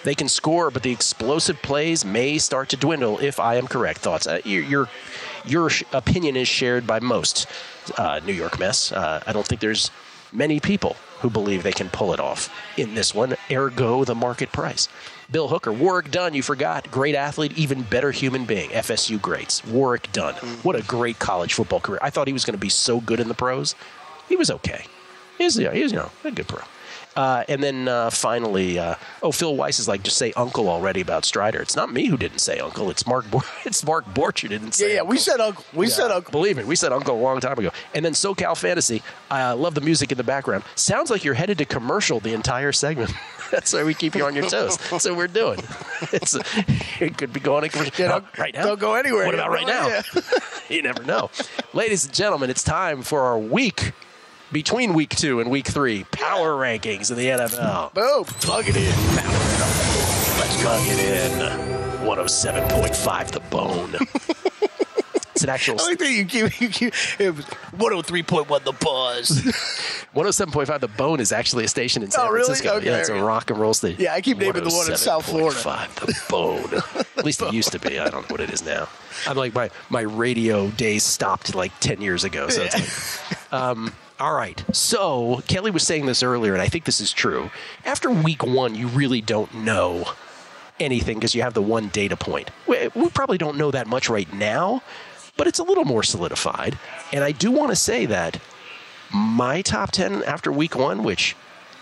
They 0.03 0.15
can 0.15 0.29
score, 0.29 0.71
but 0.71 0.83
the 0.83 0.91
explosive 0.91 1.61
plays 1.61 2.05
may 2.05 2.37
start 2.37 2.69
to 2.69 2.77
dwindle 2.77 3.19
if 3.19 3.39
I 3.39 3.55
am 3.55 3.67
correct. 3.67 3.99
Thoughts? 3.99 4.27
Uh, 4.27 4.39
your, 4.45 4.63
your, 4.63 4.89
your 5.45 5.69
opinion 5.91 6.37
is 6.37 6.47
shared 6.47 6.87
by 6.87 6.99
most 6.99 7.47
uh, 7.97 8.21
New 8.25 8.33
York 8.33 8.59
mess. 8.59 8.91
Uh, 8.91 9.21
I 9.27 9.33
don't 9.33 9.45
think 9.45 9.59
there's 9.59 9.91
many 10.31 10.59
people 10.59 10.95
who 11.21 11.29
believe 11.29 11.63
they 11.63 11.71
can 11.71 11.89
pull 11.89 12.13
it 12.13 12.19
off 12.19 12.49
in 12.77 12.95
this 12.95 13.13
one, 13.13 13.35
ergo 13.51 14.03
the 14.03 14.15
market 14.15 14.51
price. 14.51 14.87
Bill 15.31 15.47
Hooker, 15.47 15.71
Warrick 15.71 16.09
Dunn, 16.09 16.33
you 16.33 16.41
forgot. 16.41 16.89
Great 16.89 17.15
athlete, 17.15 17.57
even 17.57 17.83
better 17.83 18.11
human 18.11 18.45
being. 18.45 18.69
FSU 18.71 19.21
greats. 19.21 19.63
Warrick 19.65 20.11
Dunn. 20.11 20.33
Mm. 20.35 20.63
What 20.63 20.75
a 20.75 20.81
great 20.81 21.19
college 21.19 21.53
football 21.53 21.79
career. 21.79 21.99
I 22.01 22.09
thought 22.09 22.27
he 22.27 22.33
was 22.33 22.45
going 22.45 22.55
to 22.55 22.59
be 22.59 22.69
so 22.69 22.99
good 22.99 23.19
in 23.19 23.27
the 23.27 23.33
pros. 23.33 23.75
He 24.27 24.35
was 24.35 24.49
okay. 24.49 24.85
He's, 25.37 25.57
yeah, 25.57 25.71
he's 25.71 25.91
you 25.91 25.97
know, 25.97 26.11
a 26.23 26.31
good 26.31 26.47
pro. 26.47 26.63
Uh, 27.19 27.43
and 27.49 27.61
then 27.61 27.89
uh, 27.89 28.09
finally, 28.09 28.79
uh, 28.79 28.95
oh, 29.21 29.31
Phil 29.33 29.53
Weiss 29.57 29.77
is 29.77 29.89
like, 29.89 30.03
just 30.03 30.15
say 30.17 30.31
uncle 30.37 30.69
already 30.69 31.01
about 31.01 31.25
Strider. 31.25 31.59
It's 31.61 31.75
not 31.75 31.91
me 31.91 32.05
who 32.05 32.15
didn't 32.15 32.39
say 32.39 32.59
uncle. 32.59 32.89
It's 32.89 33.05
Mark. 33.05 33.29
Bor- 33.29 33.41
it's 33.65 33.83
Mark 33.83 34.05
Borch 34.13 34.41
who 34.41 34.47
didn't 34.47 34.71
say. 34.71 34.87
yeah, 34.89 34.95
yeah. 34.95 35.01
We 35.01 35.17
said 35.17 35.41
uncle. 35.41 35.65
We 35.73 35.87
Yeah, 35.87 35.93
said 35.93 36.11
uncle. 36.11 36.31
Believe 36.31 36.55
me, 36.55 36.63
we 36.63 36.77
said 36.77 36.93
uncle 36.93 37.17
a 37.17 37.21
long 37.21 37.41
time 37.41 37.59
ago. 37.59 37.71
And 37.93 38.05
then 38.05 38.13
SoCal 38.13 38.55
Fantasy. 38.55 39.03
I 39.29 39.41
uh, 39.41 39.55
love 39.57 39.75
the 39.75 39.81
music 39.81 40.13
in 40.13 40.17
the 40.17 40.23
background. 40.23 40.63
Sounds 40.75 41.09
like 41.11 41.25
you're 41.25 41.33
headed 41.33 41.57
to 41.57 41.65
commercial 41.65 42.21
the 42.21 42.33
entire 42.33 42.71
segment. 42.71 43.11
That's 43.51 43.73
why 43.73 43.83
we 43.83 43.93
keep 43.95 44.15
you 44.15 44.23
on 44.25 44.33
your 44.33 44.47
toes. 44.47 44.77
That's 44.89 45.03
what 45.05 45.17
we're 45.17 45.27
doing. 45.27 45.59
It's 46.13 46.37
it 47.01 47.17
could 47.17 47.33
be 47.33 47.41
going 47.41 47.63
to 47.63 47.69
commercial 47.69 47.93
Yeah, 47.97 48.11
don't- 48.11 48.37
right 48.37 48.53
now. 48.53 48.63
don't 48.63 48.79
go 48.79 48.93
anywhere. 48.95 49.25
What 49.25 49.35
about 49.35 49.49
right 49.51 49.67
No, 49.67 49.89
now? 49.89 50.21
you 50.69 50.81
never 50.81 51.03
know. 51.03 51.29
Ladies 51.73 52.05
and 52.05 52.13
gentlemen, 52.13 52.49
it's 52.49 52.63
time 52.63 53.01
for 53.01 53.23
our 53.23 53.37
week 53.37 53.91
between 54.51 54.93
week 54.93 55.15
two 55.15 55.39
and 55.39 55.49
week 55.51 55.67
three 55.67 56.03
power 56.11 56.53
rankings 56.53 57.11
in 57.11 57.17
the 57.17 57.27
NFL. 57.27 57.93
Boom. 57.93 58.23
Plug 58.25 58.65
it 58.67 58.75
in. 58.75 58.83
Let's 60.39 60.61
plug 60.61 60.81
it 60.87 60.99
in. 60.99 61.69
107.5 62.05 63.27
the 63.31 63.39
bone. 63.41 63.93
it's 65.33 65.43
an 65.43 65.49
actual 65.49 65.79
I 65.79 65.83
like 65.83 65.99
that 65.99 66.11
you 66.11 66.25
keep, 66.25 66.59
you 66.61 66.69
keep 66.69 66.93
it 67.19 67.35
was 67.35 67.45
103.1 67.45 68.63
the 68.63 68.71
buzz. 68.73 69.29
107.5 70.15 70.79
the 70.79 70.87
bone 70.87 71.19
is 71.19 71.31
actually 71.31 71.65
a 71.65 71.67
station 71.67 72.01
in 72.01 72.09
San 72.09 72.25
Oh, 72.25 72.29
really? 72.31 72.45
Francisco. 72.45 72.77
Okay. 72.77 72.87
yeah, 72.87 72.97
it's 72.97 73.09
a 73.09 73.21
rock 73.21 73.49
and 73.51 73.59
roll 73.59 73.73
station. 73.75 74.01
Yeah, 74.01 74.13
I 74.13 74.21
keep 74.21 74.37
naming 74.39 74.63
the 74.63 74.69
one 74.69 74.89
in 74.89 74.97
South 74.97 75.25
Florida. 75.25 75.59
107.5 75.59 76.05
the 76.05 76.23
bone. 76.29 77.05
At 77.17 77.25
least 77.25 77.41
it 77.41 77.53
used 77.53 77.71
to 77.73 77.79
be. 77.79 77.99
I 77.99 78.09
don't 78.09 78.21
know 78.23 78.33
what 78.33 78.39
it 78.41 78.49
is 78.49 78.65
now. 78.65 78.87
I'm 79.27 79.37
like 79.37 79.53
my 79.53 79.69
my 79.89 80.01
radio 80.01 80.69
days 80.71 81.03
stopped 81.03 81.53
like 81.53 81.77
10 81.81 82.01
years 82.01 82.23
ago. 82.23 82.47
So 82.49 82.63
it's 82.63 83.19
like, 83.29 83.53
um, 83.53 83.93
all 84.19 84.33
right. 84.33 84.63
So 84.73 85.41
Kelley 85.47 85.71
was 85.71 85.83
saying 85.83 86.05
this 86.05 86.21
earlier, 86.21 86.53
and 86.53 86.61
I 86.61 86.67
think 86.67 86.83
this 86.85 86.99
is 86.99 87.13
true. 87.13 87.51
After 87.85 88.09
week 88.09 88.43
one, 88.43 88.75
you 88.75 88.87
really 88.87 89.21
don't 89.21 89.53
know 89.53 90.05
anything 90.79 91.17
because 91.17 91.33
you 91.33 91.41
have 91.41 91.53
the 91.53 91.61
one 91.61 91.87
data 91.89 92.17
point. 92.17 92.51
We, 92.67 92.89
we 92.95 93.09
probably 93.09 93.37
don't 93.37 93.57
know 93.57 93.71
that 93.71 93.87
much 93.87 94.09
right 94.09 94.31
now, 94.33 94.81
but 95.37 95.47
it's 95.47 95.59
a 95.59 95.63
little 95.63 95.85
more 95.85 96.03
solidified. 96.03 96.77
And 97.13 97.23
I 97.23 97.31
do 97.31 97.51
want 97.51 97.71
to 97.71 97.75
say 97.75 98.05
that 98.07 98.41
my 99.13 99.61
top 99.61 99.91
10 99.91 100.23
after 100.23 100.51
week 100.51 100.75
one, 100.75 101.03
which 101.03 101.35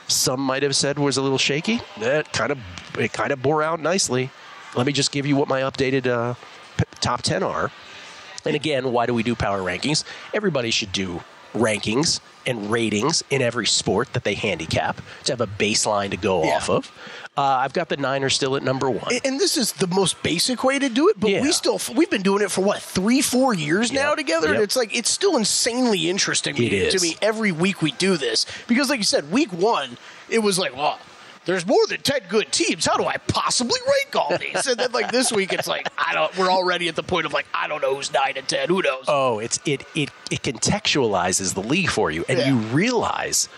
some 0.07 0.39
might 0.39 0.63
have 0.63 0.75
said 0.75 0.99
was 0.99 1.17
a 1.17 1.21
little 1.21 1.37
shaky, 1.37 1.81
that 1.99 2.31
kind 2.33 2.51
of 2.51 2.59
it 2.97 3.13
kind 3.13 3.31
of 3.31 3.41
bore 3.41 3.61
out 3.61 3.79
nicely. 3.79 4.29
Let 4.75 4.85
me 4.85 4.93
just 4.93 5.11
give 5.11 5.25
you 5.25 5.35
what 5.35 5.47
my 5.47 5.61
updated 5.61 6.07
uh, 6.07 6.35
p- 6.77 6.85
top 6.99 7.21
10 7.23 7.41
are. 7.41 7.71
And 8.45 8.55
again, 8.55 8.91
why 8.91 9.05
do 9.05 9.13
we 9.13 9.23
do 9.23 9.35
power 9.35 9.59
rankings? 9.59 10.03
Everybody 10.33 10.71
should 10.71 10.91
do 10.91 11.21
rankings 11.53 12.19
and 12.45 12.71
ratings 12.71 13.23
in 13.29 13.41
every 13.41 13.65
sport 13.65 14.13
that 14.13 14.23
they 14.23 14.33
handicap 14.33 15.01
to 15.25 15.33
have 15.33 15.41
a 15.41 15.47
baseline 15.47 16.11
to 16.11 16.17
go 16.17 16.43
off 16.43 16.69
of. 16.69 16.91
Uh, 17.37 17.41
I've 17.41 17.73
got 17.73 17.87
the 17.87 17.97
Niners 17.97 18.33
still 18.33 18.55
at 18.55 18.63
number 18.63 18.89
one. 18.89 19.13
And 19.23 19.39
this 19.39 19.57
is 19.57 19.73
the 19.73 19.85
most 19.85 20.23
basic 20.23 20.63
way 20.63 20.79
to 20.79 20.89
do 20.89 21.09
it, 21.09 21.19
but 21.19 21.29
we 21.29 21.51
still 21.51 21.79
we've 21.95 22.09
been 22.09 22.23
doing 22.23 22.41
it 22.41 22.49
for 22.49 22.61
what 22.61 22.81
three, 22.81 23.21
four 23.21 23.53
years 23.53 23.91
now 23.91 24.15
together, 24.15 24.53
and 24.53 24.63
it's 24.63 24.75
like 24.75 24.95
it's 24.95 25.09
still 25.09 25.37
insanely 25.37 26.09
interesting 26.09 26.55
It 26.57 26.69
to 26.69 26.95
is. 26.95 27.03
me 27.03 27.15
every 27.21 27.51
week 27.51 27.83
we 27.83 27.91
do 27.91 28.17
this 28.17 28.47
because, 28.67 28.89
like 28.89 28.97
you 28.97 29.03
said, 29.03 29.31
week 29.31 29.53
one 29.53 29.97
it 30.29 30.39
was 30.39 30.59
like, 30.59 30.75
well, 30.75 30.99
there's 31.47 31.65
more 31.65 31.87
than 31.87 32.01
ten 32.01 32.19
good 32.29 32.51
teams. 32.51 32.85
How 32.85 32.97
do 32.97 33.05
I 33.05 33.17
possibly 33.17 33.79
rank 33.87 34.15
all 34.15 34.37
these? 34.37 34.67
And 34.67 34.77
then 34.79 34.91
like 34.91 35.11
this 35.11 35.31
week, 35.31 35.51
it's 35.53 35.67
like 35.67 35.87
I 35.97 36.13
don't. 36.13 36.37
We're 36.37 36.51
already 36.51 36.87
at 36.89 36.95
the 36.95 37.01
point 37.03 37.25
of 37.25 37.33
like 37.33 37.47
I 37.55 37.67
don't 37.67 37.81
know 37.81 37.95
who's 37.95 38.13
nine 38.13 38.33
and 38.35 38.47
ten. 38.47 38.67
Who 38.69 38.81
knows? 38.83 39.05
Oh, 39.07 39.39
it's 39.39 39.59
it 39.65 39.83
it 39.95 40.09
it 40.29 40.43
contextualizes 40.43 41.53
the 41.55 41.63
league 41.63 41.89
for 41.89 42.11
you, 42.11 42.23
and 42.29 42.37
Yeah. 42.37 42.49
you 42.49 42.57
realize 42.57 43.49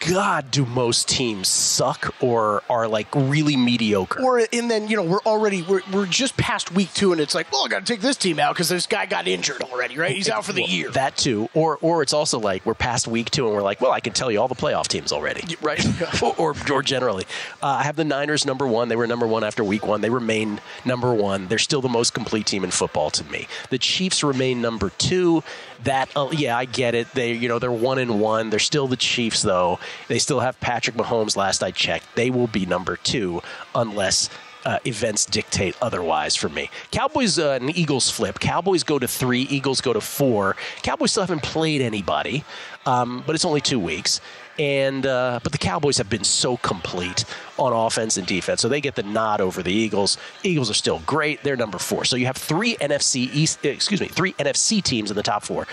God, 0.00 0.50
do 0.50 0.66
most 0.66 1.08
teams 1.08 1.48
suck 1.48 2.14
or 2.22 2.62
are 2.68 2.86
like 2.86 3.08
really 3.14 3.56
mediocre? 3.56 4.22
Or 4.22 4.42
and 4.52 4.70
then 4.70 4.88
you 4.88 4.96
know 4.96 5.02
we're 5.02 5.20
already 5.20 5.62
we're, 5.62 5.80
we're 5.92 6.06
just 6.06 6.36
past 6.36 6.70
week 6.72 6.92
two 6.92 7.12
and 7.12 7.20
it's 7.20 7.34
like 7.34 7.50
well 7.50 7.64
I 7.64 7.68
got 7.68 7.86
to 7.86 7.92
take 7.92 8.02
this 8.02 8.16
team 8.16 8.38
out 8.38 8.54
because 8.54 8.68
this 8.68 8.86
guy 8.86 9.06
got 9.06 9.26
injured 9.26 9.62
already 9.62 9.96
right 9.96 10.14
he's 10.14 10.28
out 10.28 10.44
for 10.44 10.52
the 10.52 10.62
Well, 10.62 10.70
year 10.70 10.90
That 10.90 11.16
too, 11.16 11.48
or 11.54 11.78
or 11.80 12.02
it's 12.02 12.12
also 12.12 12.38
like 12.38 12.64
we're 12.66 12.74
past 12.74 13.08
week 13.08 13.30
two 13.30 13.46
and 13.46 13.54
we're 13.56 13.62
like, 13.62 13.80
well, 13.80 13.90
I 13.90 14.00
can 14.00 14.12
tell 14.12 14.30
you 14.30 14.40
all 14.40 14.48
the 14.48 14.54
playoff 14.54 14.86
teams 14.86 15.12
already, 15.12 15.56
right? 15.62 15.84
or, 16.22 16.34
or 16.36 16.54
or 16.70 16.82
generally, 16.82 17.24
uh, 17.62 17.66
I 17.66 17.82
have 17.84 17.96
the 17.96 18.04
Niners 18.04 18.44
number 18.44 18.66
one. 18.66 18.88
They 18.88 18.96
were 18.96 19.06
number 19.06 19.26
one 19.26 19.44
after 19.44 19.64
week 19.64 19.86
one. 19.86 20.02
They 20.02 20.10
remain 20.10 20.60
number 20.84 21.14
one. 21.14 21.48
They're 21.48 21.58
still 21.58 21.80
the 21.80 21.88
most 21.88 22.12
complete 22.12 22.46
team 22.46 22.64
in 22.64 22.70
football 22.70 23.10
to 23.10 23.24
me. 23.24 23.48
The 23.70 23.78
Chiefs 23.78 24.22
remain 24.22 24.60
number 24.60 24.90
two. 24.98 25.42
That 25.84 26.10
uh, 26.16 26.28
yeah, 26.32 26.56
I 26.56 26.64
get 26.64 26.94
it. 26.94 27.10
They 27.12 27.32
you 27.32 27.48
know 27.48 27.58
they're 27.58 27.70
one 27.70 27.98
and 27.98 28.20
one. 28.20 28.50
They're 28.50 28.58
still 28.58 28.88
the 28.88 28.96
Chiefs 28.96 29.42
though. 29.42 29.78
They 30.08 30.18
still 30.18 30.40
have 30.40 30.58
Patrick 30.60 30.96
Mahomes. 30.96 31.36
Last 31.36 31.62
I 31.62 31.70
checked, 31.70 32.06
they 32.14 32.30
will 32.30 32.46
be 32.46 32.66
number 32.66 32.96
two 32.96 33.42
unless 33.74 34.30
uh, 34.66 34.78
events 34.84 35.24
dictate 35.24 35.76
otherwise 35.80 36.34
for 36.34 36.48
me. 36.48 36.68
Cowboys 36.90 37.38
uh, 37.38 37.58
and 37.60 37.76
Eagles 37.78 38.10
flip. 38.10 38.40
Cowboys 38.40 38.82
go 38.82 38.98
to 38.98 39.06
three, 39.06 39.42
Eagles 39.42 39.80
go 39.80 39.92
to 39.92 40.00
four. 40.00 40.56
Cowboys 40.82 41.12
still 41.12 41.22
haven't 41.22 41.44
played 41.44 41.80
anybody, 41.80 42.44
um, 42.84 43.22
but 43.26 43.34
it's 43.34 43.44
only 43.44 43.60
two 43.60 43.78
weeks. 43.78 44.20
And 44.58 45.06
uh, 45.06 45.40
but 45.42 45.52
the 45.52 45.58
Cowboys 45.58 45.98
have 45.98 46.08
been 46.08 46.24
so 46.24 46.56
complete 46.58 47.24
on 47.58 47.72
offense 47.72 48.16
and 48.16 48.26
defense, 48.26 48.62
so 48.62 48.68
they 48.68 48.80
get 48.80 48.94
the 48.94 49.02
nod 49.02 49.40
over 49.40 49.62
the 49.62 49.72
Eagles. 49.72 50.16
Eagles 50.42 50.70
are 50.70 50.74
still 50.74 51.00
great; 51.06 51.42
they're 51.42 51.56
number 51.56 51.78
four. 51.78 52.04
So 52.04 52.16
you 52.16 52.26
have 52.26 52.36
three 52.36 52.76
NFC 52.76 53.32
East, 53.34 53.64
excuse 53.64 54.00
me, 54.00 54.08
three 54.08 54.32
NFC 54.34 54.82
teams 54.82 55.10
in 55.10 55.16
the 55.16 55.22
top 55.22 55.44
four. 55.44 55.66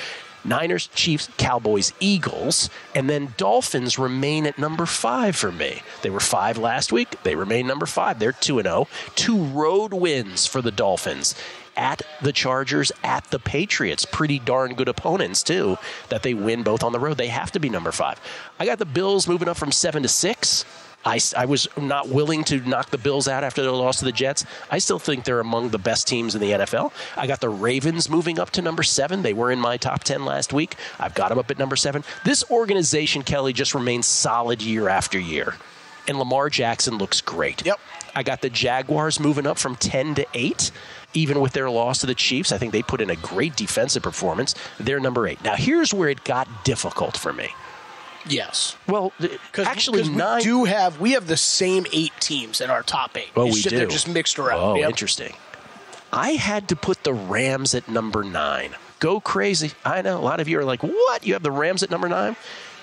Niners, 0.45 0.87
Chiefs, 0.87 1.29
Cowboys, 1.37 1.93
Eagles, 1.99 2.69
and 2.93 3.09
then 3.09 3.33
Dolphins 3.37 3.97
remain 3.97 4.45
at 4.45 4.57
number 4.57 4.85
five 4.85 5.35
for 5.35 5.51
me. 5.51 5.81
They 6.01 6.09
were 6.09 6.19
five 6.19 6.57
last 6.57 6.91
week. 6.91 7.15
They 7.23 7.35
remain 7.35 7.65
number 7.65 7.85
five. 7.85 8.19
They're 8.19 8.33
2 8.33 8.61
0. 8.61 8.87
Two 9.15 9.43
road 9.45 9.93
wins 9.93 10.45
for 10.45 10.61
the 10.61 10.71
Dolphins 10.71 11.35
at 11.75 12.01
the 12.21 12.31
Chargers, 12.31 12.91
at 13.03 13.25
the 13.31 13.39
Patriots. 13.39 14.05
Pretty 14.05 14.39
darn 14.39 14.75
good 14.75 14.87
opponents, 14.87 15.43
too, 15.43 15.77
that 16.09 16.23
they 16.23 16.33
win 16.33 16.63
both 16.63 16.83
on 16.83 16.91
the 16.91 16.99
road. 16.99 17.17
They 17.17 17.27
have 17.27 17.51
to 17.51 17.59
be 17.59 17.69
number 17.69 17.91
five. 17.91 18.19
I 18.59 18.65
got 18.65 18.79
the 18.79 18.85
Bills 18.85 19.27
moving 19.27 19.47
up 19.47 19.57
from 19.57 19.71
seven 19.71 20.03
to 20.03 20.09
six. 20.09 20.65
I, 21.05 21.19
I 21.37 21.45
was 21.45 21.67
not 21.77 22.09
willing 22.09 22.43
to 22.45 22.59
knock 22.61 22.89
the 22.89 22.97
Bills 22.97 23.27
out 23.27 23.43
after 23.43 23.61
their 23.61 23.71
loss 23.71 23.99
to 23.99 24.05
the 24.05 24.11
Jets. 24.11 24.45
I 24.71 24.77
still 24.77 24.99
think 24.99 25.25
they're 25.25 25.39
among 25.39 25.69
the 25.69 25.77
best 25.77 26.07
teams 26.07 26.33
in 26.35 26.41
the 26.41 26.51
NFL. 26.51 26.93
I 27.17 27.27
got 27.27 27.41
the 27.41 27.49
Ravens 27.49 28.09
moving 28.09 28.39
up 28.39 28.51
to 28.51 28.61
number 28.61 28.83
seven. 28.83 29.21
They 29.21 29.33
were 29.33 29.51
in 29.51 29.59
my 29.59 29.77
top 29.77 30.03
10 30.03 30.23
last 30.23 30.53
week. 30.53 30.75
I've 30.99 31.13
got 31.13 31.29
them 31.29 31.39
up 31.39 31.51
at 31.51 31.59
number 31.59 31.75
seven. 31.75 32.03
This 32.23 32.49
organization, 32.49 33.23
Kelley, 33.23 33.53
just 33.53 33.75
remains 33.75 34.05
solid 34.05 34.61
year 34.61 34.87
after 34.87 35.19
year. 35.19 35.55
And 36.07 36.19
Lamar 36.19 36.49
Jackson 36.49 36.97
looks 36.97 37.21
great. 37.21 37.65
Yep. 37.65 37.79
I 38.15 38.23
got 38.23 38.41
the 38.41 38.49
Jaguars 38.49 39.19
moving 39.19 39.47
up 39.47 39.57
from 39.57 39.75
10 39.75 40.15
to 40.15 40.27
8. 40.33 40.71
Even 41.13 41.39
with 41.39 41.53
their 41.53 41.69
loss 41.69 41.99
to 41.99 42.07
the 42.07 42.15
Chiefs, 42.15 42.51
I 42.51 42.57
think 42.57 42.71
they 42.71 42.81
put 42.81 43.01
in 43.01 43.09
a 43.09 43.15
great 43.15 43.55
defensive 43.55 44.01
performance. 44.03 44.55
They're 44.79 44.99
number 44.99 45.27
eight. 45.27 45.43
Now, 45.43 45.55
here's 45.55 45.93
where 45.93 46.09
it 46.09 46.23
got 46.23 46.47
difficult 46.63 47.17
for 47.17 47.31
me. 47.33 47.49
yes 48.25 48.77
Well, 48.87 49.11
th- 49.19 49.37
actually, 49.57 49.99
because 50.03 50.15
nine. 50.15 50.37
we 50.37 50.43
do 50.43 50.63
have 50.63 50.99
we 50.99 51.11
have 51.11 51.27
the 51.27 51.35
same 51.37 51.85
eight 51.91 52.13
teams 52.21 52.61
in 52.61 52.69
our 52.69 52.81
top 52.81 53.17
eight 53.17 53.29
Oh, 53.35 53.47
It's 53.47 53.55
we 53.55 53.61
just- 53.61 53.69
do. 53.71 53.77
they're 53.77 53.87
just 53.87 54.07
mixed 54.07 54.39
around 54.39 54.59
Oh, 54.61 54.75
Yep. 54.75 54.89
interesting. 54.89 55.33
I 56.11 56.31
had 56.31 56.67
to 56.69 56.75
put 56.75 57.03
the 57.03 57.13
Rams 57.13 57.73
at 57.75 57.89
number 57.89 58.23
nine. 58.23 58.75
Go 58.99 59.19
crazy. 59.19 59.71
I 59.83 60.01
know 60.01 60.17
a 60.17 60.21
lot 60.21 60.39
of 60.39 60.47
you 60.47 60.57
are 60.59 60.63
like, 60.63 60.81
what? 60.83 61.25
You 61.25 61.33
have 61.33 61.43
the 61.43 61.51
Rams 61.51 61.83
at 61.83 61.89
number 61.91 62.07
nine? 62.07 62.35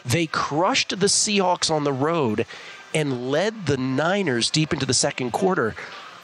They 0.04 0.26
crushed 0.26 0.90
the 1.00 1.06
Seahawks 1.06 1.70
on 1.70 1.84
the 1.84 1.92
road 1.92 2.44
and 2.92 3.30
led 3.30 3.64
the 3.66 3.76
Niners 3.78 4.50
deep 4.50 4.72
into 4.74 4.84
the 4.84 4.92
second 4.94 5.30
quarter. 5.30 5.74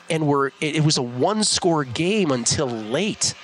And 0.08 0.26
were 0.26 0.48
it, 0.60 0.76
it 0.76 0.84
was 0.84 0.96
a 0.96 1.02
one 1.02 1.44
score 1.44 1.84
game 1.84 2.30
until 2.30 2.66
late 2.66 3.34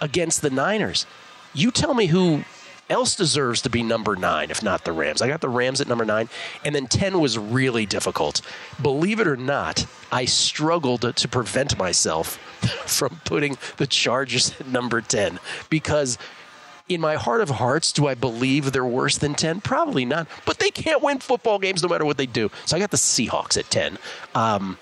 against 0.00 0.42
the 0.42 0.50
Niners. 0.50 1.06
You 1.52 1.70
tell 1.70 1.94
me 1.94 2.06
who 2.06 2.44
else 2.90 3.14
deserves 3.14 3.62
to 3.62 3.70
be 3.70 3.82
number 3.82 4.16
nine, 4.16 4.50
if 4.50 4.62
not 4.62 4.84
the 4.84 4.92
Rams. 4.92 5.22
I 5.22 5.28
got 5.28 5.40
the 5.40 5.48
Rams 5.48 5.80
at 5.80 5.88
number 5.88 6.04
nine, 6.04 6.28
and 6.64 6.74
then 6.74 6.88
10 6.88 7.20
was 7.20 7.38
really 7.38 7.86
difficult. 7.86 8.42
Believe 8.82 9.20
it 9.20 9.28
or 9.28 9.36
not, 9.36 9.86
I 10.10 10.24
struggled 10.24 11.16
to 11.16 11.28
prevent 11.28 11.78
myself 11.78 12.36
from 12.86 13.20
putting 13.24 13.56
the 13.76 13.86
Chargers 13.86 14.60
at 14.60 14.66
number 14.66 15.00
10 15.00 15.38
because. 15.70 16.18
In 16.88 17.00
my 17.00 17.14
heart 17.14 17.40
of 17.40 17.50
hearts, 17.50 17.92
do 17.92 18.08
I 18.08 18.16
believe 18.16 18.72
they're 18.72 18.84
worse 18.84 19.16
than 19.16 19.34
10? 19.34 19.60
Probably 19.60 20.04
not. 20.04 20.26
But 20.44 20.58
they 20.58 20.72
can't 20.72 21.00
win 21.00 21.20
football 21.20 21.60
games 21.60 21.84
no 21.84 21.88
matter 21.88 22.04
what 22.04 22.16
they 22.16 22.26
do. 22.26 22.50
So 22.64 22.76
I 22.76 22.80
got 22.80 22.90
the 22.90 22.96
Seahawks 22.96 23.56
at 23.56 23.70
10. 23.70 23.96
Um, 24.34 24.76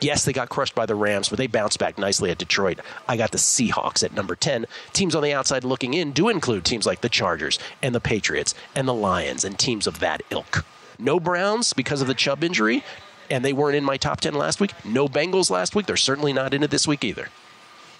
Yes, 0.00 0.24
they 0.24 0.32
got 0.32 0.48
crushed 0.48 0.74
by 0.74 0.86
the 0.86 0.94
Rams, 0.94 1.28
but 1.28 1.38
they 1.38 1.46
bounced 1.46 1.78
back 1.78 1.96
nicely 1.98 2.30
at 2.30 2.36
Detroit. 2.38 2.80
I 3.08 3.16
got 3.16 3.30
the 3.30 3.38
Seahawks 3.38 4.02
at 4.04 4.12
number 4.12 4.34
10. 4.36 4.66
Teams 4.92 5.14
on 5.14 5.22
the 5.22 5.32
outside 5.32 5.64
looking 5.64 5.94
in 5.94 6.12
do 6.12 6.28
include 6.28 6.64
teams 6.64 6.84
like 6.84 7.00
the 7.00 7.08
Chargers 7.08 7.58
and 7.82 7.94
the 7.94 8.00
Patriots 8.00 8.54
and 8.74 8.86
the 8.86 8.92
Lions 8.94 9.44
and 9.44 9.58
teams 9.58 9.86
of 9.86 10.00
that 10.00 10.22
ilk. 10.30 10.64
No 10.98 11.18
Browns 11.18 11.72
because 11.72 12.02
of 12.02 12.06
the 12.08 12.14
Chubb 12.14 12.44
injury, 12.44 12.84
and 13.30 13.44
they 13.44 13.52
weren't 13.52 13.76
in 13.76 13.84
my 13.84 13.96
top 13.96 14.20
10 14.20 14.34
last 14.34 14.60
week. 14.60 14.72
No 14.84 15.08
Bengals 15.08 15.48
last 15.50 15.74
week. 15.74 15.86
They're 15.86 15.96
certainly 15.96 16.32
not 16.32 16.52
in 16.52 16.62
it 16.62 16.70
this 16.70 16.86
week 16.86 17.02
either. 17.04 17.28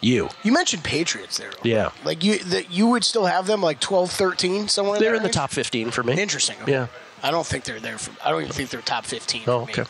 You. 0.01 0.29
you 0.43 0.53
mentioned 0.53 0.85
Patriots 0.85 1.39
there 1.39 1.53
Yeah. 1.63 1.91
like 2.05 2.23
you 2.23 2.39
that 2.41 2.71
you 2.71 2.89
would 2.89 3.05
still 3.05 3.25
have 3.25 3.47
them 3.47 3.63
like 3.63 3.81
12 3.81 4.11
13 4.11 4.69
somewhere 4.69 4.99
They're 5.01 5.15
in 5.15 5.23
the 5.23 5.31
top 5.31 5.51
15 5.51 5.93
for 5.93 6.03
me. 6.03 6.21
interesting 6.21 6.57
Yeah. 6.67 6.89
I 7.23 7.31
don't 7.31 7.47
think 7.47 7.65
they're 7.65 7.81
there 7.81 7.97
for 7.97 8.11
I 8.23 8.31
don't 8.31 8.43
even 8.43 8.53
think 8.53 8.69
they're 8.69 8.83
top 8.83 9.07
15 9.07 9.45
Oh, 9.47 9.65
for 9.65 9.81
me. 9.83 9.87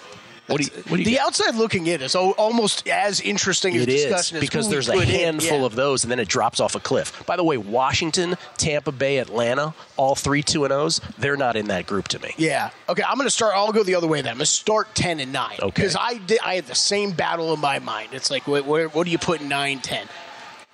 What 0.46 0.60
do 0.60 0.64
you, 0.64 0.70
what 0.88 0.96
do 0.98 0.98
you 0.98 1.04
the 1.06 1.20
outside 1.20 1.54
looking 1.54 1.86
in 1.86 2.02
is 2.02 2.14
al- 2.14 2.32
almost 2.32 2.86
as 2.86 3.20
interesting 3.22 3.74
as 3.76 3.82
It 3.84 3.88
is 3.88 4.02
discussion 4.04 4.40
because 4.40 4.68
there's 4.68 4.88
a 4.90 5.04
handful 5.04 5.60
Yeah. 5.60 5.64
of 5.64 5.74
those, 5.74 6.04
and 6.04 6.10
then 6.10 6.18
it 6.20 6.28
drops 6.28 6.60
off 6.60 6.74
a 6.74 6.80
cliff. 6.80 7.24
By 7.24 7.36
the 7.36 7.44
way, 7.44 7.56
Washington, 7.56 8.36
Tampa 8.58 8.92
Bay, 8.92 9.18
Atlanta, 9.18 9.74
all 9.96 10.14
three 10.14 10.42
two 10.42 10.64
and 10.64 10.72
O's, 10.72 11.00
they're 11.18 11.36
not 11.38 11.56
in 11.56 11.68
that 11.68 11.86
group 11.86 12.08
to 12.08 12.18
me. 12.18 12.32
Yeah. 12.36 12.70
Okay. 12.88 13.02
I'm 13.08 13.16
going 13.16 13.26
to 13.26 13.30
start. 13.30 13.54
I'll 13.56 13.72
go 13.72 13.82
the 13.82 13.94
other 13.94 14.06
way 14.06 14.20
then. 14.20 14.32
I'm 14.32 14.36
going 14.36 14.44
to 14.44 14.50
start 14.50 14.94
ten 14.94 15.18
and 15.20 15.32
nine. 15.32 15.56
Okay. 15.60 15.66
Because 15.70 15.96
I 15.98 16.18
did. 16.18 16.40
I 16.44 16.56
had 16.56 16.66
the 16.66 16.74
same 16.74 17.12
battle 17.12 17.54
in 17.54 17.60
my 17.60 17.78
mind. 17.78 18.10
It's 18.12 18.30
like, 18.30 18.46
what, 18.46 18.66
what, 18.66 18.94
what 18.94 19.04
do 19.04 19.10
you 19.10 19.18
put 19.18 19.40
in 19.40 19.48
nine, 19.48 19.80
ten? 19.80 20.06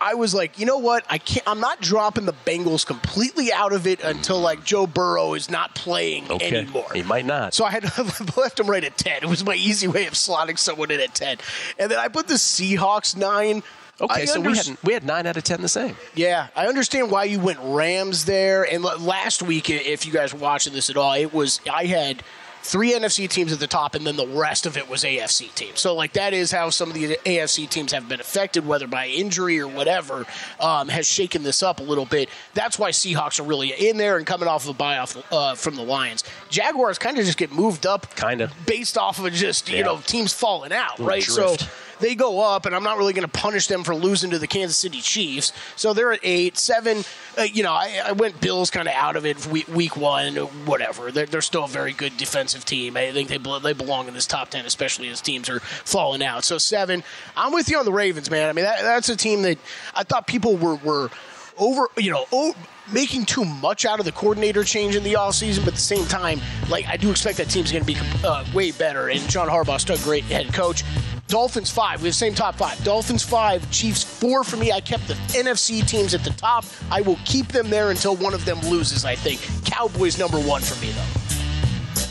I 0.02 0.14
was 0.14 0.32
like, 0.34 0.58
you 0.58 0.64
know 0.66 0.78
what? 0.78 1.04
I 1.10 1.18
can't. 1.18 1.46
I'm 1.46 1.60
not 1.60 1.80
dropping 1.80 2.24
the 2.24 2.32
Bengals 2.46 2.86
completely 2.86 3.52
out 3.52 3.72
of 3.74 3.86
it 3.86 4.02
until 4.02 4.40
like 4.40 4.64
Joe 4.64 4.86
Burrow 4.86 5.34
is 5.34 5.50
not 5.50 5.74
playing 5.74 6.30
Okay, 6.30 6.56
anymore. 6.60 6.86
he 6.94 7.02
might 7.02 7.26
not. 7.26 7.52
So 7.52 7.64
I 7.66 7.70
had 7.70 7.84
left 8.36 8.58
him 8.58 8.66
right 8.68 8.82
at 8.82 8.96
ten. 8.96 9.22
It 9.22 9.28
was 9.28 9.44
my 9.44 9.54
easy 9.54 9.88
way 9.88 10.06
of 10.06 10.14
slotting 10.14 10.58
someone 10.58 10.90
in 10.90 11.00
at 11.00 11.14
ten, 11.14 11.36
and 11.78 11.90
then 11.90 11.98
I 11.98 12.08
put 12.08 12.28
the 12.28 12.34
Seahawks 12.34 13.16
nine. 13.16 13.62
Okay, 14.00 14.22
I 14.22 14.24
so 14.24 14.40
we 14.40 14.56
had 14.56 14.76
we 14.82 14.94
had 14.94 15.04
nine 15.04 15.26
out 15.26 15.36
of 15.36 15.44
ten 15.44 15.60
the 15.60 15.68
same. 15.68 15.94
yeah, 16.14 16.46
I 16.56 16.66
understand 16.68 17.10
why 17.10 17.24
you 17.24 17.38
went 17.38 17.58
Rams 17.62 18.24
there. 18.24 18.62
And 18.64 18.82
l- 18.82 18.98
last 18.98 19.42
week, 19.42 19.68
if 19.68 20.06
you 20.06 20.12
guys 20.14 20.32
were 20.32 20.40
watching 20.40 20.72
this 20.72 20.88
at 20.88 20.96
all, 20.96 21.12
it 21.12 21.34
was 21.34 21.60
I 21.70 21.84
had 21.84 22.22
three 22.62 22.92
NFC 22.92 23.28
teams 23.28 23.52
at 23.52 23.58
the 23.60 23.66
top, 23.66 23.94
and 23.94 24.06
then 24.06 24.16
the 24.16 24.26
rest 24.26 24.66
of 24.66 24.76
it 24.76 24.88
was 24.88 25.02
AFC 25.04 25.52
teams. 25.54 25.80
So, 25.80 25.94
like 25.94 26.12
that 26.14 26.32
is 26.32 26.50
how 26.52 26.70
some 26.70 26.88
of 26.88 26.94
the 26.94 27.16
AFC 27.24 27.68
teams 27.68 27.92
have 27.92 28.08
been 28.08 28.20
affected, 28.20 28.66
whether 28.66 28.86
by 28.86 29.06
injury 29.08 29.58
or 29.60 29.68
whatever, 29.68 30.26
um, 30.60 30.88
has 30.88 31.06
shaken 31.06 31.42
this 31.42 31.62
up 31.62 31.80
a 31.80 31.82
little 31.82 32.04
bit. 32.06 32.28
That's 32.54 32.78
why 32.78 32.90
Seahawks 32.90 33.40
are 33.40 33.44
really 33.44 33.70
in 33.88 33.96
there 33.96 34.16
and 34.18 34.26
coming 34.26 34.48
off 34.48 34.64
of 34.64 34.70
a 34.70 34.74
buy 34.74 34.98
off 34.98 35.16
uh, 35.32 35.54
from 35.54 35.76
the 35.76 35.82
Lions. 35.82 36.24
Jaguars 36.50 36.98
kind 36.98 37.18
of 37.18 37.24
just 37.24 37.38
get 37.38 37.52
moved 37.52 37.86
up, 37.86 38.14
kind 38.14 38.40
of 38.40 38.52
based 38.66 38.96
off 38.98 39.18
of 39.24 39.32
just 39.32 39.68
you 39.70 39.78
Yeah. 39.78 39.84
know 39.84 39.98
teams 40.06 40.32
falling 40.32 40.72
out, 40.72 40.98
right? 40.98 41.22
drift. 41.22 41.60
So 41.60 41.66
they 42.00 42.14
go 42.14 42.40
up, 42.40 42.66
and 42.66 42.74
I'm 42.74 42.82
not 42.82 42.98
really 42.98 43.12
going 43.12 43.26
to 43.26 43.28
punish 43.28 43.66
them 43.66 43.84
for 43.84 43.94
losing 43.94 44.30
to 44.30 44.38
the 44.38 44.46
Kansas 44.46 44.76
City 44.76 45.00
Chiefs. 45.00 45.52
So 45.76 45.92
they're 45.92 46.12
at 46.12 46.20
eight, 46.22 46.58
seven. 46.58 47.04
Uh, 47.38 47.42
you 47.42 47.62
know, 47.62 47.72
I, 47.72 48.00
I 48.06 48.12
went 48.12 48.40
Bills 48.40 48.70
kind 48.70 48.88
of 48.88 48.94
out 48.94 49.16
of 49.16 49.24
it 49.26 49.46
week, 49.46 49.68
week 49.68 49.96
one, 49.96 50.36
whatever. 50.66 51.12
They're, 51.12 51.26
they're 51.26 51.40
still 51.42 51.64
a 51.64 51.68
very 51.68 51.92
good 51.92 52.16
defensive 52.16 52.64
team. 52.64 52.96
I 52.96 53.12
think 53.12 53.28
they 53.28 53.38
they 53.38 53.72
belong 53.72 54.08
in 54.08 54.14
this 54.14 54.26
top 54.26 54.50
ten, 54.50 54.66
especially 54.66 55.08
as 55.08 55.20
teams 55.20 55.48
are 55.48 55.60
falling 55.60 56.22
out. 56.22 56.44
So 56.44 56.58
seven. 56.58 57.02
I'm 57.36 57.52
with 57.52 57.68
you 57.68 57.78
on 57.78 57.84
the 57.84 57.92
Ravens, 57.92 58.30
man. 58.30 58.48
I 58.48 58.52
mean, 58.52 58.64
that, 58.64 58.82
that's 58.82 59.08
a 59.08 59.16
team 59.16 59.42
that 59.42 59.58
I 59.94 60.02
thought 60.02 60.26
people 60.26 60.56
were 60.56 60.76
were 60.76 61.10
over, 61.58 61.88
you 61.98 62.10
know, 62.10 62.24
o 62.32 62.54
making 62.92 63.24
too 63.24 63.44
much 63.44 63.84
out 63.84 64.00
of 64.00 64.04
the 64.04 64.10
coordinator 64.10 64.64
change 64.64 64.96
in 64.96 65.04
the 65.04 65.12
offseason, 65.12 65.58
but 65.60 65.68
at 65.68 65.74
the 65.74 65.80
same 65.80 66.04
time, 66.06 66.40
like 66.68 66.86
I 66.88 66.96
do 66.96 67.10
expect 67.10 67.38
that 67.38 67.48
team's 67.48 67.70
going 67.70 67.84
to 67.84 67.86
be 67.86 67.96
uh, 68.24 68.44
way 68.52 68.72
better. 68.72 69.08
And 69.08 69.20
John 69.28 69.48
Harbaugh's 69.48 69.82
still 69.82 69.96
a 69.96 70.00
great 70.00 70.24
head 70.24 70.52
coach. 70.52 70.82
Dolphins 71.30 71.70
five. 71.70 72.02
We 72.02 72.08
have 72.08 72.14
the 72.14 72.18
same 72.18 72.34
top 72.34 72.56
five. 72.56 72.82
Dolphins 72.84 73.22
five. 73.22 73.68
Chiefs 73.70 74.02
four 74.02 74.44
for 74.44 74.56
me. 74.56 74.72
I 74.72 74.80
kept 74.80 75.06
the 75.08 75.14
NFC 75.38 75.86
teams 75.86 76.12
at 76.14 76.24
the 76.24 76.30
top. 76.30 76.64
I 76.90 77.00
will 77.00 77.18
keep 77.24 77.48
them 77.48 77.70
there 77.70 77.90
until 77.90 78.16
one 78.16 78.34
of 78.34 78.44
them 78.44 78.60
loses. 78.62 79.04
I 79.04 79.14
think 79.14 79.40
Cowboys 79.64 80.18
number 80.18 80.38
one 80.40 80.60
for 80.62 80.80
me 80.84 80.90
though. 80.92 81.20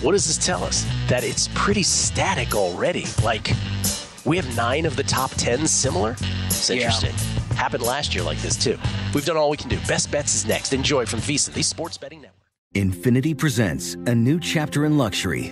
What 0.06 0.14
does 0.14 0.26
this 0.28 0.44
tell 0.44 0.64
us? 0.64 0.86
That 1.10 1.24
it's 1.24 1.50
pretty 1.54 1.84
static 1.84 2.56
already. 2.56 3.06
Like 3.24 3.52
we 4.26 4.38
have 4.38 4.56
nine 4.56 4.86
of 4.86 4.96
the 4.96 5.04
top 5.04 5.32
ten 5.32 5.68
similar. 5.68 6.16
It's 6.48 6.70
Yeah. 6.70 6.76
interesting. 6.78 7.14
Happened 7.58 7.84
last 7.84 8.16
year 8.16 8.24
like 8.24 8.38
this 8.42 8.56
too. 8.56 8.78
We've 9.14 9.26
done 9.26 9.36
all 9.36 9.50
we 9.50 9.58
can 9.58 9.70
do. 9.70 9.78
Best 9.88 10.10
bets 10.12 10.34
is 10.36 10.46
next. 10.46 10.72
Enjoy 10.72 11.06
from 11.06 11.20
VSIN, 11.20 11.54
the 11.54 11.62
Sports 11.64 11.98
Betting 11.98 12.22
Network. 12.22 12.36
Infiniti 12.76 13.36
presents 13.38 13.96
a 14.06 14.14
new 14.16 14.40
chapter 14.40 14.86
in 14.86 14.98
luxury, 14.98 15.52